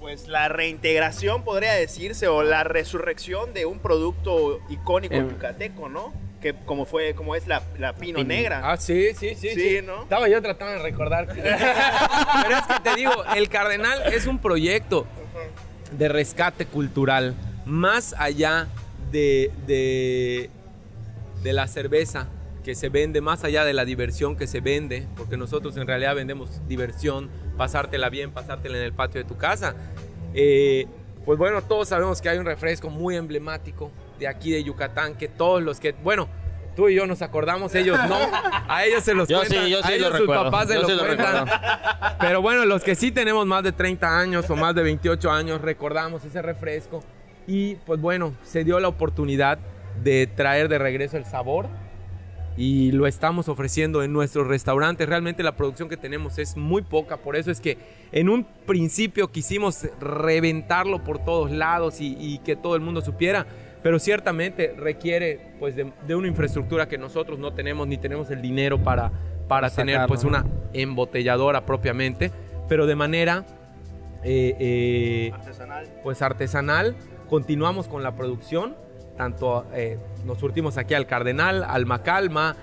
pues 0.00 0.26
la 0.26 0.48
reintegración, 0.48 1.44
podría 1.44 1.74
decirse, 1.74 2.26
o 2.26 2.42
la 2.42 2.64
resurrección 2.64 3.54
de 3.54 3.66
un 3.66 3.78
producto 3.78 4.60
icónico 4.68 5.14
Em. 5.14 5.30
yucateco, 5.30 5.88
¿no? 5.88 6.12
Que 6.42 6.54
como 6.66 6.84
fue, 6.84 7.14
como 7.14 7.34
es 7.36 7.46
la, 7.46 7.62
la 7.78 7.92
pino 7.94 8.22
negra. 8.24 8.60
Ah, 8.64 8.76
sí, 8.76 9.14
sí, 9.14 9.36
sí, 9.36 9.50
Sí, 9.50 9.60
sí. 9.78 9.78
¿no? 9.86 10.02
Estaba 10.02 10.28
yo 10.28 10.42
tratando 10.42 10.72
de 10.74 10.78
recordar. 10.80 11.26
Pero 11.34 12.56
es 12.56 12.66
que 12.66 12.80
te 12.82 12.96
digo, 12.96 13.12
el 13.36 13.48
Cardenal 13.48 14.12
es 14.12 14.26
un 14.26 14.38
proyecto 14.38 15.06
de 15.92 16.08
rescate 16.08 16.66
cultural, 16.66 17.34
más 17.64 18.14
allá 18.18 18.66
de, 19.12 19.52
de, 19.66 20.50
de 21.42 21.52
la 21.52 21.68
cerveza 21.68 22.28
que 22.64 22.74
se 22.74 22.88
vende, 22.88 23.20
más 23.20 23.44
allá 23.44 23.64
de 23.64 23.72
la 23.72 23.84
diversión 23.84 24.36
que 24.36 24.46
se 24.46 24.60
vende, 24.60 25.06
porque 25.16 25.36
nosotros 25.36 25.76
en 25.76 25.86
realidad 25.86 26.14
vendemos 26.14 26.66
diversión, 26.68 27.28
pasártela 27.56 28.08
bien, 28.08 28.30
pasártela 28.30 28.78
en 28.78 28.84
el 28.84 28.92
patio 28.92 29.20
de 29.22 29.28
tu 29.28 29.36
casa. 29.36 29.74
Eh, 30.34 30.86
pues 31.24 31.38
bueno, 31.38 31.62
todos 31.62 31.88
sabemos 31.88 32.20
que 32.20 32.28
hay 32.28 32.38
un 32.38 32.46
refresco 32.46 32.88
muy 32.90 33.16
emblemático 33.16 33.90
de 34.18 34.28
aquí 34.28 34.52
de 34.52 34.62
Yucatán, 34.64 35.14
que 35.14 35.28
todos 35.28 35.62
los 35.62 35.80
que, 35.80 35.92
bueno, 36.02 36.28
tú 36.74 36.88
y 36.88 36.94
yo 36.94 37.06
nos 37.06 37.22
acordamos, 37.22 37.74
ellos 37.74 37.98
no, 38.08 38.16
a 38.68 38.84
ellos 38.84 39.02
se 39.02 39.14
los 39.14 39.28
Yo 39.28 39.38
cuentan, 39.38 39.64
sí, 39.64 39.70
yo 39.70 39.80
a 39.80 39.86
sí 39.86 39.92
ellos 39.94 40.10
lo 40.10 40.10
sus 40.12 40.20
recuerdo. 40.20 40.44
papás 40.44 40.68
se 40.68 40.74
Yo 40.74 40.80
lo 40.82 40.88
sí 40.88 40.94
lo 40.94 41.04
cuentan. 41.06 41.46
Pero 42.20 42.42
bueno, 42.42 42.64
los 42.64 42.82
que 42.82 42.94
sí 42.94 43.12
tenemos 43.12 43.46
más 43.46 43.62
de 43.62 43.72
30 43.72 44.18
años 44.18 44.48
o 44.50 44.56
más 44.56 44.74
de 44.74 44.82
28 44.82 45.30
años, 45.30 45.60
recordamos 45.60 46.24
ese 46.24 46.40
refresco. 46.42 47.02
Y 47.46 47.74
pues 47.86 48.00
bueno, 48.00 48.34
se 48.42 48.64
dio 48.64 48.78
la 48.80 48.88
oportunidad 48.88 49.58
de 50.02 50.26
traer 50.26 50.68
de 50.68 50.78
regreso 50.78 51.16
el 51.16 51.24
sabor 51.24 51.66
y 52.56 52.92
lo 52.92 53.06
estamos 53.06 53.48
ofreciendo 53.48 54.02
en 54.02 54.12
nuestros 54.12 54.46
restaurantes. 54.46 55.08
Realmente 55.08 55.42
la 55.42 55.56
producción 55.56 55.88
que 55.88 55.96
tenemos 55.96 56.38
es 56.38 56.56
muy 56.56 56.82
poca, 56.82 57.16
por 57.16 57.36
eso 57.36 57.50
es 57.50 57.60
que 57.60 57.78
en 58.12 58.28
un 58.28 58.44
principio 58.44 59.30
quisimos 59.32 59.86
reventarlo 60.00 61.02
por 61.02 61.18
todos 61.18 61.50
lados 61.50 62.00
y, 62.00 62.16
y 62.18 62.38
que 62.38 62.54
todo 62.56 62.74
el 62.76 62.82
mundo 62.82 63.00
supiera, 63.00 63.46
pero 63.82 63.98
ciertamente 63.98 64.74
requiere 64.76 65.54
pues 65.58 65.76
de, 65.76 65.92
de 66.06 66.14
una 66.14 66.28
infraestructura 66.28 66.88
que 66.88 66.98
nosotros 66.98 67.38
no 67.38 67.52
tenemos 67.52 67.86
ni 67.88 67.96
tenemos 67.98 68.30
el 68.30 68.40
dinero 68.40 68.78
para, 68.82 69.10
para 69.48 69.70
tener 69.70 70.06
pues 70.06 70.22
¿no? 70.22 70.30
una 70.30 70.46
embotelladora 70.72 71.66
propiamente, 71.66 72.30
pero 72.68 72.86
de 72.86 72.94
manera 72.94 73.44
eh, 74.22 74.56
eh, 74.58 75.30
Artesanal. 75.34 75.88
pues 76.02 76.22
artesanal. 76.22 76.96
Continuamos 77.28 77.88
con 77.88 78.02
la 78.02 78.14
producción, 78.14 78.76
tanto 79.16 79.66
eh, 79.72 79.98
nos 80.24 80.38
surtimos 80.38 80.76
aquí 80.78 80.94
al 80.94 81.06
Cardenal, 81.06 81.64
al 81.64 81.86
Macalma, 81.86 82.56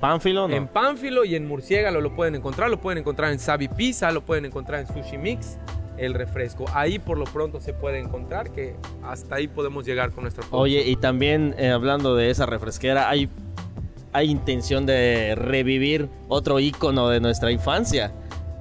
¿Pánfilo 0.00 0.48
no? 0.48 0.54
en 0.54 0.68
Pánfilo 0.68 1.24
y 1.24 1.34
en 1.34 1.46
Murciégalo 1.46 2.00
lo 2.00 2.14
pueden 2.14 2.34
encontrar, 2.34 2.70
lo 2.70 2.80
pueden 2.80 2.98
encontrar 2.98 3.32
en 3.32 3.38
Sabi 3.38 3.68
Pizza, 3.68 4.10
lo 4.12 4.22
pueden 4.22 4.44
encontrar 4.44 4.80
en 4.80 4.86
Sushi 4.86 5.18
Mix, 5.18 5.58
el 5.98 6.14
refresco. 6.14 6.64
Ahí 6.74 6.98
por 6.98 7.18
lo 7.18 7.24
pronto 7.24 7.60
se 7.60 7.72
puede 7.72 7.98
encontrar, 7.98 8.50
que 8.50 8.76
hasta 9.02 9.36
ahí 9.36 9.48
podemos 9.48 9.84
llegar 9.84 10.10
con 10.10 10.24
nuestro 10.24 10.42
producto. 10.42 10.58
Oye, 10.58 10.82
y 10.86 10.96
también 10.96 11.54
eh, 11.58 11.70
hablando 11.70 12.16
de 12.16 12.30
esa 12.30 12.46
refresquera, 12.46 13.08
hay, 13.08 13.28
hay 14.12 14.30
intención 14.30 14.86
de 14.86 15.34
revivir 15.36 16.08
otro 16.28 16.60
ícono 16.60 17.08
de 17.08 17.20
nuestra 17.20 17.50
infancia. 17.50 18.12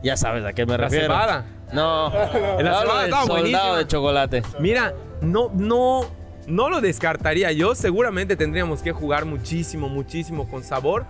Ya 0.03 0.17
sabes 0.17 0.45
a 0.45 0.53
qué 0.53 0.65
me 0.65 0.73
la 0.73 0.85
refiero. 0.85 1.05
cebada. 1.05 1.45
No, 1.71 2.07
estaba 2.59 3.25
soldado 3.25 3.77
de 3.77 3.87
chocolate. 3.87 4.43
Mira, 4.59 4.93
no, 5.21 5.49
no, 5.53 6.05
no 6.47 6.69
lo 6.69 6.81
descartaría 6.81 7.51
yo. 7.51 7.73
Seguramente 7.73 8.35
tendríamos 8.35 8.81
que 8.81 8.91
jugar 8.91 9.25
muchísimo, 9.25 9.89
muchísimo 9.89 10.47
con 10.47 10.63
sabor. 10.63 11.05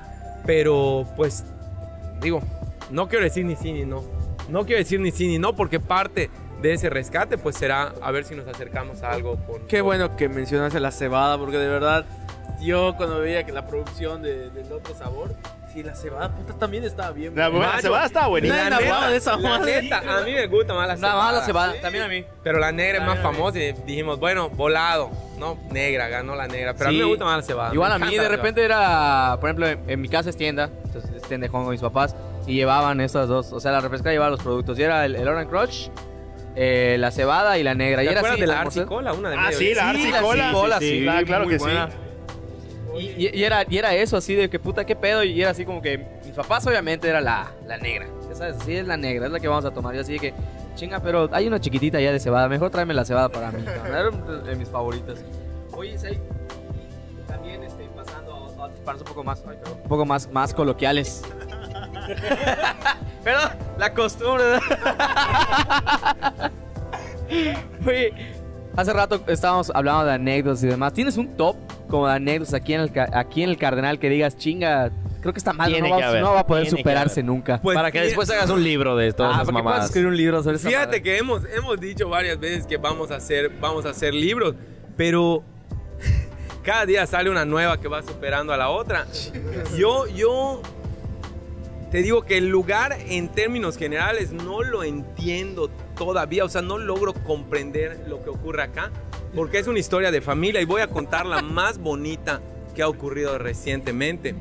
Pero 0.45 1.05
pues, 1.15 1.43
digo, 2.21 2.41
no 2.91 3.07
quiero 3.07 3.23
decir 3.23 3.45
ni 3.45 3.55
sí 3.55 3.73
ni 3.73 3.86
no. 3.86 4.03
No 4.49 4.65
quiero 4.65 4.79
decir 4.79 4.99
ni 4.99 5.12
sí 5.12 5.27
ni 5.27 5.39
no 5.39 5.56
porque 5.56 5.79
parte 5.79 6.29
de 6.62 6.73
ese 6.73 6.89
rescate 6.89 7.38
pues 7.38 7.56
será 7.58 7.93
a 8.01 8.12
ver 8.12 8.23
si 8.25 8.36
nos 8.36 8.47
acercamos 8.47 9.03
a 9.03 9.12
algo 9.12 9.38
con... 9.45 9.65
Qué 9.67 9.82
bueno 9.82 10.15
que 10.15 10.29
mencionaste 10.29 10.79
la 10.79 10.91
cebada, 10.91 11.38
porque 11.38 11.58
de 11.58 11.67
verdad, 11.67 12.06
yo 12.62 12.95
cuando 12.95 13.19
veía 13.19 13.43
que 13.45 13.51
la 13.51 13.67
producción 13.67 14.21
de- 14.21 14.49
del 14.49 14.71
otro 14.71 14.95
sabor, 14.95 15.36
sí, 15.73 15.84
la 15.84 15.93
cebada 15.95 16.34
puta 16.34 16.53
también 16.53 16.84
estaba 16.86 17.12
bien. 17.12 17.36
La 17.36 17.49
buena. 17.49 17.82
cebada 17.82 18.06
estaba 18.06 18.27
buenísima. 18.27 18.69
La 18.69 18.77
hablaba 18.77 19.10
de 19.10 19.17
esa 19.17 19.36
la 19.38 19.60
neta, 19.60 19.99
a 20.19 20.21
mí 20.21 20.32
me 20.32 20.47
gusta 20.47 20.73
más 20.73 20.88
la 20.88 20.95
cebada. 20.95 21.32
la 21.34 21.41
cebada, 21.45 21.73
también 21.82 22.03
a 22.06 22.08
mí. 22.08 22.23
Pero 22.43 22.60
la 22.60 22.71
negra 22.71 22.99
es 22.99 23.06
más 23.06 23.19
famosa 23.19 23.60
y 23.60 23.73
dijimos, 23.86 24.19
bueno, 24.19 24.49
volado. 24.49 25.10
No, 25.38 25.58
negra, 25.71 26.08
ganó 26.08 26.36
la 26.36 26.47
negra. 26.47 26.73
Pero 26.75 26.88
a 26.88 26.91
mí 26.91 26.97
Sí. 26.97 27.03
me 27.03 27.10
gusta 27.10 27.25
más 27.25 27.38
la 27.38 27.43
cebada. 27.43 27.73
Igual 27.73 27.99
Me 27.99 28.06
a 28.06 28.10
mí 28.10 28.15
de 28.15 28.21
la 28.23 28.29
repente 28.29 28.63
era, 28.63 29.36
por 29.41 29.49
ejemplo, 29.49 29.67
en, 29.67 29.79
en 29.89 29.99
mi 29.99 30.08
casa 30.08 30.29
es 30.29 30.38
tienda, 30.38 30.69
entonces 30.86 31.12
es 31.15 31.23
tienda 31.23 31.49
con 31.49 31.67
mis 31.69 31.82
papás 31.82 32.15
y 32.47 32.56
llevaban 32.56 32.99
estas 33.01 33.27
dos, 33.27 33.51
o 33.53 33.60
sea, 33.60 33.71
la 33.71 33.82
refresca 33.82 34.12
llevaba 34.12 34.32
los 34.32 34.41
productos 34.43 34.77
y 34.79 34.84
era 34.84 35.06
el, 35.06 35.15
el 35.15 35.27
Orange 35.27 35.49
Crush, 35.49 35.88
eh, 36.56 36.97
la 36.99 37.10
cebada 37.12 37.58
y 37.58 37.63
la 37.63 37.73
negra. 37.73 37.99
¿Te 38.01 38.06
y 38.06 38.08
era 38.10 38.21
así, 38.21 38.39
de 38.41 38.47
la 38.47 38.62
almorzar- 38.63 38.67
Arsi 38.82 38.86
Cola? 38.86 39.13
Una 39.13 39.29
de 39.29 39.36
Ah, 39.38 39.43
medio 39.45 39.58
sí, 39.58 39.73
la 39.73 39.82
Sí, 39.84 39.89
Arsi 39.89 40.12
la 40.12 40.21
Cola. 40.21 40.43
Arsi 40.49 40.56
Cola, 40.60 40.79
sí, 40.79 40.89
sí, 41.19 41.25
claro, 41.25 41.47
que 41.47 41.58
buena. 41.58 41.89
sí. 41.89 41.97
Y, 42.95 43.25
y- 43.25 43.32
y 43.39 43.43
era, 43.43 43.65
y 43.67 43.77
era 43.77 43.95
eso, 43.95 44.17
así 44.17 44.36
de 44.36 44.49
que 44.49 44.60
puta, 44.60 44.86
qué 44.86 44.95
pedo. 44.95 45.23
Y 45.23 45.41
era 45.41 45.49
así 45.51 45.65
como 45.65 45.82
que 45.82 45.97
mis 46.25 46.34
papás, 46.36 46.65
obviamente, 46.67 47.08
era 47.10 47.21
la, 47.21 47.51
la 47.65 47.77
negra. 47.77 48.06
Ya 48.29 48.36
sabes, 48.36 48.58
sí, 48.63 48.75
es 48.75 48.86
la 48.86 48.97
negra, 48.97 49.25
es 49.25 49.32
la 49.32 49.39
que 49.39 49.47
vamos 49.47 49.65
a 49.65 49.71
tomar. 49.71 49.95
Y 49.95 49.99
así 49.99 50.13
de 50.13 50.19
que, 50.19 50.34
chinga, 50.75 50.99
pero 50.99 51.27
hay 51.32 51.47
una 51.47 51.60
chiquitita 51.60 51.99
ya 51.99 52.12
de 52.12 52.19
cebada. 52.19 52.47
Mejor 52.49 52.69
tráeme 52.69 52.93
la 52.93 53.03
cebada 53.03 53.29
para 53.29 53.51
mí. 53.51 53.63
cabrón. 53.63 53.88
Era 53.88 54.10
una 54.10 54.43
de 54.43 54.56
mis 54.56 54.69
favoritas. 54.69 55.23
Oye, 55.75 55.97
Sai, 55.97 56.19
también 57.27 57.63
este, 57.63 57.84
pasando 57.95 58.32
a 58.36 58.63
a 58.63 58.65
otros 58.67 58.79
paros 58.82 59.01
un 59.01 59.08
poco 59.08 59.23
más, 59.23 59.43
ay, 59.47 59.58
un 59.84 59.89
poco 59.89 60.06
más, 60.06 60.32
más 60.32 60.53
coloquiales. 60.53 61.23
Perdón, 63.23 63.49
la 63.77 63.93
costumbre. 63.93 64.43
Oye, 67.85 68.13
hace 68.75 68.93
rato 68.93 69.23
estábamos 69.27 69.71
hablando 69.73 70.05
de 70.05 70.13
anécdotas 70.13 70.63
y 70.63 70.67
demás. 70.67 70.93
¿Tienes 70.93 71.17
un 71.17 71.35
top 71.37 71.55
como 71.87 72.07
de 72.07 72.15
anécdotas 72.15 72.53
aquí 72.53 72.73
en 72.73 72.81
el, 72.81 72.91
aquí 73.13 73.43
en 73.43 73.49
el 73.49 73.57
Cardenal 73.57 73.99
que 73.99 74.09
digas, 74.09 74.37
chinga, 74.37 74.91
creo 75.21 75.33
que 75.33 75.39
está 75.39 75.53
mal, 75.53 75.71
no 75.71 75.89
va, 75.89 76.19
no 76.19 76.33
va 76.33 76.39
a 76.41 76.47
poder 76.47 76.63
tiene 76.65 76.77
superarse 76.77 77.23
nunca? 77.23 77.61
Pues 77.61 77.75
Para 77.75 77.91
que 77.91 78.01
después 78.01 78.29
hagas 78.29 78.49
un 78.49 78.63
libro 78.63 78.95
de 78.95 79.13
todas 79.13 79.31
ah, 79.31 79.35
esas 79.43 79.45
¿para 79.45 79.59
qué 79.59 79.63
puedes 79.63 79.63
mamadas. 79.63 79.85
escribir 79.85 80.07
un 80.07 80.17
libro 80.17 80.43
sobre 80.43 80.57
Fíjate 80.59 80.85
madre? 80.85 81.01
que 81.01 81.17
hemos, 81.17 81.43
hemos 81.45 81.79
dicho 81.79 82.09
varias 82.09 82.39
veces 82.39 82.67
que 82.67 82.77
vamos 82.77 83.11
a 83.11 83.15
hacer, 83.15 83.49
vamos 83.59 83.85
a 83.85 83.89
hacer 83.89 84.13
libros, 84.13 84.55
pero 84.97 85.43
cada 86.63 86.85
día 86.85 87.07
sale 87.07 87.29
una 87.29 87.45
nueva 87.45 87.79
que 87.79 87.87
va 87.87 88.01
superando 88.01 88.53
a 88.53 88.57
la 88.57 88.69
otra. 88.69 89.05
Yo, 89.77 90.07
yo 90.07 90.61
te 91.93 92.01
digo 92.01 92.23
que 92.23 92.39
el 92.39 92.49
lugar 92.49 92.97
en 93.08 93.29
términos 93.29 93.77
generales 93.77 94.32
no 94.32 94.63
lo 94.63 94.84
entiendo 94.84 95.69
todavía, 95.95 96.43
o 96.43 96.49
sea, 96.49 96.63
no 96.63 96.79
logro 96.79 97.13
comprender 97.13 98.06
lo 98.08 98.23
que 98.23 98.32
ocurre 98.32 98.63
acá, 98.63 98.89
porque 99.36 99.60
es 99.60 99.67
una 99.67 99.77
historia 99.77 100.10
de 100.10 100.19
familia 100.19 100.60
y 100.60 100.65
voy 100.65 100.82
a 100.82 100.88
contar 100.88 101.27
la 101.27 101.43
más 101.43 101.77
bonita 101.77 102.41
que 102.73 102.82
ha 102.82 102.88
ocurrido 102.88 103.38
recientemente. 103.38 104.34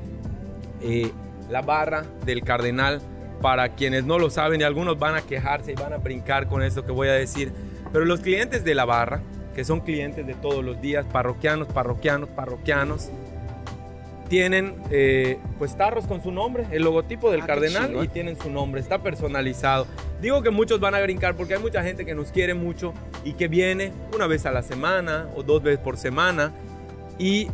Eh, 0.81 1.13
la 1.51 1.61
barra 1.61 2.07
del 2.25 2.43
Cardenal, 2.43 3.03
para 3.43 3.75
quienes 3.75 4.07
no 4.07 4.19
lo 4.19 4.31
saben 4.31 4.63
y 4.63 4.65
algunos 4.65 4.99
van 4.99 5.15
a 5.15 5.21
quejarse 5.21 5.73
y 5.73 5.75
van 5.75 5.93
a 5.93 5.99
brincar 5.99 6.49
con 6.49 6.63
esto 6.63 6.87
que 6.87 6.93
voy 6.93 7.09
a 7.09 7.13
decir, 7.13 7.53
pero 7.93 8.07
los 8.07 8.21
clientes 8.21 8.65
de 8.65 8.75
la 8.75 8.87
barra, 8.87 9.21
que 9.55 9.63
son 9.67 9.81
clientes 9.81 10.27
de 10.27 10.33
todos 10.33 10.65
los 10.65 10.81
días, 10.81 11.05
parroquianos, 11.13 11.69
parroquianos, 11.69 12.31
parroquianos, 12.31 13.11
tienen 14.33 14.77
eh, 14.91 15.37
pues 15.59 15.77
tarros 15.77 16.07
con 16.07 16.23
su 16.23 16.33
nombre, 16.33 16.65
el 16.71 16.85
logotipo 16.85 17.31
del 17.31 17.43
Ah, 17.43 17.47
Cardenal 17.49 18.03
y 18.03 18.09
tienen 18.09 18.39
su 18.41 18.49
nombre, 18.49 18.81
está 18.81 19.03
personalizado. 19.03 19.87
Digo 20.23 20.41
que 20.41 20.49
muchos 20.49 20.81
van 20.81 20.95
a 20.95 21.03
brincar 21.03 21.37
porque 21.37 21.53
hay 21.53 21.61
mucha 21.61 21.83
gente 21.83 22.07
que 22.07 22.15
nos 22.15 22.33
quiere 22.33 22.55
mucho 22.55 22.95
y 23.25 23.35
que 23.35 23.49
viene 23.49 23.93
una 24.15 24.27
vez 24.27 24.47
a 24.47 24.51
la 24.51 24.63
semana 24.63 25.29
o 25.37 25.43
dos 25.43 25.63
veces 25.63 25.81
por 25.81 25.99
semana 25.99 26.51
y 27.19 27.49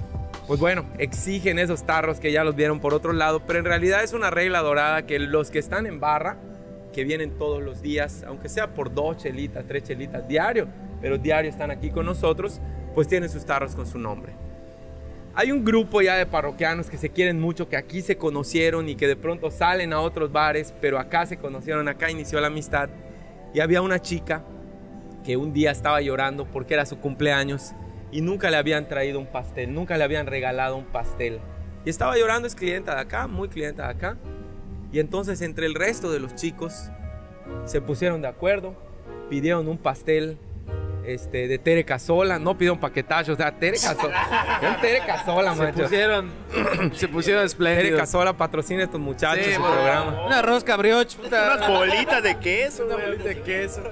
pues 0.47 0.61
bueno, 0.61 0.85
exigen 0.99 1.59
esos 1.59 1.83
tarros 1.83 2.21
que 2.21 2.31
ya 2.31 2.45
los 2.45 2.55
vieron 2.55 2.79
por 2.79 2.95
otro 2.95 3.13
lado, 3.13 3.43
pero 3.45 3.59
en 3.59 3.65
realidad 3.65 4.05
es 4.05 4.13
una 4.13 4.31
regla 4.31 4.61
dorada 4.61 5.05
que 5.05 5.19
los 5.19 5.51
que 5.51 5.59
están 5.59 5.85
en 5.85 5.99
barra, 5.99 6.37
que 6.93 7.03
vienen 7.03 7.37
todos 7.39 7.61
los 7.61 7.83
días, 7.83 8.23
aunque 8.23 8.49
sea 8.49 8.69
por 8.69 8.95
dos 8.95 9.17
chelitas, 9.17 9.65
tres 9.67 9.83
chelitas 9.83 10.29
diario, 10.29 10.69
pero 11.01 11.19
diario 11.19 11.51
están 11.51 11.73
aquí 11.73 11.91
con 11.91 12.07
nosotros, 12.07 12.61
pues 12.95 13.09
tienen 13.09 13.31
sus 13.31 13.45
tarros 13.45 13.75
con 13.75 13.85
su 13.85 13.99
nombre. 13.99 14.33
Hay 15.39 15.53
un 15.53 15.65
grupo 15.65 16.03
ya 16.03 16.17
de 16.17 16.27
parroquianos 16.27 16.91
que 16.91 16.99
se 16.99 17.11
quieren 17.11 17.39
mucho, 17.39 17.69
que 17.69 17.77
aquí 17.77 18.03
se 18.03 18.17
conocieron 18.17 18.89
y 18.89 18.97
que 18.97 19.07
de 19.07 19.15
pronto 19.15 19.53
salen 19.53 19.93
a 19.93 20.01
otros 20.01 20.33
bares, 20.33 20.75
pero 20.81 20.99
acá 20.99 21.27
se 21.27 21.37
conocieron, 21.37 21.87
acá 21.87 22.11
inició 22.11 22.41
la 22.41 22.49
amistad. 22.49 22.91
Y 23.55 23.61
había 23.61 23.81
una 23.81 24.03
chica 24.03 24.43
que 25.23 25.37
un 25.37 25.53
día 25.53 25.71
estaba 25.71 26.01
llorando 26.01 26.45
porque 26.45 26.75
era 26.75 26.85
su 26.87 26.99
cumpleaños 26.99 27.71
y 28.11 28.21
nunca 28.21 28.51
le 28.51 28.57
habían 28.57 28.89
traído 28.89 29.21
un 29.21 29.29
pastel, 29.29 29.73
nunca 29.73 29.97
le 29.97 30.03
habían 30.03 30.27
regalado 30.27 30.75
un 30.75 30.87
pastel. 30.87 31.39
Y 31.85 31.91
estaba 31.91 32.19
llorando, 32.19 32.49
es 32.49 32.57
clienta 32.57 32.97
de 32.97 33.03
acá, 33.03 33.29
muy 33.29 33.49
clienta 33.49 33.85
de 33.85 33.91
acá. 33.91 34.17
Y 34.91 34.99
entonces 34.99 35.41
entre 35.41 35.67
el 35.67 35.77
resto 35.77 36.11
de 36.11 36.19
los 36.19 36.35
chicos 36.35 36.91
se 37.65 37.81
pusieron 37.81 38.23
de 38.23 38.27
acuerdo, 38.27 38.75
pidieron 39.31 39.69
un 39.69 39.79
pastel 39.79 40.37
este, 41.09 41.49
de 41.49 41.59
Tere 41.59 41.85
Casola, 41.85 42.39
no 42.39 42.57
pidieron 42.57 42.79
paquetazo, 42.79 43.33
o 43.33 43.37
sea, 43.37 43.51
Tere 43.53 43.79
Casola, 43.79 44.79
Tere 44.83 45.01
Casola, 45.07 45.55
Se 45.55 45.63
macho. 45.63 45.83
pusieron, 45.83 46.31
se 46.95 47.09
pusieron 47.09 47.41
Tere 47.41 47.47
espléndidos. 47.47 48.01
Casola 48.01 48.37
patrocina 48.37 48.83
a 48.83 48.85
estos 48.85 49.01
muchachos 49.01 49.45
Sí, 49.45 49.55
su 49.55 49.61
bueno, 49.61 49.75
programa. 49.75 50.27
Una 50.27 50.43
rosca 50.43 50.77
brioche, 50.77 51.17
puta. 51.17 51.55
Unas 51.57 51.69
bolitas 51.69 52.23
de 52.23 52.39
queso, 52.39 52.85
Una 52.87 52.97
bolita 52.97 53.25
de 53.25 53.41
queso. 53.41 53.83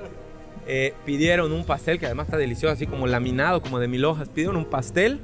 Eh, 0.69 0.95
pidieron 1.05 1.53
un 1.53 1.65
pastel 1.65 1.99
que 1.99 2.07
además 2.07 2.27
está 2.27 2.37
delicioso, 2.37 2.73
así 2.75 2.87
como 2.87 3.07
laminado, 3.07 3.63
como 3.63 3.79
de 3.79 3.89
mil 3.89 4.05
hojas. 4.05 4.29
Pidieron 4.29 4.57
un 4.57 4.65
pastel. 4.65 5.21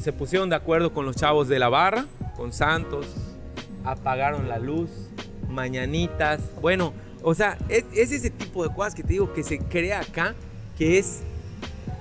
Se 0.00 0.12
pusieron 0.12 0.48
de 0.50 0.56
acuerdo 0.56 0.92
con 0.92 1.04
los 1.04 1.16
chavos 1.16 1.48
de 1.48 1.58
la 1.58 1.68
barra, 1.68 2.04
con 2.36 2.52
Santos. 2.52 3.06
Apagaron 3.84 4.48
la 4.48 4.58
luz, 4.58 4.90
mañanitas. 5.48 6.40
Bueno, 6.60 6.92
o 7.22 7.34
sea, 7.34 7.58
es, 7.68 7.84
es 7.94 8.12
ese 8.12 8.30
tipo 8.30 8.66
de 8.66 8.74
cosas 8.74 8.94
que 8.94 9.02
te 9.02 9.08
digo 9.14 9.32
que 9.32 9.42
se 9.42 9.58
crea 9.58 10.00
acá, 10.00 10.34
que 10.78 10.98
es 10.98 11.22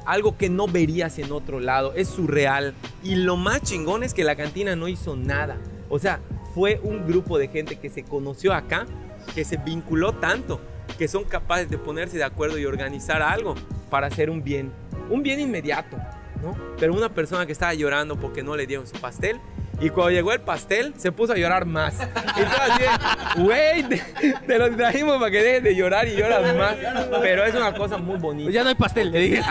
algo 0.05 0.37
que 0.37 0.49
no 0.49 0.67
verías 0.67 1.19
en 1.19 1.31
otro 1.31 1.59
lado. 1.59 1.93
Es 1.95 2.09
surreal. 2.09 2.73
Y 3.03 3.15
lo 3.15 3.37
más 3.37 3.61
chingón 3.61 4.03
es 4.03 4.13
que 4.13 4.23
la 4.23 4.35
cantina 4.35 4.75
no 4.75 4.87
hizo 4.87 5.15
nada. 5.15 5.57
O 5.89 5.99
sea, 5.99 6.19
fue 6.53 6.79
un 6.83 7.07
grupo 7.07 7.37
de 7.37 7.47
gente 7.47 7.77
que 7.77 7.89
se 7.89 8.03
conoció 8.03 8.53
acá, 8.53 8.85
que 9.33 9.45
se 9.45 9.57
vinculó 9.57 10.13
tanto, 10.13 10.59
que 10.97 11.07
son 11.07 11.23
capaces 11.23 11.69
de 11.69 11.77
ponerse 11.77 12.17
de 12.17 12.23
acuerdo 12.23 12.57
y 12.57 12.65
organizar 12.65 13.21
algo 13.21 13.55
para 13.89 14.07
hacer 14.07 14.29
un 14.29 14.43
bien. 14.43 14.71
Un 15.09 15.23
bien 15.23 15.39
inmediato, 15.39 15.97
¿no? 16.41 16.55
Pero 16.79 16.93
una 16.93 17.09
persona 17.09 17.45
que 17.45 17.51
estaba 17.51 17.73
llorando 17.73 18.17
porque 18.17 18.43
no 18.43 18.55
le 18.55 18.67
dieron 18.67 18.87
su 18.87 18.95
pastel. 18.99 19.39
Y 19.83 19.89
cuando 19.89 20.11
llegó 20.11 20.31
el 20.31 20.39
pastel, 20.39 20.93
se 20.97 21.11
puso 21.11 21.33
a 21.33 21.35
llorar 21.35 21.65
más. 21.65 21.95
Y 21.95 22.41
todo 22.43 22.61
así, 22.71 23.41
güey, 23.41 23.83
te, 23.83 24.01
te 24.47 24.57
lo 24.57 24.73
trajimos 24.75 25.17
para 25.17 25.29
que 25.29 25.43
dejes 25.43 25.63
de 25.63 25.75
llorar 25.75 26.07
y 26.07 26.15
lloras 26.15 26.55
más. 26.55 26.75
Pero 27.21 27.43
es 27.43 27.53
una 27.53 27.73
cosa 27.73 27.97
muy 27.97 28.17
bonita. 28.17 28.49
Ya 28.49 28.63
no 28.63 28.69
hay 28.69 28.75
pastel, 28.75 29.11
le 29.11 29.19
dije. 29.19 29.41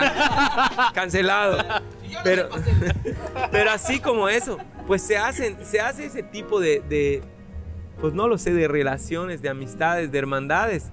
cancelado. 0.94 1.58
Pero, 2.24 2.48
pero 3.50 3.70
así 3.70 4.00
como 4.00 4.28
eso, 4.28 4.58
pues 4.86 5.02
se 5.02 5.18
hacen, 5.18 5.56
se 5.64 5.80
hace 5.80 6.06
ese 6.06 6.22
tipo 6.22 6.60
de, 6.60 6.80
de, 6.88 7.22
pues 8.00 8.14
no 8.14 8.26
lo 8.28 8.38
sé, 8.38 8.54
de 8.54 8.68
relaciones, 8.68 9.42
de 9.42 9.48
amistades, 9.48 10.10
de 10.12 10.18
hermandades, 10.18 10.90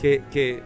que, 0.00 0.22
que- 0.30 0.62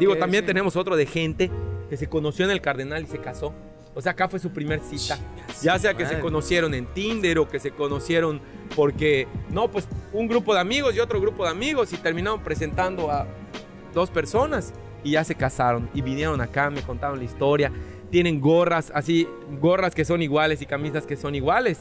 digo, 0.00 0.16
también 0.16 0.42
sí. 0.42 0.48
tenemos 0.48 0.76
otro 0.76 0.96
de 0.96 1.06
gente 1.06 1.50
que 1.88 1.96
se 1.96 2.08
conoció 2.08 2.44
en 2.44 2.50
el 2.50 2.60
Cardenal 2.60 3.04
y 3.04 3.06
se 3.06 3.18
casó. 3.18 3.54
O 3.98 4.00
sea, 4.00 4.12
acá 4.12 4.28
fue 4.28 4.38
su 4.38 4.50
primer 4.50 4.78
cita. 4.78 5.18
Ya 5.60 5.76
sea 5.76 5.92
que 5.92 6.06
se 6.06 6.20
conocieron 6.20 6.72
en 6.72 6.86
Tinder 6.86 7.40
o 7.40 7.48
que 7.48 7.58
se 7.58 7.72
conocieron 7.72 8.40
porque, 8.76 9.26
no, 9.50 9.68
pues 9.72 9.88
un 10.12 10.28
grupo 10.28 10.54
de 10.54 10.60
amigos 10.60 10.94
y 10.94 11.00
otro 11.00 11.20
grupo 11.20 11.42
de 11.42 11.50
amigos 11.50 11.92
y 11.92 11.96
terminaron 11.96 12.40
presentando 12.40 13.10
a 13.10 13.26
dos 13.92 14.08
personas 14.08 14.72
y 15.02 15.10
ya 15.10 15.24
se 15.24 15.34
casaron 15.34 15.90
y 15.94 16.02
vinieron 16.02 16.40
acá, 16.40 16.70
me 16.70 16.80
contaron 16.82 17.18
la 17.18 17.24
historia. 17.24 17.72
Tienen 18.08 18.40
gorras, 18.40 18.92
así, 18.94 19.28
gorras 19.60 19.96
que 19.96 20.04
son 20.04 20.22
iguales 20.22 20.62
y 20.62 20.66
camisas 20.66 21.04
que 21.04 21.16
son 21.16 21.34
iguales, 21.34 21.80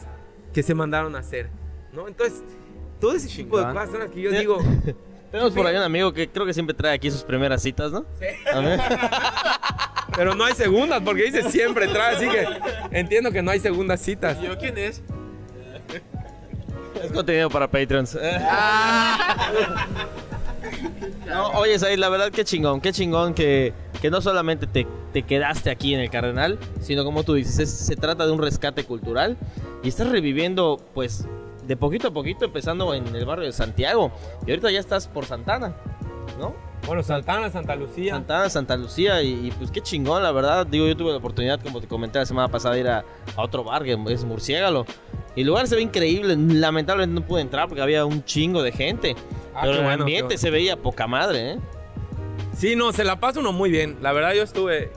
que 0.53 0.63
se 0.63 0.74
mandaron 0.74 1.15
a 1.15 1.20
hacer, 1.20 1.51
¿no? 1.93 2.07
Entonces, 2.07 2.41
todo 2.99 3.13
ese 3.13 3.28
tipo 3.28 3.59
de 3.59 3.72
cosas 3.72 4.09
que 4.11 4.22
yo 4.22 4.32
digo, 4.32 4.57
Tenemos 5.32 5.51
por 5.51 5.68
ahí 5.68 5.76
un 5.76 5.84
amigo 5.84 6.13
que 6.13 6.30
creo 6.30 6.45
que 6.45 6.53
siempre 6.53 6.74
trae 6.74 6.95
aquí 6.95 7.11
sus 7.11 7.24
primeras 7.24 7.61
citas, 7.61 7.91
¿no? 7.91 8.05
A 8.53 8.59
ver. 8.59 8.80
pero 10.18 10.36
no 10.36 10.43
hay 10.43 10.53
segundas, 10.55 11.01
porque 11.05 11.24
dice 11.32 11.49
siempre 11.49 11.88
trae, 11.88 12.15
así 12.18 12.28
que 12.28 12.45
entiendo 12.91 13.32
que 13.32 13.41
no 13.41 13.51
hay 13.51 13.59
segundas 13.61 14.01
citas. 14.01 14.41
¿Yo 14.41 14.57
quién 14.57 14.78
es? 14.78 15.01
Es 17.03 17.11
contenido 17.13 17.49
para 17.49 17.70
Patreons. 17.70 18.18
No, 21.28 21.49
oye, 21.59 21.78
Said, 21.78 21.99
la 21.99 22.09
verdad, 22.09 22.32
qué 22.32 22.43
chingón, 22.45 22.80
qué 22.82 22.91
chingón 22.93 23.34
que, 23.34 23.74
que 24.01 24.09
no 24.09 24.22
solamente 24.22 24.65
te, 24.65 24.88
te 25.13 25.24
quedaste 25.24 25.70
aquí 25.70 25.93
en 25.93 25.99
el 25.99 26.09
Cardenal, 26.09 26.57
sino 26.82 27.03
como 27.03 27.24
tú 27.24 27.34
dices, 27.34 27.59
es- 27.59 27.70
se 27.72 27.95
trata 27.97 28.26
de 28.26 28.32
un 28.32 28.41
rescate 28.41 28.84
cultural 28.86 29.38
y 29.84 29.89
estás 29.89 30.07
reviviendo, 30.09 30.80
pues, 30.93 31.26
de 31.68 31.76
poquito 31.76 32.07
a 32.07 32.11
poquito, 32.11 32.45
empezando 32.45 32.93
en 32.93 33.13
el 33.13 33.26
barrio 33.26 33.45
de 33.45 33.51
Santiago. 33.51 34.11
Y 34.45 34.51
ahorita 34.51 34.72
ya 34.72 34.80
estás 34.80 35.07
por 35.07 35.26
Santana, 35.26 35.74
¿no? 36.39 36.55
Bueno, 36.86 37.03
Santana, 37.03 37.49
Santa 37.49 37.75
Lucía. 37.75 38.13
Santana, 38.13 38.49
Santa 38.49 38.78
Lucía, 38.78 39.21
y, 39.21 39.47
y, 39.47 39.51
pues 39.51 39.71
qué 39.71 39.82
chingón, 39.82 40.23
la 40.23 40.32
verdad. 40.32 40.65
Digo, 40.65 40.88
yo 40.88 40.95
tuve 40.95 41.11
la 41.11 41.17
oportunidad, 41.17 41.59
como 41.61 41.82
te 41.82 41.88
comenté 41.88 42.19
la 42.19 42.25
semana 42.25 42.47
pasada, 42.47 42.75
de 42.75 42.82
ir 42.82 42.88
a, 42.88 43.03
a 43.36 43.41
otro 43.41 43.63
bar, 43.63 43.84
que 43.84 43.97
es 44.09 44.23
Murciégalo. 44.23 44.86
Y 45.36 45.41
el 45.41 45.47
lugar 45.47 45.67
se 45.67 45.75
ve 45.75 45.82
increíble. 45.82 46.36
Lamentablemente 46.36 47.21
no 47.21 47.25
pude 47.25 47.41
entrar 47.41 47.67
porque 47.67 47.82
había 47.82 48.05
un 48.05 48.23
chingo 48.23 48.63
de 48.63 48.71
gente. 48.71 49.15
Ah, 49.53 49.61
pero 49.61 49.73
el 49.75 49.84
bueno, 49.84 50.03
ambiente 50.03 50.38
se 50.38 50.49
veía 50.49 50.78
poca 50.78 51.05
madre, 51.07 51.51
¿eh? 51.53 51.59
Sí, 52.57 52.75
no, 52.75 52.91
se 52.91 53.03
la 53.03 53.19
pasa 53.19 53.39
uno 53.39 53.51
muy 53.51 53.69
bien. 53.69 53.97
La 54.01 54.13
verdad, 54.13 54.34
yo 54.34 54.41
estuve. 54.41 54.91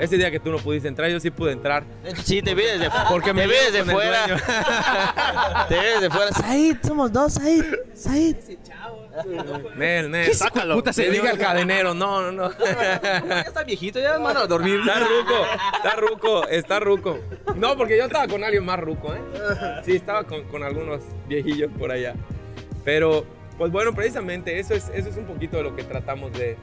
Ese 0.00 0.16
día 0.16 0.30
que 0.30 0.40
tú 0.40 0.50
no 0.50 0.58
pudiste 0.58 0.88
entrar, 0.88 1.10
yo 1.10 1.20
sí 1.20 1.30
pude 1.30 1.52
entrar. 1.52 1.84
Sí, 2.24 2.42
te 2.42 2.54
vi 2.54 2.62
desde, 2.62 2.88
Porque 3.08 3.32
me 3.32 3.42
te 3.42 3.46
vi 3.46 3.52
veo 3.52 3.72
desde 3.72 3.92
fuera. 3.92 4.26
te 5.68 5.74
vi 5.74 5.86
desde 5.86 6.10
fuera. 6.10 6.32
Said, 6.32 6.76
somos 6.84 7.12
dos, 7.12 7.34
Said. 7.34 7.64
Said. 7.94 8.36
Nel, 9.76 10.10
Nel. 10.10 10.34
Sácalo. 10.34 10.74
Puta, 10.74 10.92
se 10.92 11.10
diga 11.10 11.30
el 11.30 11.38
cadenero. 11.38 11.94
No, 11.94 12.22
no, 12.22 12.32
no. 12.32 12.50
Ya 12.58 13.40
está 13.40 13.64
viejito, 13.64 14.00
ya 14.00 14.18
mano 14.18 14.40
a 14.40 14.46
dormir. 14.46 14.80
Está 14.80 15.00
ruco, 15.00 15.46
está 15.76 15.96
ruco, 15.96 16.48
está 16.48 16.80
ruco. 16.80 17.18
No, 17.56 17.76
porque 17.76 17.96
yo 17.96 18.04
estaba 18.04 18.28
con 18.28 18.44
alguien 18.44 18.64
más 18.64 18.78
ruco, 18.78 19.14
¿eh? 19.14 19.20
Sí, 19.84 19.96
estaba 19.96 20.24
con, 20.24 20.44
con 20.44 20.62
algunos 20.62 21.02
viejillos 21.26 21.70
por 21.78 21.90
allá. 21.90 22.14
Pero, 22.84 23.24
pues 23.56 23.70
bueno, 23.72 23.94
precisamente 23.94 24.58
eso 24.58 24.74
es, 24.74 24.90
eso 24.94 25.08
es 25.08 25.16
un 25.16 25.24
poquito 25.24 25.56
de 25.56 25.62
lo 25.64 25.76
que 25.76 25.82
tratamos 25.84 26.32
de, 26.32 26.56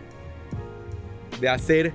de 1.39 1.49
hacer 1.49 1.93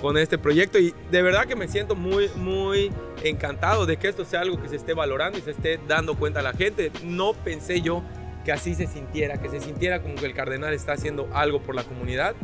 con 0.00 0.18
este 0.18 0.38
proyecto. 0.38 0.78
Y 0.78 0.94
de 1.10 1.22
verdad 1.22 1.46
que 1.46 1.56
me 1.56 1.68
siento 1.68 1.94
muy, 1.94 2.28
muy 2.36 2.92
encantado 3.24 3.86
de 3.86 3.96
que 3.96 4.08
esto 4.08 4.24
sea 4.24 4.40
algo 4.40 4.60
que 4.60 4.68
se 4.68 4.76
esté 4.76 4.94
valorando 4.94 5.38
y 5.38 5.42
se 5.42 5.52
esté 5.52 5.80
dando 5.86 6.16
cuenta 6.16 6.40
a 6.40 6.42
la 6.42 6.52
gente. 6.52 6.90
No 7.04 7.32
pensé 7.32 7.80
yo 7.80 8.02
que 8.44 8.52
así 8.52 8.74
se 8.74 8.86
sintiera, 8.86 9.38
que 9.38 9.48
se 9.48 9.60
sintiera 9.60 10.02
como 10.02 10.14
que 10.14 10.26
el 10.26 10.34
cardenal 10.34 10.72
está 10.72 10.92
haciendo 10.92 11.28
algo 11.32 11.62
por 11.62 11.74
la 11.74 11.84
comunidad. 11.84 12.34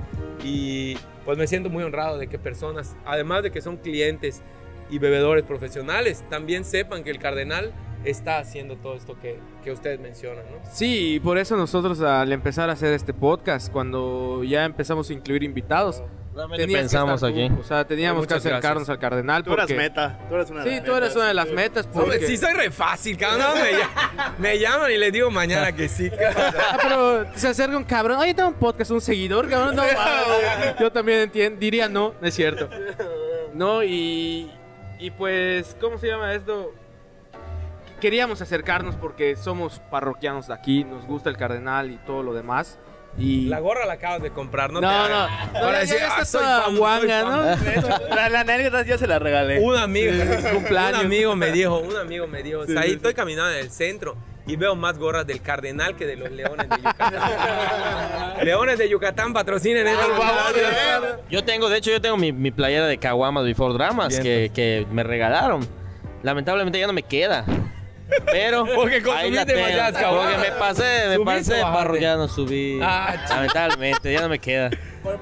Y 0.44 0.96
pues 1.24 1.36
me 1.38 1.46
siento 1.46 1.70
muy 1.70 1.82
honrado 1.82 2.18
de 2.18 2.28
que 2.28 2.38
personas, 2.38 2.96
además 3.04 3.42
de 3.42 3.50
que 3.50 3.60
son 3.60 3.76
clientes 3.76 4.42
y 4.90 4.98
bebedores 4.98 5.44
profesionales, 5.44 6.24
también 6.30 6.64
sepan 6.64 7.04
que 7.04 7.10
el 7.10 7.18
cardenal 7.18 7.72
está 8.04 8.38
haciendo 8.38 8.76
todo 8.76 8.94
esto 8.94 9.18
que, 9.20 9.38
que 9.64 9.72
ustedes 9.72 9.98
mencionan, 10.00 10.44
¿no? 10.50 10.58
Sí, 10.72 11.14
y 11.14 11.20
por 11.20 11.36
eso 11.36 11.56
nosotros 11.56 12.00
al 12.00 12.32
empezar 12.32 12.70
a 12.70 12.74
hacer 12.74 12.92
este 12.92 13.12
podcast, 13.12 13.72
cuando 13.72 14.44
ya 14.44 14.64
empezamos 14.64 15.10
a 15.10 15.12
incluir 15.12 15.42
invitados, 15.42 16.02
Realmente 16.38 16.62
tenías 16.64 16.78
que 16.78 16.82
pensamos 16.84 17.20
tú. 17.20 17.26
aquí. 17.26 17.50
O 17.60 17.64
sea, 17.64 17.84
teníamos 17.86 18.26
que 18.26 18.34
Muchas 18.34 18.46
acercarnos 18.46 18.86
gracias. 18.86 18.88
al 18.94 18.98
cardenal 18.98 19.42
Tú 19.44 19.52
eras 19.52 19.64
porque... 19.66 19.74
meta. 19.76 20.18
Tú 20.28 20.34
eres 20.36 20.50
una 20.50 20.64
de 20.64 20.70
Sí, 20.70 20.76
las 20.76 20.84
tú 20.84 20.90
eres 20.92 21.00
metas. 21.08 21.16
una 21.16 21.26
de 21.28 21.34
las 21.34 21.50
metas 21.50 21.88
Hombre, 21.92 22.26
sí 22.26 22.36
soy 22.36 22.52
re 22.54 22.70
fácil, 22.70 23.16
cabrón. 23.18 23.40
No, 23.40 23.54
me, 23.56 23.72
ll- 23.72 24.32
me 24.38 24.58
llaman 24.58 24.90
y 24.92 24.96
les 24.98 25.12
digo 25.12 25.30
mañana 25.30 25.72
que 25.72 25.88
sí. 25.88 26.10
Ah, 26.36 26.78
pero 26.82 27.26
se 27.34 27.48
acerca 27.48 27.76
un 27.76 27.84
cabrón. 27.84 28.18
Oye, 28.18 28.32
tengo 28.34 28.48
un 28.48 28.54
podcast, 28.54 28.90
un 28.90 29.00
seguidor, 29.00 29.48
cabrón. 29.48 29.74
No, 29.76 29.82
yo 30.80 30.92
también 30.92 31.20
entiendo. 31.20 31.58
Diría 31.58 31.88
no, 31.88 32.14
no 32.20 32.26
es 32.28 32.34
cierto. 32.34 32.68
No, 33.54 33.82
y. 33.82 34.50
Y 35.00 35.10
pues, 35.12 35.76
¿cómo 35.80 35.98
se 35.98 36.08
llama 36.08 36.34
esto? 36.34 36.72
Queríamos 38.00 38.40
acercarnos 38.40 38.94
porque 38.96 39.34
somos 39.36 39.80
parroquianos 39.90 40.46
de 40.48 40.54
aquí, 40.54 40.84
nos 40.84 41.04
gusta 41.04 41.30
el 41.30 41.36
cardenal 41.36 41.90
y 41.90 41.96
todo 41.98 42.22
lo 42.22 42.32
demás. 42.32 42.78
Y. 43.18 43.46
La 43.46 43.58
gorra 43.58 43.84
la 43.84 43.94
acabas 43.94 44.22
de 44.22 44.30
comprar, 44.30 44.70
¿no? 44.72 44.80
no, 44.80 44.88
te 44.88 45.08
no, 45.10 45.28
Para 45.52 45.78
decir, 45.80 45.98
"Ah, 46.08 46.24
soy 46.24 46.76
guanga, 46.76 47.56
fan". 47.56 47.80
¿no? 47.82 48.14
La, 48.14 48.28
la 48.28 48.40
anécdota 48.40 48.84
ya 48.84 48.96
se 48.96 49.06
la 49.06 49.18
regalé. 49.18 49.58
Un 49.60 49.76
amigo, 49.76 50.12
cumpleaños. 50.52 51.00
un 51.00 51.06
amigo 51.06 51.36
me 51.36 51.50
dijo, 51.52 51.78
un 51.78 51.96
amigo 51.96 52.26
me 52.28 52.42
dijo, 52.42 52.62
ahí 52.78 52.92
estoy 52.92 53.14
caminando 53.14 53.52
en 53.52 53.58
el 53.58 53.70
centro 53.70 54.16
y 54.46 54.56
veo 54.56 54.74
más 54.74 54.98
gorras 54.98 55.26
del 55.26 55.42
Cardenal 55.42 55.94
que 55.94 56.06
de 56.06 56.16
los 56.16 56.30
Leones 56.30 56.68
de 56.68 56.76
Yucatán. 56.76 57.14
leones 58.44 58.78
de 58.78 58.88
Yucatán 58.88 59.32
patrocinen 59.32 59.86
esto. 59.86 60.06
Por 60.06 60.16
favor, 60.16 60.52
eh. 60.56 61.22
Yo 61.30 61.44
tengo, 61.44 61.68
de 61.68 61.78
hecho, 61.78 61.90
yo 61.90 62.00
tengo 62.00 62.16
mi, 62.16 62.32
mi 62.32 62.50
playera 62.50 62.86
de 62.86 62.98
Caguamas 62.98 63.44
Before 63.44 63.74
Dramas 63.74 64.18
que, 64.18 64.50
que 64.54 64.86
me 64.90 65.02
regalaron. 65.02 65.66
Lamentablemente 66.22 66.78
ya 66.78 66.86
no 66.86 66.92
me 66.94 67.02
queda. 67.02 67.44
Pero 68.26 68.64
Porque 68.74 69.02
consumiste 69.02 69.54
caguamas. 69.92 70.34
Porque 70.34 70.50
me 70.50 70.56
pasé, 70.58 71.08
me 71.08 71.14
¿Subiste 71.16 71.60
pasé 71.60 71.94
de 71.94 72.00
ya 72.00 72.16
no 72.16 72.28
subí. 72.28 72.80
Ah, 72.82 73.16
Lamentablemente, 73.28 74.12
ya 74.12 74.22
no 74.22 74.28
me 74.28 74.38
queda. 74.38 74.70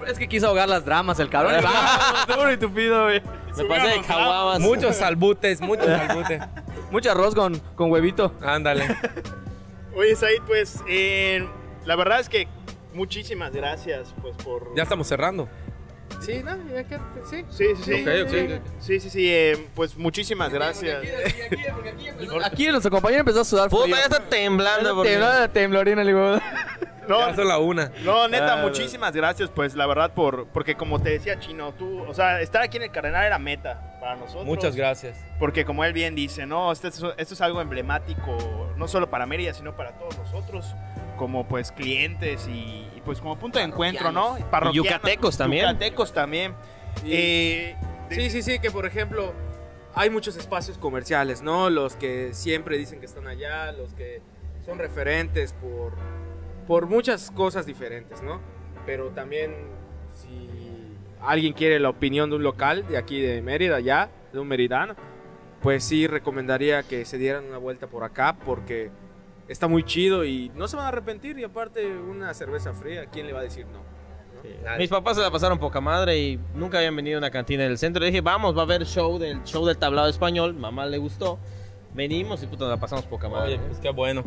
Es 0.07 0.19
que 0.19 0.29
quiso 0.29 0.49
ahogar 0.49 0.69
las 0.69 0.85
dramas 0.85 1.19
el 1.21 1.29
cabrón. 1.29 1.55
Duro 2.29 2.53
y 2.53 2.57
tupido, 2.57 3.05
güey. 3.05 3.23
Me 3.57 3.65
pasé 3.65 3.89
de 3.89 4.01
Caguamas. 4.03 4.61
Muchos 4.61 4.97
salbutes, 4.97 5.61
muchos 5.61 5.87
salbutes. 5.87 6.43
Mucho 6.91 7.11
arroz 7.11 7.35
con, 7.35 7.59
con 7.75 7.91
huevito. 7.91 8.33
Ándale. 8.43 8.97
Oye, 9.95 10.15
Said, 10.15 10.43
pues, 10.47 10.83
eh, 10.89 11.47
la 11.85 11.97
verdad 11.97 12.21
es 12.21 12.29
que 12.29 12.49
muchísimas 12.93 13.53
gracias, 13.53 14.15
pues, 14.21 14.37
por... 14.37 14.75
Ya 14.77 14.83
estamos 14.83 15.07
cerrando. 15.07 15.49
Sí, 16.21 16.43
no, 16.43 16.57
ya 16.73 16.85
que. 16.85 16.97
Sí. 17.31 17.45
Sí, 17.51 17.67
sí, 17.77 17.83
sí. 17.85 18.03
Ok, 18.03 18.09
ok, 18.29 18.35
ok. 18.57 18.63
Sí, 18.81 19.01
sí, 19.01 19.11
sí, 19.11 19.33
eh, 19.33 19.69
pues, 19.75 19.97
muchísimas 19.97 20.53
gracias. 20.53 21.05
Aquí 22.45 22.67
nuestro 22.69 22.91
compañero 22.91 23.21
empezó 23.21 23.41
a 23.41 23.45
sudar 23.45 23.69
Puta, 23.71 23.89
ya 23.89 24.03
está 24.03 24.21
temblando. 24.21 24.95
porque- 24.95 25.11
Temblor, 25.11 25.49
temblorina, 25.49 26.05
le 26.05 26.13
digo. 26.13 26.39
No, 27.09 27.21
Ya 27.29 27.37
son 27.37 27.47
la 27.47 27.59
una. 27.59 27.93
No, 28.05 28.27
neta, 28.27 28.55
Ah, 28.55 28.63
muchísimas 28.65 29.15
gracias, 29.15 29.49
pues, 29.55 29.77
la 29.77 29.87
verdad, 29.87 30.13
por, 30.13 30.49
porque 30.49 30.75
como 30.75 31.01
te 31.01 31.11
decía 31.11 31.39
Chino, 31.39 31.73
tú, 31.73 32.01
o 32.03 32.13
sea, 32.13 32.41
estar 32.41 32.63
aquí 32.63 32.79
en 32.79 32.83
el 32.83 32.91
Cardenal 32.91 33.25
era 33.25 33.39
meta 33.39 33.97
para 34.01 34.17
nosotros. 34.17 34.45
Muchas 34.45 34.75
gracias. 34.75 35.17
Porque 35.39 35.65
como 35.65 35.85
él 35.85 35.93
bien 35.93 36.17
dice, 36.17 36.47
no, 36.47 36.73
esto 36.73 36.89
es, 36.89 37.01
esto 37.17 37.35
es 37.35 37.41
algo 37.41 37.61
emblemático, 37.61 38.73
no 38.77 38.89
solo 38.89 39.09
para 39.09 39.25
Mérida, 39.25 39.55
sino 39.55 39.77
para 39.77 39.93
todos 39.93 40.19
nosotros, 40.19 40.75
como 41.17 41.47
pues 41.47 41.71
clientes 41.71 42.49
y, 42.49 42.86
pues 43.07 43.21
como 43.21 43.39
punto 43.39 43.59
de 43.59 43.65
encuentro, 43.65 44.13
¿no? 44.13 44.37
Parroquianos, 44.51 44.75
yucatecos 44.91 45.39
también. 45.39 45.63
Yucatecos 45.65 46.13
también. 46.13 46.55
Eh, 47.07 47.75
de- 48.11 48.15
Sí, 48.17 48.31
sí, 48.31 48.43
sí, 48.43 48.59
que 48.59 48.71
por 48.71 48.85
ejemplo, 48.85 49.33
hay 49.95 50.11
muchos 50.11 50.37
espacios 50.37 50.77
comerciales, 50.77 51.41
¿no? 51.41 51.71
Los 51.71 51.97
que 51.97 52.35
siempre 52.35 52.77
dicen 52.77 53.01
que 53.01 53.07
están 53.07 53.27
allá, 53.27 53.73
los 53.73 53.95
que 53.95 54.21
son 54.65 54.79
referentes 54.79 55.55
por, 55.55 55.95
por 56.67 56.87
muchas 56.87 57.31
cosas 57.31 57.65
diferentes, 57.65 58.21
¿no? 58.23 58.41
Pero 58.85 59.09
también, 59.11 59.55
si 60.13 60.51
alguien 61.23 61.53
quiere 61.55 61.79
la 61.81 61.89
opinión 61.89 62.29
de 62.31 62.37
un 62.37 62.43
local 62.43 62.87
de 62.89 62.99
aquí 62.99 63.21
de 63.21 63.41
Mérida, 63.41 63.81
ya, 63.81 64.11
de 64.33 64.39
un 64.41 64.49
meridano, 64.49 64.95
pues 65.63 65.85
sí 65.85 66.07
recomendaría 66.07 66.83
que 66.83 67.05
se 67.05 67.19
dieran 67.19 67.45
una 67.47 67.59
vuelta 67.59 67.87
por 67.87 68.05
acá 68.05 68.37
porque 68.45 68.91
está 69.49 69.69
muy 69.69 69.85
chido 69.85 70.25
y 70.25 70.51
no 70.55 70.69
se 70.69 70.77
van 70.77 70.87
a 70.87 70.89
arrepentir. 70.89 71.39
Y 71.39 71.45
aparte, 71.45 71.87
una 71.97 72.33
cerveza 72.35 72.73
fría, 72.73 73.07
¿quién 73.07 73.27
le 73.27 73.33
va 73.33 73.41
a 73.41 73.45
decir 73.45 73.67
no? 73.67 73.97
Mis 74.79 74.89
papás 74.89 75.17
se 75.17 75.23
la 75.23 75.31
pasaron 75.31 75.59
poca 75.59 75.81
madre 75.81 76.19
y 76.19 76.39
nunca 76.55 76.79
habían 76.79 76.95
venido 76.95 77.17
a 77.17 77.19
una 77.19 77.31
cantina 77.31 77.65
del 77.65 77.79
centro. 77.79 78.01
Le 78.01 78.07
dije, 78.07 78.21
vamos, 78.21 78.57
va 78.57 78.61
a 78.61 78.65
haber 78.65 78.85
show 78.85 79.19
del 79.19 79.43
show 79.45 79.65
del 79.67 79.77
tablado 79.77 80.09
español. 80.09 80.55
Mamá 80.55 80.87
le 80.87 80.99
gustó. 80.99 81.39
Venimos 81.95 82.43
y 82.43 82.47
puta, 82.47 82.65
nos 82.65 82.75
la 82.75 82.81
pasamos 82.81 83.07
poca 83.07 83.29
madre. 83.29 83.55
Oye, 83.55 83.59
pues 83.59 83.81
qué 83.81 83.91
bueno. 83.91 84.25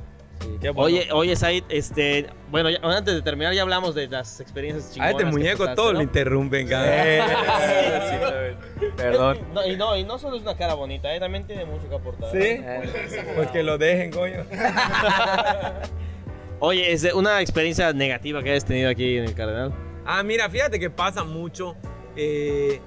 Qué 0.61 0.69
bueno. 0.69 0.81
Oye, 0.83 1.07
oye, 1.11 1.35
Said, 1.35 1.63
este, 1.69 2.27
bueno, 2.49 2.69
ya- 2.69 2.79
antes 2.81 3.13
de 3.13 3.21
terminar 3.21 3.53
ya 3.53 3.61
hablamos 3.61 3.93
de 3.95 4.07
las 4.07 4.39
experiencias 4.39 4.89
a 4.89 4.93
chingonas. 4.93 5.11
este 5.11 5.23
que 5.25 5.31
muñeco 5.31 5.57
pasaste, 5.59 5.75
todo 5.75 5.87
¿no? 5.93 5.99
lo 5.99 6.03
interrumpen, 6.03 6.67
cabrón. 6.67 6.95
Perdón. 8.97 9.37
No, 9.53 9.65
y 9.67 9.75
no, 9.77 9.95
y 9.97 10.03
no 10.03 10.17
solo 10.19 10.35
es 10.37 10.41
una 10.41 10.55
cara 10.57 10.73
bonita, 10.73 11.13
eh, 11.15 11.19
también 11.19 11.45
tiene 11.45 11.65
mucho 11.65 11.87
que 11.89 11.95
aportar. 11.95 12.31
¿Sí? 12.31 12.61
Pues 13.35 13.47
que 13.51 13.63
lo 13.63 13.77
dejen, 13.77 14.11
coño. 14.11 14.45
Oye, 16.59 16.91
es 16.91 17.01
de 17.03 17.13
una 17.13 17.39
experiencia 17.41 17.93
negativa 17.93 18.43
que 18.43 18.51
hayas 18.51 18.65
tenido 18.65 18.89
aquí 18.89 19.17
en 19.17 19.25
el 19.25 19.33
Cardenal. 19.33 19.73
Ah, 20.05 20.23
mira, 20.23 20.49
fíjate 20.49 20.79
que 20.79 20.89
pasa 20.89 21.23
mucho. 21.23 21.75
eh, 22.15 22.81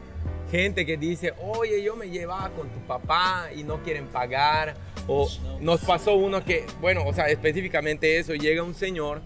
gente 0.52 0.84
que 0.84 0.98
dice, 0.98 1.32
oye, 1.40 1.82
yo 1.82 1.96
me 1.96 2.10
llevaba 2.10 2.50
con 2.50 2.68
tu 2.68 2.78
papá 2.80 3.48
y 3.56 3.64
no 3.64 3.82
quieren 3.82 4.06
pagar. 4.08 4.74
O 5.08 5.26
nos 5.60 5.80
pasó 5.80 6.14
uno 6.14 6.44
que, 6.44 6.66
bueno, 6.80 7.04
o 7.06 7.14
sea, 7.14 7.28
específicamente 7.28 8.18
eso, 8.18 8.34
llega 8.34 8.62
un 8.62 8.74
señor, 8.74 9.22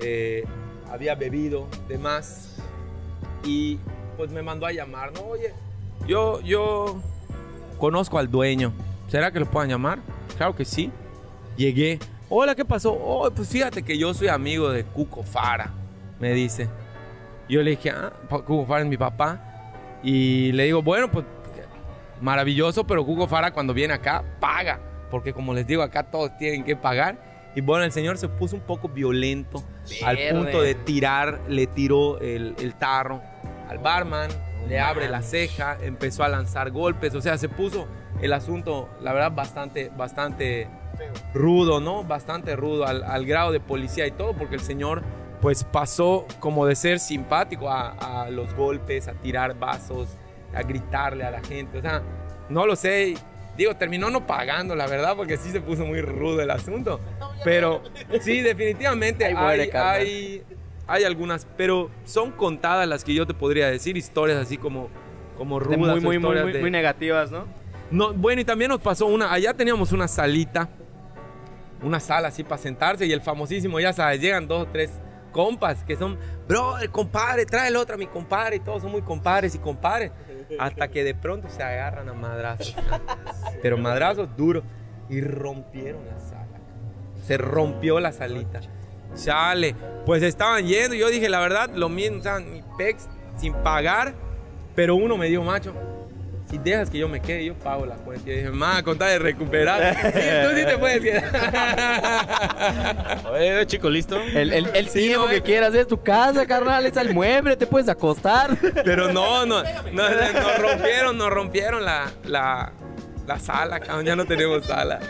eh, 0.00 0.44
había 0.90 1.14
bebido 1.14 1.68
de 1.88 1.96
más 1.96 2.56
y 3.44 3.78
pues 4.16 4.32
me 4.32 4.42
mandó 4.42 4.66
a 4.66 4.72
llamar, 4.72 5.12
¿no? 5.12 5.20
Oye, 5.22 5.54
yo, 6.08 6.40
yo 6.40 7.00
conozco 7.78 8.18
al 8.18 8.28
dueño. 8.28 8.72
¿Será 9.06 9.30
que 9.30 9.38
lo 9.38 9.46
puedan 9.46 9.70
llamar? 9.70 10.00
Claro 10.36 10.56
que 10.56 10.64
sí. 10.64 10.90
Llegué. 11.56 12.00
Hola, 12.28 12.56
¿qué 12.56 12.64
pasó? 12.64 12.92
Oh, 12.92 13.30
pues 13.30 13.48
fíjate 13.48 13.84
que 13.84 13.96
yo 13.96 14.12
soy 14.12 14.26
amigo 14.26 14.70
de 14.70 14.82
Cuco 14.82 15.22
Fara, 15.22 15.72
me 16.18 16.32
dice. 16.32 16.68
Yo 17.48 17.62
le 17.62 17.72
dije, 17.72 17.90
ah, 17.90 18.12
Cuco 18.28 18.66
Fara 18.66 18.80
es 18.80 18.88
mi 18.88 18.96
papá. 18.96 19.51
Y 20.02 20.52
le 20.52 20.64
digo, 20.64 20.82
bueno, 20.82 21.10
pues 21.10 21.24
maravilloso, 22.20 22.86
pero 22.86 23.04
Cuco 23.04 23.26
Fara 23.26 23.52
cuando 23.52 23.74
viene 23.74 23.94
acá 23.94 24.24
paga. 24.40 24.80
Porque 25.10 25.32
como 25.32 25.52
les 25.52 25.66
digo, 25.66 25.82
acá 25.82 26.04
todos 26.04 26.36
tienen 26.38 26.64
que 26.64 26.76
pagar. 26.76 27.32
Y 27.54 27.60
bueno, 27.60 27.84
el 27.84 27.92
señor 27.92 28.16
se 28.16 28.28
puso 28.28 28.56
un 28.56 28.62
poco 28.62 28.88
violento 28.88 29.62
al 30.04 30.16
punto 30.30 30.62
de 30.62 30.74
tirar, 30.74 31.40
le 31.48 31.66
tiró 31.66 32.18
el, 32.20 32.54
el 32.58 32.74
tarro 32.74 33.20
al 33.68 33.78
barman, 33.78 34.30
le 34.68 34.80
abre 34.80 35.08
la 35.08 35.22
ceja, 35.22 35.76
empezó 35.82 36.24
a 36.24 36.28
lanzar 36.28 36.70
golpes. 36.70 37.14
O 37.14 37.20
sea, 37.20 37.36
se 37.36 37.48
puso 37.48 37.86
el 38.22 38.32
asunto, 38.32 38.88
la 39.02 39.12
verdad, 39.12 39.32
bastante, 39.32 39.90
bastante 39.94 40.68
rudo, 41.34 41.80
¿no? 41.80 42.04
Bastante 42.04 42.56
rudo 42.56 42.86
al, 42.86 43.02
al 43.02 43.26
grado 43.26 43.52
de 43.52 43.60
policía 43.60 44.06
y 44.06 44.12
todo, 44.12 44.32
porque 44.34 44.54
el 44.54 44.60
señor 44.62 45.02
pues 45.42 45.64
pasó 45.64 46.24
como 46.38 46.64
de 46.66 46.76
ser 46.76 47.00
simpático 47.00 47.68
a, 47.68 48.22
a 48.22 48.30
los 48.30 48.54
golpes, 48.54 49.08
a 49.08 49.12
tirar 49.14 49.58
vasos, 49.58 50.08
a 50.54 50.62
gritarle 50.62 51.24
a 51.24 51.32
la 51.32 51.42
gente. 51.42 51.78
O 51.78 51.82
sea, 51.82 52.00
no 52.48 52.64
lo 52.64 52.76
sé. 52.76 53.14
Digo, 53.56 53.74
terminó 53.76 54.08
no 54.08 54.24
pagando, 54.24 54.76
la 54.76 54.86
verdad, 54.86 55.14
porque 55.16 55.36
sí 55.36 55.50
se 55.50 55.60
puso 55.60 55.84
muy 55.84 56.00
rudo 56.00 56.40
el 56.40 56.50
asunto. 56.50 57.00
Pero 57.44 57.82
sí, 58.20 58.40
definitivamente 58.40 59.24
hay, 59.26 59.68
hay, 59.74 60.42
hay 60.86 61.04
algunas, 61.04 61.46
pero 61.56 61.90
son 62.04 62.30
contadas 62.30 62.86
las 62.88 63.02
que 63.02 63.12
yo 63.12 63.26
te 63.26 63.34
podría 63.34 63.66
decir, 63.68 63.96
historias 63.96 64.38
así 64.38 64.56
como, 64.56 64.88
como 65.36 65.58
rudas. 65.58 65.76
muy, 65.76 65.88
muy, 65.90 66.00
muy, 66.00 66.16
historias 66.16 66.44
muy, 66.44 66.52
de- 66.52 66.60
muy 66.60 66.70
negativas, 66.70 67.32
¿no? 67.32 67.46
no, 67.90 68.14
bueno, 68.14 68.40
y 68.40 68.44
también 68.44 68.68
nos 68.70 68.80
pasó 68.80 69.06
una, 69.06 69.30
allá 69.32 69.52
teníamos 69.52 69.90
una 69.92 70.06
salita, 70.08 70.68
una 71.82 71.98
sala 72.00 72.28
así 72.28 72.44
para 72.44 72.58
sentarse 72.58 73.04
y 73.06 73.12
el 73.12 73.20
famosísimo, 73.20 73.80
ya 73.80 73.92
sabes, 73.92 74.20
llegan 74.20 74.46
dos 74.48 74.62
o 74.62 74.66
tres 74.70 74.92
compas 75.32 75.82
que 75.84 75.96
son, 75.96 76.18
bro, 76.46 76.78
el 76.78 76.90
compadre, 76.90 77.46
trae 77.46 77.68
el 77.68 77.76
otro 77.76 77.96
a 77.96 77.98
mi 77.98 78.06
compadre 78.06 78.56
y 78.56 78.60
todos 78.60 78.82
son 78.82 78.92
muy 78.92 79.02
compadres 79.02 79.54
y 79.54 79.58
compadres. 79.58 80.12
Hasta 80.58 80.88
que 80.88 81.02
de 81.02 81.14
pronto 81.14 81.48
se 81.48 81.62
agarran 81.62 82.08
a 82.08 82.12
madrazos. 82.12 82.76
Pero 83.62 83.78
madrazos 83.78 84.28
duros. 84.36 84.62
Y 85.08 85.20
rompieron 85.20 86.06
la 86.06 86.18
sala. 86.20 86.60
Se 87.26 87.36
rompió 87.38 87.98
la 88.00 88.12
salita. 88.12 88.60
Chale. 89.14 89.74
Pues 90.06 90.22
estaban 90.22 90.66
yendo. 90.66 90.94
Yo 90.94 91.08
dije, 91.08 91.28
la 91.28 91.40
verdad, 91.40 91.70
lo 91.74 91.88
mismo. 91.88 92.18
O 92.18 92.22
sea, 92.22 92.38
mi 92.38 92.62
pex 92.78 93.08
sin 93.36 93.54
pagar. 93.54 94.14
Pero 94.74 94.94
uno 94.94 95.16
me 95.16 95.28
dio 95.28 95.42
macho. 95.42 95.74
Si 96.52 96.58
dejas 96.58 96.90
que 96.90 96.98
yo 96.98 97.08
me 97.08 97.18
quede, 97.20 97.46
yo 97.46 97.54
pago 97.54 97.86
la 97.86 97.94
cuenta. 97.94 98.30
Y 98.30 98.34
dije, 98.36 98.50
ma, 98.50 98.82
con 98.82 98.98
tal 98.98 99.08
de 99.08 99.18
recuperar. 99.20 99.94
Sí, 100.12 100.20
tú 100.44 100.50
sí 100.54 100.66
te 100.66 100.76
puedes 100.76 101.00
quedar. 101.00 101.30
Oye, 103.32 103.66
chico, 103.66 103.88
¿listo? 103.88 104.20
El, 104.20 104.52
el, 104.52 104.66
el 104.74 104.88
Sí, 104.90 104.98
tiempo 105.00 105.24
no, 105.24 105.30
que 105.30 105.36
eh. 105.38 105.42
quieras 105.42 105.74
es 105.74 105.86
tu 105.86 106.02
casa, 106.02 106.44
carnal, 106.44 106.84
es 106.84 106.94
el 106.98 107.14
mueble, 107.14 107.56
te 107.56 107.66
puedes 107.66 107.88
acostar. 107.88 108.50
Pero 108.84 109.10
no, 109.10 109.46
no, 109.46 109.62
no, 109.62 110.08
nos 110.10 110.58
rompieron, 110.58 111.16
nos 111.16 111.30
rompieron 111.30 111.82
la, 111.86 112.10
la, 112.26 112.70
la 113.26 113.38
sala, 113.38 113.80
cabrón. 113.80 114.04
Ya 114.04 114.14
no 114.14 114.26
tenemos 114.26 114.66
sala. 114.66 115.00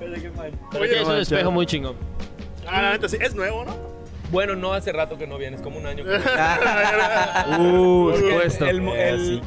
Pero 0.00 0.88
tienes 0.88 1.06
un 1.06 1.18
espejo 1.18 1.52
muy 1.52 1.66
chingón. 1.66 1.94
Ah, 2.66 2.82
la 2.82 2.90
neta, 2.92 3.08
sí, 3.08 3.16
es 3.20 3.32
nuevo, 3.36 3.64
¿no? 3.64 3.93
Bueno, 4.30 4.56
no 4.56 4.72
hace 4.72 4.92
rato 4.92 5.18
que 5.18 5.26
no 5.26 5.38
vienes, 5.38 5.60
como 5.60 5.78
un 5.78 5.86
año. 5.86 6.04
que 6.04 6.10
no. 6.10 6.18
Uh, 7.58 8.12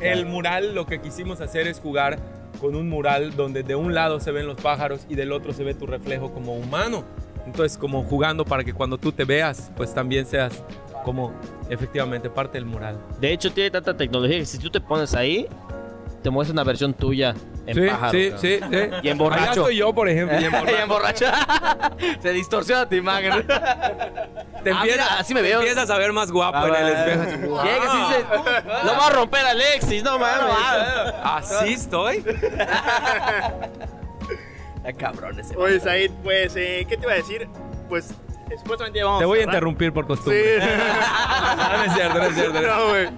el 0.01 0.25
mural, 0.25 0.75
lo 0.75 0.85
que 0.85 0.99
quisimos 1.01 1.41
hacer 1.41 1.67
es 1.67 1.79
jugar 1.79 2.19
con 2.59 2.75
un 2.75 2.89
mural 2.89 3.35
donde 3.35 3.63
de 3.63 3.75
un 3.75 3.93
lado 3.93 4.19
se 4.19 4.31
ven 4.31 4.47
los 4.47 4.59
pájaros 4.59 5.05
y 5.09 5.15
del 5.15 5.31
otro 5.31 5.53
se 5.53 5.63
ve 5.63 5.73
tu 5.73 5.85
reflejo 5.85 6.33
como 6.33 6.55
humano. 6.55 7.03
Entonces, 7.45 7.77
como 7.77 8.03
jugando 8.03 8.43
para 8.43 8.63
que 8.63 8.73
cuando 8.73 8.97
tú 8.97 9.11
te 9.11 9.23
veas, 9.23 9.71
pues 9.75 9.93
también 9.93 10.25
seas 10.25 10.63
como 11.05 11.31
efectivamente 11.69 12.29
parte 12.29 12.57
del 12.57 12.65
mural. 12.65 12.97
De 13.21 13.31
hecho, 13.31 13.51
tiene 13.51 13.71
tanta 13.71 13.95
tecnología 13.95 14.39
que 14.39 14.45
si 14.45 14.57
tú 14.57 14.69
te 14.69 14.81
pones 14.81 15.15
ahí, 15.15 15.47
te 16.21 16.29
muestra 16.29 16.53
una 16.53 16.63
versión 16.63 16.93
tuya 16.93 17.33
en 17.67 17.75
sí, 17.75 17.87
pájaro. 17.87 18.11
sí, 18.11 18.33
sí, 18.39 18.59
sí. 18.71 18.77
Y 19.03 19.09
en 19.09 19.17
borracho. 19.17 19.41
Allá 19.43 19.51
estoy 19.51 19.75
yo, 19.75 19.93
por 19.93 20.09
ejemplo. 20.09 20.39
y 20.39 20.43
en 20.45 20.51
borracho. 20.57 20.75
Y 20.77 20.81
emborracho. 20.81 21.25
Se 22.21 22.29
distorsiona 22.31 22.87
tu 22.89 22.95
imagen. 22.95 23.45
Te 23.45 23.53
Ah, 23.53 24.79
empiezas, 24.81 24.83
mira, 24.83 25.05
así 25.19 25.33
me 25.33 25.41
veo. 25.41 25.59
empiezas 25.59 25.89
a 25.89 25.97
ver 25.97 26.11
más 26.13 26.31
guapo 26.31 26.67
en 26.67 26.75
el 26.75 26.87
espejo. 26.87 27.59
así, 27.59 27.67
Llega 27.69 27.85
así 27.85 28.13
se... 28.13 28.85
Lo 28.85 28.97
va 28.97 29.07
a 29.07 29.09
romper 29.11 29.45
Alexis, 29.45 30.03
no 30.03 30.17
mames. 30.17 30.55
Así 31.23 31.73
estoy. 31.73 32.23
Ah, 34.85 34.91
cabrón 34.97 35.39
ese. 35.39 35.55
Oye, 35.57 35.79
Said, 35.79 36.11
pues, 36.23 36.53
eh, 36.55 36.85
¿qué 36.87 36.95
te 36.97 37.03
iba 37.03 37.11
a 37.13 37.15
decir? 37.15 37.47
Pues, 37.89 38.13
supuestamente 38.57 39.03
vamos 39.03 39.19
Te 39.19 39.25
voy 39.25 39.39
a 39.39 39.43
interrumpir 39.43 39.91
por 39.91 40.05
Sí. 40.05 40.07
costumbre. 40.07 40.59
No, 40.59 41.77
no 41.77 41.83
es 41.83 41.93
cierto, 41.93 42.17
no 42.19 42.23
es 42.25 42.35
cierto. 42.35 42.61
No, 42.61 42.87
güey. 42.89 43.09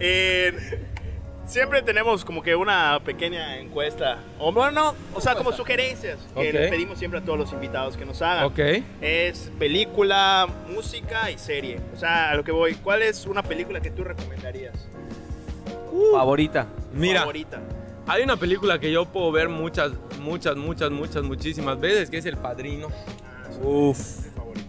Eh, 0.00 0.80
siempre 1.46 1.82
tenemos 1.82 2.24
como 2.24 2.42
que 2.42 2.54
una 2.56 3.00
pequeña 3.04 3.58
encuesta. 3.58 4.18
O 4.38 4.52
bueno, 4.52 4.70
no, 4.70 4.94
o 5.14 5.20
sea, 5.20 5.34
como 5.34 5.52
sugerencias 5.52 6.18
que 6.34 6.52
le 6.52 6.68
pedimos 6.68 6.98
siempre 6.98 7.20
a 7.20 7.22
todos 7.22 7.38
los 7.38 7.52
invitados 7.52 7.96
que 7.96 8.04
nos 8.04 8.22
hagan. 8.22 8.44
Ok. 8.44 8.58
Es 9.00 9.50
película, 9.58 10.48
música 10.68 11.30
y 11.30 11.38
serie. 11.38 11.80
O 11.94 11.96
sea, 11.96 12.30
a 12.30 12.34
lo 12.34 12.44
que 12.44 12.52
voy. 12.52 12.74
¿Cuál 12.74 13.02
es 13.02 13.26
una 13.26 13.42
película 13.42 13.80
que 13.80 13.90
tú 13.90 14.04
recomendarías? 14.04 14.74
Favorita. 16.12 16.66
Mira, 16.92 17.20
Favorita. 17.20 17.60
hay 18.06 18.22
una 18.22 18.36
película 18.36 18.78
que 18.78 18.90
yo 18.90 19.04
puedo 19.06 19.30
ver 19.32 19.48
muchas, 19.48 19.92
muchas, 20.20 20.56
muchas, 20.56 20.90
muchas, 20.90 21.22
muchísimas 21.22 21.80
veces, 21.80 22.10
que 22.10 22.18
es 22.18 22.26
El 22.26 22.36
Padrino. 22.36 22.88
Uf. 23.62 23.98
favorita. 24.34 24.68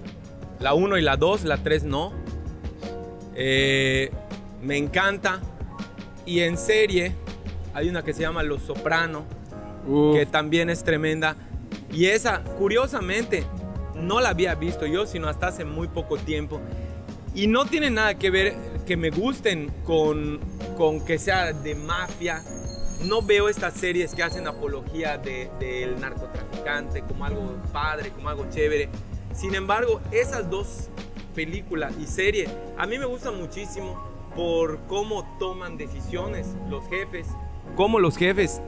La 0.59 0.73
1 0.73 0.97
y 0.97 1.01
la 1.01 1.17
2, 1.17 1.45
la 1.45 1.57
3 1.57 1.83
no. 1.83 2.13
Eh, 3.35 4.11
me 4.61 4.77
encanta. 4.77 5.41
Y 6.25 6.39
en 6.41 6.57
serie 6.57 7.13
hay 7.73 7.89
una 7.89 8.03
que 8.03 8.13
se 8.13 8.21
llama 8.21 8.43
Los 8.43 8.63
Soprano, 8.63 9.25
que 10.13 10.25
también 10.25 10.69
es 10.69 10.83
tremenda. 10.83 11.35
Y 11.91 12.07
esa, 12.07 12.43
curiosamente, 12.43 13.43
no 13.95 14.19
la 14.19 14.29
había 14.29 14.55
visto 14.55 14.85
yo, 14.85 15.05
sino 15.05 15.27
hasta 15.27 15.47
hace 15.47 15.65
muy 15.65 15.87
poco 15.87 16.17
tiempo. 16.17 16.59
Y 17.33 17.47
no 17.47 17.65
tiene 17.65 17.89
nada 17.91 18.15
que 18.15 18.29
ver 18.31 18.55
que 18.87 18.97
me 18.97 19.09
gusten 19.09 19.71
con, 19.83 20.39
con 20.77 21.03
que 21.05 21.17
sea 21.19 21.53
de 21.53 21.75
mafia. 21.75 22.41
No 23.03 23.21
veo 23.21 23.49
estas 23.49 23.73
series 23.73 24.15
que 24.15 24.23
hacen 24.23 24.47
apología 24.47 25.17
de- 25.17 25.49
del 25.59 25.99
narcotraficante 25.99 27.01
como 27.01 27.25
algo 27.25 27.55
padre, 27.71 28.09
como 28.11 28.29
algo 28.29 28.45
chévere. 28.49 28.89
Sin 29.33 29.53
embargo, 29.53 30.01
esas 30.11 30.49
dos 30.49 30.89
películas 31.35 31.93
y 32.01 32.07
series 32.07 32.49
a 32.77 32.87
mí 32.87 32.97
me 32.97 33.05
gustan 33.05 33.37
muchísimo 33.37 34.01
por 34.35 34.79
cómo 34.87 35.25
toman 35.39 35.77
decisiones 35.77 36.55
los 36.69 36.87
jefes, 36.89 37.27
cómo 37.75 37.99
los 37.99 38.17
jefes 38.17 38.61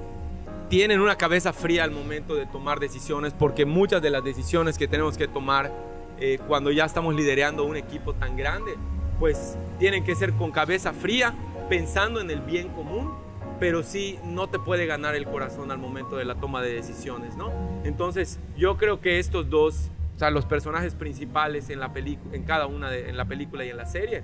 tienen 0.70 1.00
una 1.00 1.18
cabeza 1.18 1.54
fría 1.54 1.84
al 1.84 1.92
momento 1.92 2.36
de 2.36 2.46
tomar 2.46 2.80
decisiones, 2.80 3.34
porque 3.34 3.66
muchas 3.66 4.02
de 4.02 4.10
las 4.10 4.24
decisiones 4.24 4.78
que 4.78 4.88
tenemos 4.88 5.18
que 5.18 5.28
tomar 5.28 5.72
eh, 6.20 6.40
cuando 6.48 6.72
ya 6.72 6.86
estamos 6.86 7.16
liderando 7.16 7.64
un 7.64 7.76
equipo 7.76 8.14
tan 8.14 8.36
grande, 8.36 8.76
pues 9.20 9.58
tienen 9.80 10.04
que 10.04 10.16
ser 10.16 10.34
con 10.34 10.52
cabeza 10.52 10.94
fría, 10.94 11.34
pensando 11.70 12.20
en 12.22 12.32
el 12.32 12.42
bien 12.42 12.70
común, 12.70 13.14
pero 13.60 13.84
sí 13.84 14.20
no 14.24 14.48
te 14.48 14.60
puede 14.60 14.86
ganar 14.86 15.16
el 15.16 15.26
corazón 15.26 15.72
al 15.72 15.78
momento 15.78 16.16
de 16.16 16.26
la 16.26 16.36
toma 16.36 16.62
de 16.62 16.74
decisiones, 16.74 17.36
¿no? 17.36 17.52
Entonces 17.84 18.40
yo 18.58 18.78
creo 18.78 19.00
que 19.02 19.20
estos 19.20 19.50
dos, 19.50 19.90
o 20.16 20.20
sea, 20.20 20.32
los 20.32 20.46
personajes 20.46 20.96
principales 20.96 21.70
en, 21.70 21.80
la 21.80 21.92
en 21.96 22.44
cada 22.44 22.68
una 22.68 22.90
de, 22.90 23.10
en 23.10 23.18
la 23.18 23.26
película 23.26 23.66
y 23.66 23.70
en 23.70 23.78
la 23.78 23.86
serie, 23.86 24.24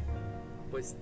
pues 0.71 0.95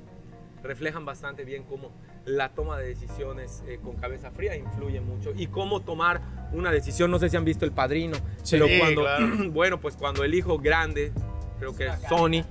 reflejan 0.63 1.05
bastante 1.05 1.43
bien 1.43 1.63
cómo 1.63 1.91
la 2.25 2.49
toma 2.49 2.77
de 2.77 2.87
decisiones 2.87 3.63
eh, 3.67 3.79
con 3.83 3.95
cabeza 3.95 4.31
fría 4.31 4.55
influye 4.55 5.01
mucho 5.01 5.31
y 5.35 5.47
cómo 5.47 5.81
tomar 5.81 6.21
una 6.53 6.71
decisión. 6.71 7.11
No 7.11 7.19
sé 7.19 7.29
si 7.29 7.37
han 7.37 7.45
visto 7.45 7.65
El 7.65 7.71
Padrino, 7.71 8.17
Sí, 8.43 8.57
pero 8.59 8.67
cuando, 8.79 9.01
claro. 9.01 9.27
bueno, 9.51 9.79
pues 9.79 9.95
cuando 9.95 10.23
el 10.23 10.33
hijo 10.33 10.57
grande, 10.59 11.11
creo 11.59 11.75
que 11.75 11.87
es 11.87 11.95
Sony, 12.07 12.43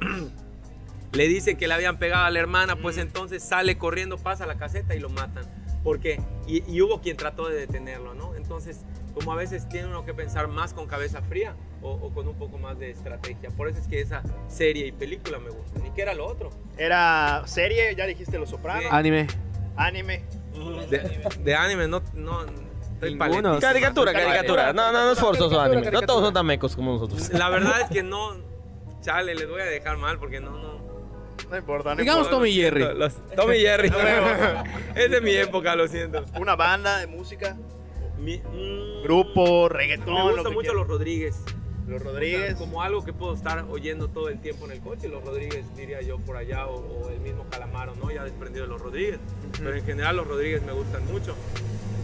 le 1.12 1.28
dice 1.28 1.56
que 1.56 1.66
le 1.68 1.74
habían 1.74 1.98
pegado 1.98 2.24
a 2.24 2.30
la 2.30 2.38
hermana, 2.38 2.76
pues 2.76 2.98
entonces 2.98 3.42
sale 3.42 3.78
corriendo, 3.78 4.18
pasa 4.18 4.44
a 4.44 4.46
la 4.46 4.56
caseta 4.56 4.94
y 4.94 5.00
lo 5.00 5.08
matan. 5.08 5.44
Porque, 5.82 6.20
y, 6.48 6.64
y 6.70 6.82
hubo 6.82 7.00
quien 7.00 7.16
trató 7.16 7.48
de 7.48 7.60
detenerlo, 7.60 8.14
¿no? 8.14 8.34
Entonces, 8.34 8.80
como 9.16 9.32
a 9.32 9.36
veces 9.36 9.66
tiene 9.66 9.88
uno 9.88 10.04
que 10.04 10.12
pensar 10.12 10.46
más 10.46 10.74
con 10.74 10.86
cabeza 10.86 11.22
fría 11.22 11.56
o, 11.80 11.92
o 11.92 12.12
con 12.12 12.28
un 12.28 12.34
poco 12.36 12.58
más 12.58 12.78
de 12.78 12.90
estrategia. 12.90 13.48
Por 13.50 13.66
eso 13.66 13.80
es 13.80 13.88
que 13.88 13.98
esa 14.02 14.22
serie 14.46 14.86
y 14.86 14.92
película 14.92 15.38
me 15.38 15.48
gustan. 15.48 15.86
¿Y 15.86 15.90
qué 15.92 16.02
era 16.02 16.12
lo 16.12 16.26
otro? 16.26 16.50
Era 16.76 17.42
serie, 17.46 17.94
ya 17.96 18.04
dijiste 18.04 18.38
Los 18.38 18.50
Sopranos, 18.50 18.82
Sí. 18.82 18.88
Anime. 18.92 19.26
anime. 19.74 20.22
De, 20.90 21.28
de 21.42 21.54
anime, 21.54 21.88
no. 21.88 22.02
no 22.12 22.44
paletista. 23.18 23.58
Caricatura, 23.58 24.12
caricatura. 24.12 24.72
No, 24.74 24.92
no, 24.92 25.06
no 25.06 25.12
es 25.12 25.18
forzoso 25.18 25.56
Caricatura, 25.56 25.64
anime. 25.64 25.76
No 25.76 25.84
caricatura. 25.84 26.06
todos 26.06 26.24
son 26.24 26.34
tan 26.34 26.44
mecos 26.44 26.76
como 26.76 26.92
nosotros. 26.92 27.30
La 27.30 27.48
verdad 27.48 27.80
es 27.80 27.88
que 27.88 28.02
no. 28.02 28.36
Chale, 29.00 29.34
les 29.34 29.48
voy 29.48 29.62
a 29.62 29.64
dejar 29.64 29.96
mal 29.96 30.18
porque 30.18 30.40
no, 30.40 30.50
no. 30.50 30.76
No 31.50 31.56
importa, 31.56 31.94
no 31.94 31.96
Digamos 31.96 32.26
importa. 32.26 32.36
Tommy 32.36 32.52
Jerry. 32.52 32.94
Los, 32.94 33.14
Tommy 33.34 33.60
Jerry. 33.60 33.90
es 34.94 35.10
de 35.10 35.20
mi 35.22 35.32
época, 35.36 35.74
lo 35.74 35.88
siento. 35.88 36.22
Una 36.38 36.54
banda 36.54 36.98
de 36.98 37.06
música, 37.06 37.56
Mi- 38.18 38.38
mm, 38.38 39.02
grupo, 39.02 39.68
reggaetón, 39.68 40.14
Me 40.14 40.20
lo 40.20 40.26
gustan 40.32 40.44
que 40.46 40.50
mucho 40.54 40.74
los 40.74 40.86
Rodríguez. 40.88 41.36
Los 41.86 42.00
O 42.00 42.04
sea, 42.04 42.12
Rodríguez. 42.12 42.54
como 42.56 42.82
algo 42.82 43.04
que 43.04 43.12
puedo 43.12 43.34
estar 43.34 43.64
oyendo 43.70 44.08
todo 44.08 44.28
el 44.28 44.40
tiempo 44.40 44.64
en 44.66 44.72
el 44.72 44.80
coche, 44.80 45.08
los 45.08 45.22
Rodríguez 45.24 45.64
diría 45.76 46.00
yo 46.02 46.18
por 46.18 46.36
allá, 46.36 46.66
o, 46.66 46.78
o 46.80 47.10
el 47.10 47.20
mismo 47.20 47.44
Calamaro, 47.50 47.94
¿no? 48.02 48.10
Ya 48.10 48.24
desprendido 48.24 48.64
de 48.64 48.70
los 48.72 48.80
Rodríguez. 48.80 49.20
Pero 49.58 49.74
en 49.76 49.84
general 49.84 50.16
los 50.16 50.26
Rodríguez 50.26 50.62
me 50.62 50.72
gustan 50.72 51.06
mucho. 51.12 51.36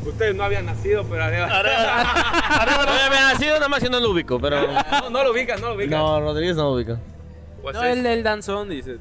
Ustedes 0.07 0.35
no 0.37 0.45
habían 0.45 0.67
nacido, 0.67 1.05
pero 1.05 1.25
arriba. 1.25 1.47
No 2.87 2.93
me 2.93 3.01
había 3.01 3.33
nacido 3.33 3.55
nada 3.55 3.69
más 3.69 3.83
que 3.83 3.89
no 3.91 3.99
lo 4.01 4.11
ubico, 4.11 4.39
pero. 4.41 4.61
No, 5.01 5.11
no 5.11 5.25
lo 5.25 5.33
ubican, 5.33 5.61
no 5.61 5.69
lo 5.71 5.75
ubican. 5.75 5.91
No, 5.99 6.21
Rodríguez 6.21 6.57
no 6.57 6.77
lo. 6.79 6.99
Pues 7.63 7.75
No, 7.77 7.83
es- 7.85 7.97
el 7.97 8.03
del 8.03 8.23
danzón, 8.23 8.69
dice. 8.69 8.99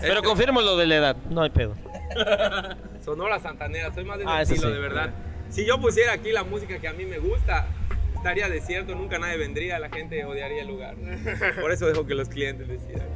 Pero 0.00 0.22
confirmo 0.22 0.60
lo 0.60 0.76
de 0.76 0.86
la 0.86 0.96
edad. 0.96 1.16
No 1.30 1.42
hay 1.42 1.50
pedo. 1.50 1.74
Sonora 3.04 3.38
Santanera, 3.40 3.92
soy 3.94 4.04
más 4.04 4.18
de 4.18 4.24
Ah, 4.26 4.42
estilo, 4.42 4.68
sí. 4.68 4.72
de 4.74 4.78
verdad. 4.80 5.10
Si 5.50 5.64
yo 5.64 5.80
pusiera 5.80 6.12
aquí 6.12 6.32
la 6.32 6.44
música 6.44 6.78
que 6.78 6.88
a 6.88 6.92
mí 6.92 7.04
me 7.04 7.18
gusta, 7.18 7.66
estaría 8.14 8.48
desierto, 8.48 8.94
nunca 8.94 9.18
nadie 9.18 9.36
vendría, 9.38 9.78
la 9.78 9.88
gente 9.88 10.24
odiaría 10.24 10.62
el 10.62 10.68
lugar. 10.68 10.96
Por 11.60 11.72
eso 11.72 11.86
dejo 11.86 12.06
que 12.06 12.14
los 12.14 12.28
clientes 12.28 12.68
decidan. 12.68 13.06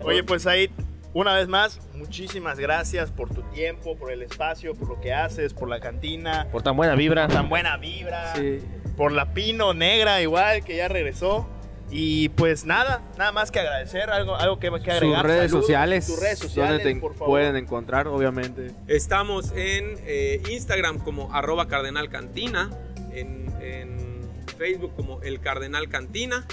Oye, 0.00 0.22
pues 0.22 0.46
ahí, 0.46 0.70
una 1.14 1.34
vez 1.34 1.48
más, 1.48 1.80
muchísimas 1.94 2.58
gracias 2.58 3.10
por 3.10 3.32
tu 3.34 3.42
tiempo, 3.50 3.96
por 3.96 4.12
el 4.12 4.22
espacio, 4.22 4.74
por 4.74 4.88
lo 4.88 5.00
que 5.00 5.12
haces, 5.12 5.54
por 5.54 5.68
la 5.68 5.80
cantina, 5.80 6.46
Por 6.52 6.62
tan 6.62 6.76
buena 6.76 6.94
vibra. 6.94 7.26
tan 7.28 7.48
buena 7.48 7.76
vibra, 7.76 8.34
Sí. 8.36 8.60
por 8.96 9.12
la 9.12 9.32
Pino 9.32 9.74
Negra 9.74 10.20
igual, 10.20 10.62
que 10.64 10.76
ya 10.76 10.88
regresó. 10.88 11.48
Y 11.90 12.28
pues 12.30 12.64
nada, 12.66 13.00
nada 13.16 13.32
más 13.32 13.50
que 13.50 13.60
agradecer, 13.60 14.10
algo, 14.10 14.36
algo 14.36 14.58
que, 14.58 14.70
que 14.82 14.90
agregar. 14.92 15.20
Sus 15.20 15.26
redes 15.26 15.50
Saludos, 15.50 15.64
sociales. 15.66 16.06
Tus 16.06 16.20
redes 16.20 16.38
sociales, 16.38 16.72
donde 16.82 16.94
te 16.94 17.00
por 17.00 17.12
favor. 17.14 17.28
pueden 17.28 17.56
encontrar, 17.56 18.08
obviamente. 18.08 18.72
Estamos 18.88 19.52
en 19.52 19.96
eh, 20.06 20.42
Instagram 20.50 20.98
como 20.98 21.34
arroba 21.34 21.66
cardenal 21.66 22.10
cantina, 22.10 22.68
en, 23.12 23.50
en 23.62 24.20
Facebook 24.58 24.92
como 24.96 25.22
el 25.22 25.40
cardenal 25.40 25.88
cantina. 25.88 26.46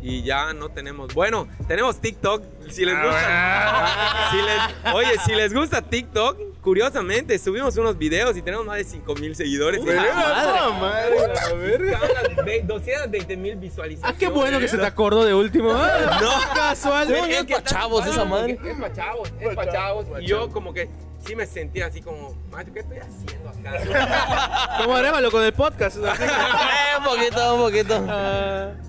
Y 0.00 0.22
ya 0.22 0.52
no 0.52 0.68
tenemos. 0.68 1.12
Bueno, 1.14 1.48
tenemos 1.66 2.00
TikTok. 2.00 2.44
Si 2.68 2.84
les 2.84 2.94
gusta. 2.94 4.28
si 4.30 4.36
les- 4.36 4.94
oye, 4.94 5.18
si 5.24 5.34
les 5.34 5.52
gusta 5.52 5.82
TikTok, 5.82 6.38
curiosamente 6.66 7.38
subimos 7.38 7.76
unos 7.76 7.96
videos 7.96 8.36
y 8.36 8.42
tenemos 8.42 8.66
más 8.66 8.78
de 8.78 8.82
5 8.82 9.14
mil 9.14 9.36
seguidores. 9.36 9.80
¡Ah, 9.96 10.76
madre! 10.80 11.32
A 11.38 11.52
ver. 11.54 12.66
220 12.66 13.36
mil 13.36 13.54
visualizaciones. 13.54 14.16
Ah, 14.16 14.18
qué 14.18 14.26
bueno 14.26 14.58
que 14.58 14.66
se 14.66 14.76
te 14.76 14.84
acordó 14.84 15.24
de 15.24 15.32
último. 15.32 15.70
Ah, 15.72 16.18
No, 16.20 16.54
casual. 16.56 17.06
Según 17.06 17.28
yo 17.28 17.36
es 17.36 17.44
pa' 17.44 17.62
chavos 17.62 18.04
esa 18.04 18.24
madre. 18.24 18.58
Es 18.64 18.96
chavos, 18.96 19.32
es 19.38 19.72
chavos. 19.72 20.06
Y 20.20 20.26
yo 20.26 20.48
como 20.50 20.74
que 20.74 20.88
sí 21.26 21.36
me 21.36 21.46
sentía 21.46 21.86
así 21.86 22.00
como, 22.00 22.36
maestro, 22.50 22.74
¿qué 22.74 22.80
estoy 22.80 22.98
haciendo 22.98 23.48
acá? 23.50 24.76
Como 24.82 24.94
Arevalo 24.94 25.30
con 25.30 25.42
el 25.42 25.52
podcast. 25.52 25.96
Eh, 26.06 26.98
un 26.98 27.04
poquito, 27.04 27.54
un 27.54 27.60
poquito. 27.62 28.00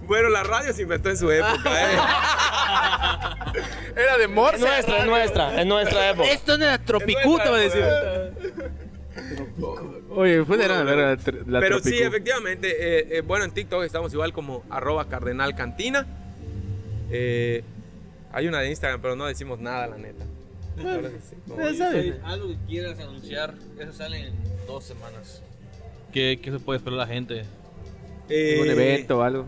bueno, 0.08 0.30
la 0.30 0.44
radio 0.44 0.74
se 0.74 0.84
inventó 0.84 1.10
en 1.10 1.18
su 1.18 1.30
época, 1.32 1.60
¿eh? 1.66 1.98
Era 3.96 4.18
de 4.18 4.24
Es 4.26 4.30
Morse. 4.30 4.60
nuestra, 4.60 5.00
es 5.00 5.06
nuestra, 5.06 5.62
es 5.62 5.66
nuestra 5.66 6.10
época. 6.10 6.30
Esto 6.30 6.58
no 6.58 6.66
era 6.66 6.78
tropicuta, 6.78 7.50
va 7.50 7.58
a 7.58 7.60
decir. 7.60 7.84
Oye, 10.12 10.46
fue 10.46 10.58
de 10.58 10.68
la, 10.68 10.84
la, 10.84 10.96
la, 10.96 11.18
la 11.46 11.60
Pero 11.60 11.80
sí, 11.80 11.98
efectivamente, 12.00 12.70
eh, 12.70 13.18
eh, 13.18 13.22
bueno, 13.22 13.46
en 13.46 13.52
TikTok 13.52 13.84
estamos 13.84 14.14
igual 14.14 14.34
como 14.34 14.64
arroba 14.70 15.08
cardenal 15.08 15.56
cantina. 15.56 16.06
Eh, 17.12 17.64
hay 18.32 18.48
una 18.48 18.60
de 18.60 18.70
Instagram, 18.70 19.02
pero 19.02 19.16
no 19.16 19.26
decimos 19.26 19.60
nada, 19.60 19.88
la 19.88 19.98
neta. 19.98 20.26
Ahora 20.80 21.10
sí. 21.92 22.14
Algo 22.24 22.48
que 22.50 22.58
quieras 22.68 23.00
anunciar, 23.00 23.56
eso 23.80 23.94
sale 23.94 24.28
en 24.28 24.34
dos 24.68 24.84
semanas. 24.84 25.42
¿Qué, 26.12 26.40
qué 26.42 26.52
se 26.52 26.60
puede 26.60 26.78
esperar 26.78 26.98
la 27.00 27.08
gente? 27.08 27.46
Eh, 28.30 28.60
Un 28.62 28.70
evento 28.70 29.18
o 29.20 29.22
algo. 29.22 29.46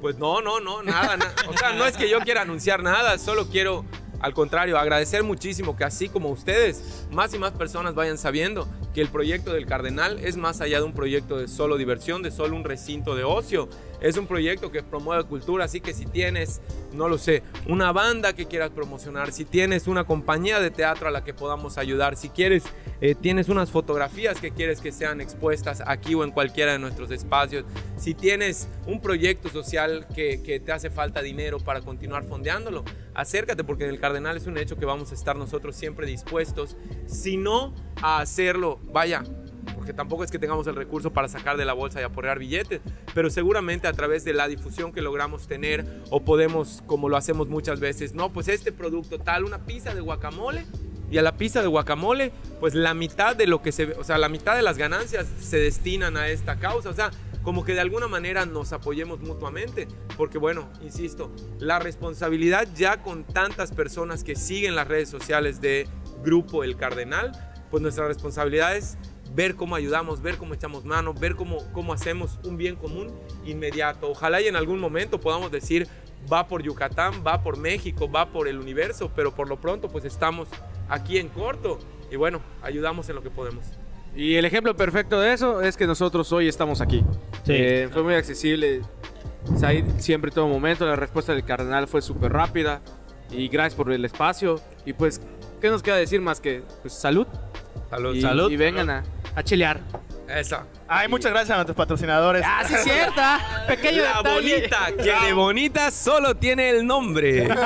Pues 0.00 0.18
no, 0.18 0.40
no, 0.42 0.60
no, 0.60 0.82
nada, 0.82 1.16
na- 1.16 1.34
O 1.48 1.56
sea, 1.56 1.72
no 1.72 1.86
es 1.86 1.96
que 1.96 2.08
yo 2.08 2.20
quiera 2.20 2.42
anunciar 2.42 2.82
nada, 2.82 3.18
solo 3.18 3.48
quiero, 3.48 3.84
al 4.20 4.34
contrario, 4.34 4.78
agradecer 4.78 5.22
muchísimo 5.22 5.76
que 5.76 5.84
así 5.84 6.08
como 6.08 6.28
ustedes, 6.30 7.06
más 7.10 7.32
y 7.34 7.38
más 7.38 7.52
personas 7.52 7.94
vayan 7.94 8.18
sabiendo 8.18 8.68
que 8.96 9.02
el 9.02 9.08
proyecto 9.08 9.52
del 9.52 9.66
Cardenal 9.66 10.18
es 10.24 10.38
más 10.38 10.62
allá 10.62 10.78
de 10.78 10.84
un 10.84 10.94
proyecto 10.94 11.36
de 11.36 11.48
solo 11.48 11.76
diversión, 11.76 12.22
de 12.22 12.30
solo 12.30 12.56
un 12.56 12.64
recinto 12.64 13.14
de 13.14 13.24
ocio. 13.24 13.68
Es 14.00 14.16
un 14.16 14.26
proyecto 14.26 14.72
que 14.72 14.82
promueve 14.82 15.24
cultura, 15.24 15.66
así 15.66 15.82
que 15.82 15.92
si 15.92 16.06
tienes, 16.06 16.62
no 16.94 17.06
lo 17.06 17.18
sé, 17.18 17.42
una 17.66 17.92
banda 17.92 18.32
que 18.32 18.46
quieras 18.46 18.70
promocionar, 18.70 19.32
si 19.32 19.44
tienes 19.44 19.86
una 19.86 20.04
compañía 20.04 20.60
de 20.60 20.70
teatro 20.70 21.08
a 21.08 21.10
la 21.10 21.24
que 21.24 21.34
podamos 21.34 21.76
ayudar, 21.76 22.16
si 22.16 22.30
quieres, 22.30 22.64
eh, 23.02 23.14
tienes 23.14 23.50
unas 23.50 23.70
fotografías 23.70 24.40
que 24.40 24.50
quieres 24.52 24.80
que 24.80 24.92
sean 24.92 25.20
expuestas 25.20 25.82
aquí 25.86 26.14
o 26.14 26.24
en 26.24 26.30
cualquiera 26.30 26.72
de 26.72 26.78
nuestros 26.78 27.10
espacios, 27.10 27.66
si 27.98 28.14
tienes 28.14 28.66
un 28.86 29.02
proyecto 29.02 29.50
social 29.50 30.06
que, 30.14 30.42
que 30.42 30.58
te 30.58 30.72
hace 30.72 30.88
falta 30.88 31.20
dinero 31.20 31.58
para 31.58 31.82
continuar 31.82 32.24
fondeándolo, 32.24 32.82
acércate 33.14 33.62
porque 33.62 33.84
en 33.84 33.90
el 33.90 34.00
Cardenal 34.00 34.38
es 34.38 34.46
un 34.46 34.56
hecho 34.56 34.76
que 34.76 34.86
vamos 34.86 35.10
a 35.12 35.14
estar 35.14 35.36
nosotros 35.36 35.76
siempre 35.76 36.06
dispuestos, 36.06 36.76
si 37.06 37.36
no 37.36 37.74
a 38.02 38.20
hacerlo, 38.20 38.78
vaya, 38.92 39.22
porque 39.74 39.92
tampoco 39.92 40.24
es 40.24 40.30
que 40.30 40.38
tengamos 40.38 40.66
el 40.66 40.76
recurso 40.76 41.12
para 41.12 41.28
sacar 41.28 41.56
de 41.56 41.64
la 41.64 41.72
bolsa 41.72 42.00
y 42.00 42.04
aporrear 42.04 42.38
billetes, 42.38 42.80
pero 43.14 43.30
seguramente 43.30 43.88
a 43.88 43.92
través 43.92 44.24
de 44.24 44.32
la 44.32 44.48
difusión 44.48 44.92
que 44.92 45.02
logramos 45.02 45.46
tener 45.46 45.84
o 46.10 46.24
podemos, 46.24 46.82
como 46.86 47.08
lo 47.08 47.16
hacemos 47.16 47.48
muchas 47.48 47.80
veces, 47.80 48.14
no, 48.14 48.32
pues 48.32 48.48
este 48.48 48.72
producto 48.72 49.18
tal, 49.18 49.44
una 49.44 49.64
pizza 49.64 49.94
de 49.94 50.00
guacamole 50.00 50.64
y 51.10 51.18
a 51.18 51.22
la 51.22 51.36
pizza 51.36 51.62
de 51.62 51.68
guacamole, 51.68 52.32
pues 52.58 52.74
la 52.74 52.94
mitad 52.94 53.36
de 53.36 53.46
lo 53.46 53.62
que 53.62 53.72
se, 53.72 53.92
o 53.92 54.04
sea, 54.04 54.18
la 54.18 54.28
mitad 54.28 54.56
de 54.56 54.62
las 54.62 54.76
ganancias 54.76 55.26
se 55.40 55.58
destinan 55.58 56.16
a 56.16 56.28
esta 56.28 56.56
causa, 56.56 56.90
o 56.90 56.94
sea, 56.94 57.10
como 57.42 57.64
que 57.64 57.74
de 57.74 57.80
alguna 57.80 58.08
manera 58.08 58.44
nos 58.44 58.72
apoyemos 58.72 59.20
mutuamente, 59.20 59.86
porque 60.16 60.36
bueno, 60.36 60.68
insisto, 60.82 61.30
la 61.60 61.78
responsabilidad 61.78 62.66
ya 62.74 63.02
con 63.02 63.22
tantas 63.22 63.70
personas 63.70 64.24
que 64.24 64.34
siguen 64.34 64.74
las 64.74 64.88
redes 64.88 65.08
sociales 65.08 65.60
de 65.60 65.86
Grupo 66.24 66.64
El 66.64 66.76
Cardenal, 66.76 67.30
pues 67.76 67.82
nuestra 67.82 68.08
responsabilidad 68.08 68.74
es 68.74 68.96
ver 69.34 69.54
cómo 69.54 69.76
ayudamos, 69.76 70.22
ver 70.22 70.38
cómo 70.38 70.54
echamos 70.54 70.86
mano, 70.86 71.12
ver 71.12 71.36
cómo, 71.36 71.58
cómo 71.74 71.92
hacemos 71.92 72.40
un 72.42 72.56
bien 72.56 72.74
común 72.74 73.12
inmediato. 73.44 74.08
Ojalá 74.10 74.40
y 74.40 74.46
en 74.46 74.56
algún 74.56 74.80
momento 74.80 75.20
podamos 75.20 75.52
decir, 75.52 75.86
va 76.32 76.48
por 76.48 76.62
Yucatán, 76.62 77.22
va 77.22 77.42
por 77.42 77.58
México, 77.58 78.10
va 78.10 78.30
por 78.32 78.48
el 78.48 78.58
universo, 78.58 79.10
pero 79.14 79.34
por 79.34 79.46
lo 79.46 79.60
pronto 79.60 79.90
pues 79.90 80.06
estamos 80.06 80.48
aquí 80.88 81.18
en 81.18 81.28
corto 81.28 81.78
y 82.10 82.16
bueno, 82.16 82.40
ayudamos 82.62 83.10
en 83.10 83.16
lo 83.16 83.22
que 83.22 83.28
podemos. 83.28 83.66
Y 84.14 84.36
el 84.36 84.46
ejemplo 84.46 84.74
perfecto 84.74 85.20
de 85.20 85.34
eso 85.34 85.60
es 85.60 85.76
que 85.76 85.86
nosotros 85.86 86.32
hoy 86.32 86.48
estamos 86.48 86.80
aquí. 86.80 87.04
Sí. 87.44 87.52
Eh, 87.52 87.90
fue 87.92 88.02
muy 88.02 88.14
accesible. 88.14 88.80
Said 89.58 89.84
siempre, 89.98 90.30
todo 90.30 90.48
momento. 90.48 90.86
La 90.86 90.96
respuesta 90.96 91.34
del 91.34 91.44
cardenal 91.44 91.88
fue 91.88 92.00
súper 92.00 92.32
rápida. 92.32 92.80
Y 93.30 93.48
gracias 93.48 93.74
por 93.74 93.92
el 93.92 94.02
espacio. 94.06 94.60
Y 94.86 94.94
pues, 94.94 95.20
¿qué 95.60 95.68
nos 95.68 95.82
queda 95.82 95.96
decir 95.96 96.22
más 96.22 96.40
que 96.40 96.62
pues, 96.80 96.94
salud? 96.94 97.26
Salud. 97.90 98.14
Y, 98.14 98.20
Salud. 98.20 98.50
Y 98.50 98.56
vengan 98.56 98.90
a, 98.90 99.04
a 99.34 99.42
chelear. 99.42 99.80
Esa. 100.28 100.66
Ay, 100.88 101.08
muchas 101.08 101.30
gracias 101.30 101.50
a 101.50 101.54
nuestros 101.56 101.76
patrocinadores. 101.76 102.42
¡Ah, 102.44 102.62
sí, 102.66 102.74
cierta! 102.82 103.64
Pequeño 103.68 104.02
La 104.02 104.16
detalle. 104.22 104.34
bonita, 104.34 104.86
que 105.02 105.26
de 105.26 105.32
bonita 105.32 105.90
solo 105.90 106.34
tiene 106.36 106.70
el 106.70 106.86
nombre. 106.86 107.48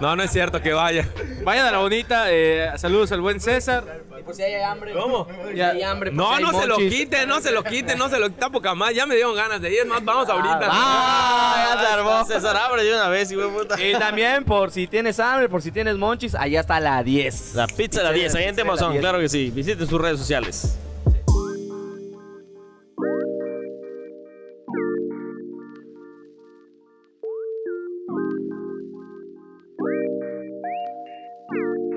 No, 0.00 0.14
no 0.14 0.22
es 0.22 0.30
cierto 0.30 0.60
que 0.60 0.72
vaya. 0.74 1.08
Vayan 1.42 1.66
a 1.66 1.70
la 1.70 1.78
bonita. 1.78 2.26
eh, 2.28 2.70
saludos 2.76 3.12
al 3.12 3.20
buen 3.22 3.40
César. 3.40 4.02
Y 4.18 4.22
por 4.22 4.34
si 4.34 4.42
hay 4.42 4.62
hambre. 4.62 4.92
¿Cómo? 4.92 5.26
Si 5.54 5.60
hay 5.60 5.82
hambre, 5.82 6.10
por 6.10 6.16
No, 6.18 6.28
si 6.28 6.34
hay 6.36 6.42
no 6.42 6.60
se 6.60 6.66
lo 6.66 6.74
monchis. 6.78 6.94
quiten, 6.98 7.28
no 7.28 7.40
se 7.40 7.50
lo 7.52 7.64
quiten, 7.64 7.98
no 7.98 8.08
se 8.10 8.18
lo 8.18 8.28
quita 8.28 8.50
poca 8.50 8.74
más. 8.74 8.94
Ya 8.94 9.06
me 9.06 9.14
dieron 9.14 9.34
ganas 9.34 9.60
de 9.62 9.72
ir, 9.72 9.86
más, 9.86 10.04
vamos 10.04 10.28
ahorita. 10.28 10.68
Ah, 10.70 11.74
ya 11.76 11.80
se 11.80 11.92
armó. 11.94 12.24
César, 12.26 12.56
abre 12.56 12.84
de 12.84 12.92
una 12.94 13.08
vez, 13.08 13.30
hijo 13.32 13.40
de 13.42 13.48
puta. 13.48 13.82
Y 13.82 13.92
también 13.94 14.44
por 14.44 14.70
si 14.70 14.86
tienes 14.86 15.18
hambre, 15.18 15.48
por 15.48 15.62
si 15.62 15.70
tienes 15.72 15.96
monchis, 15.96 16.34
allá 16.34 16.60
está 16.60 16.78
la 16.78 17.02
10. 17.02 17.54
La 17.54 17.66
pizza 17.66 18.00
de 18.00 18.04
la 18.04 18.12
10, 18.12 18.34
ahí 18.34 18.44
en 18.44 18.56
Temazón, 18.56 18.92
10. 18.92 19.00
claro 19.00 19.18
que 19.18 19.28
sí. 19.30 19.50
Visiten 19.50 19.86
sus 19.88 20.00
redes 20.00 20.18
sociales. 20.18 20.76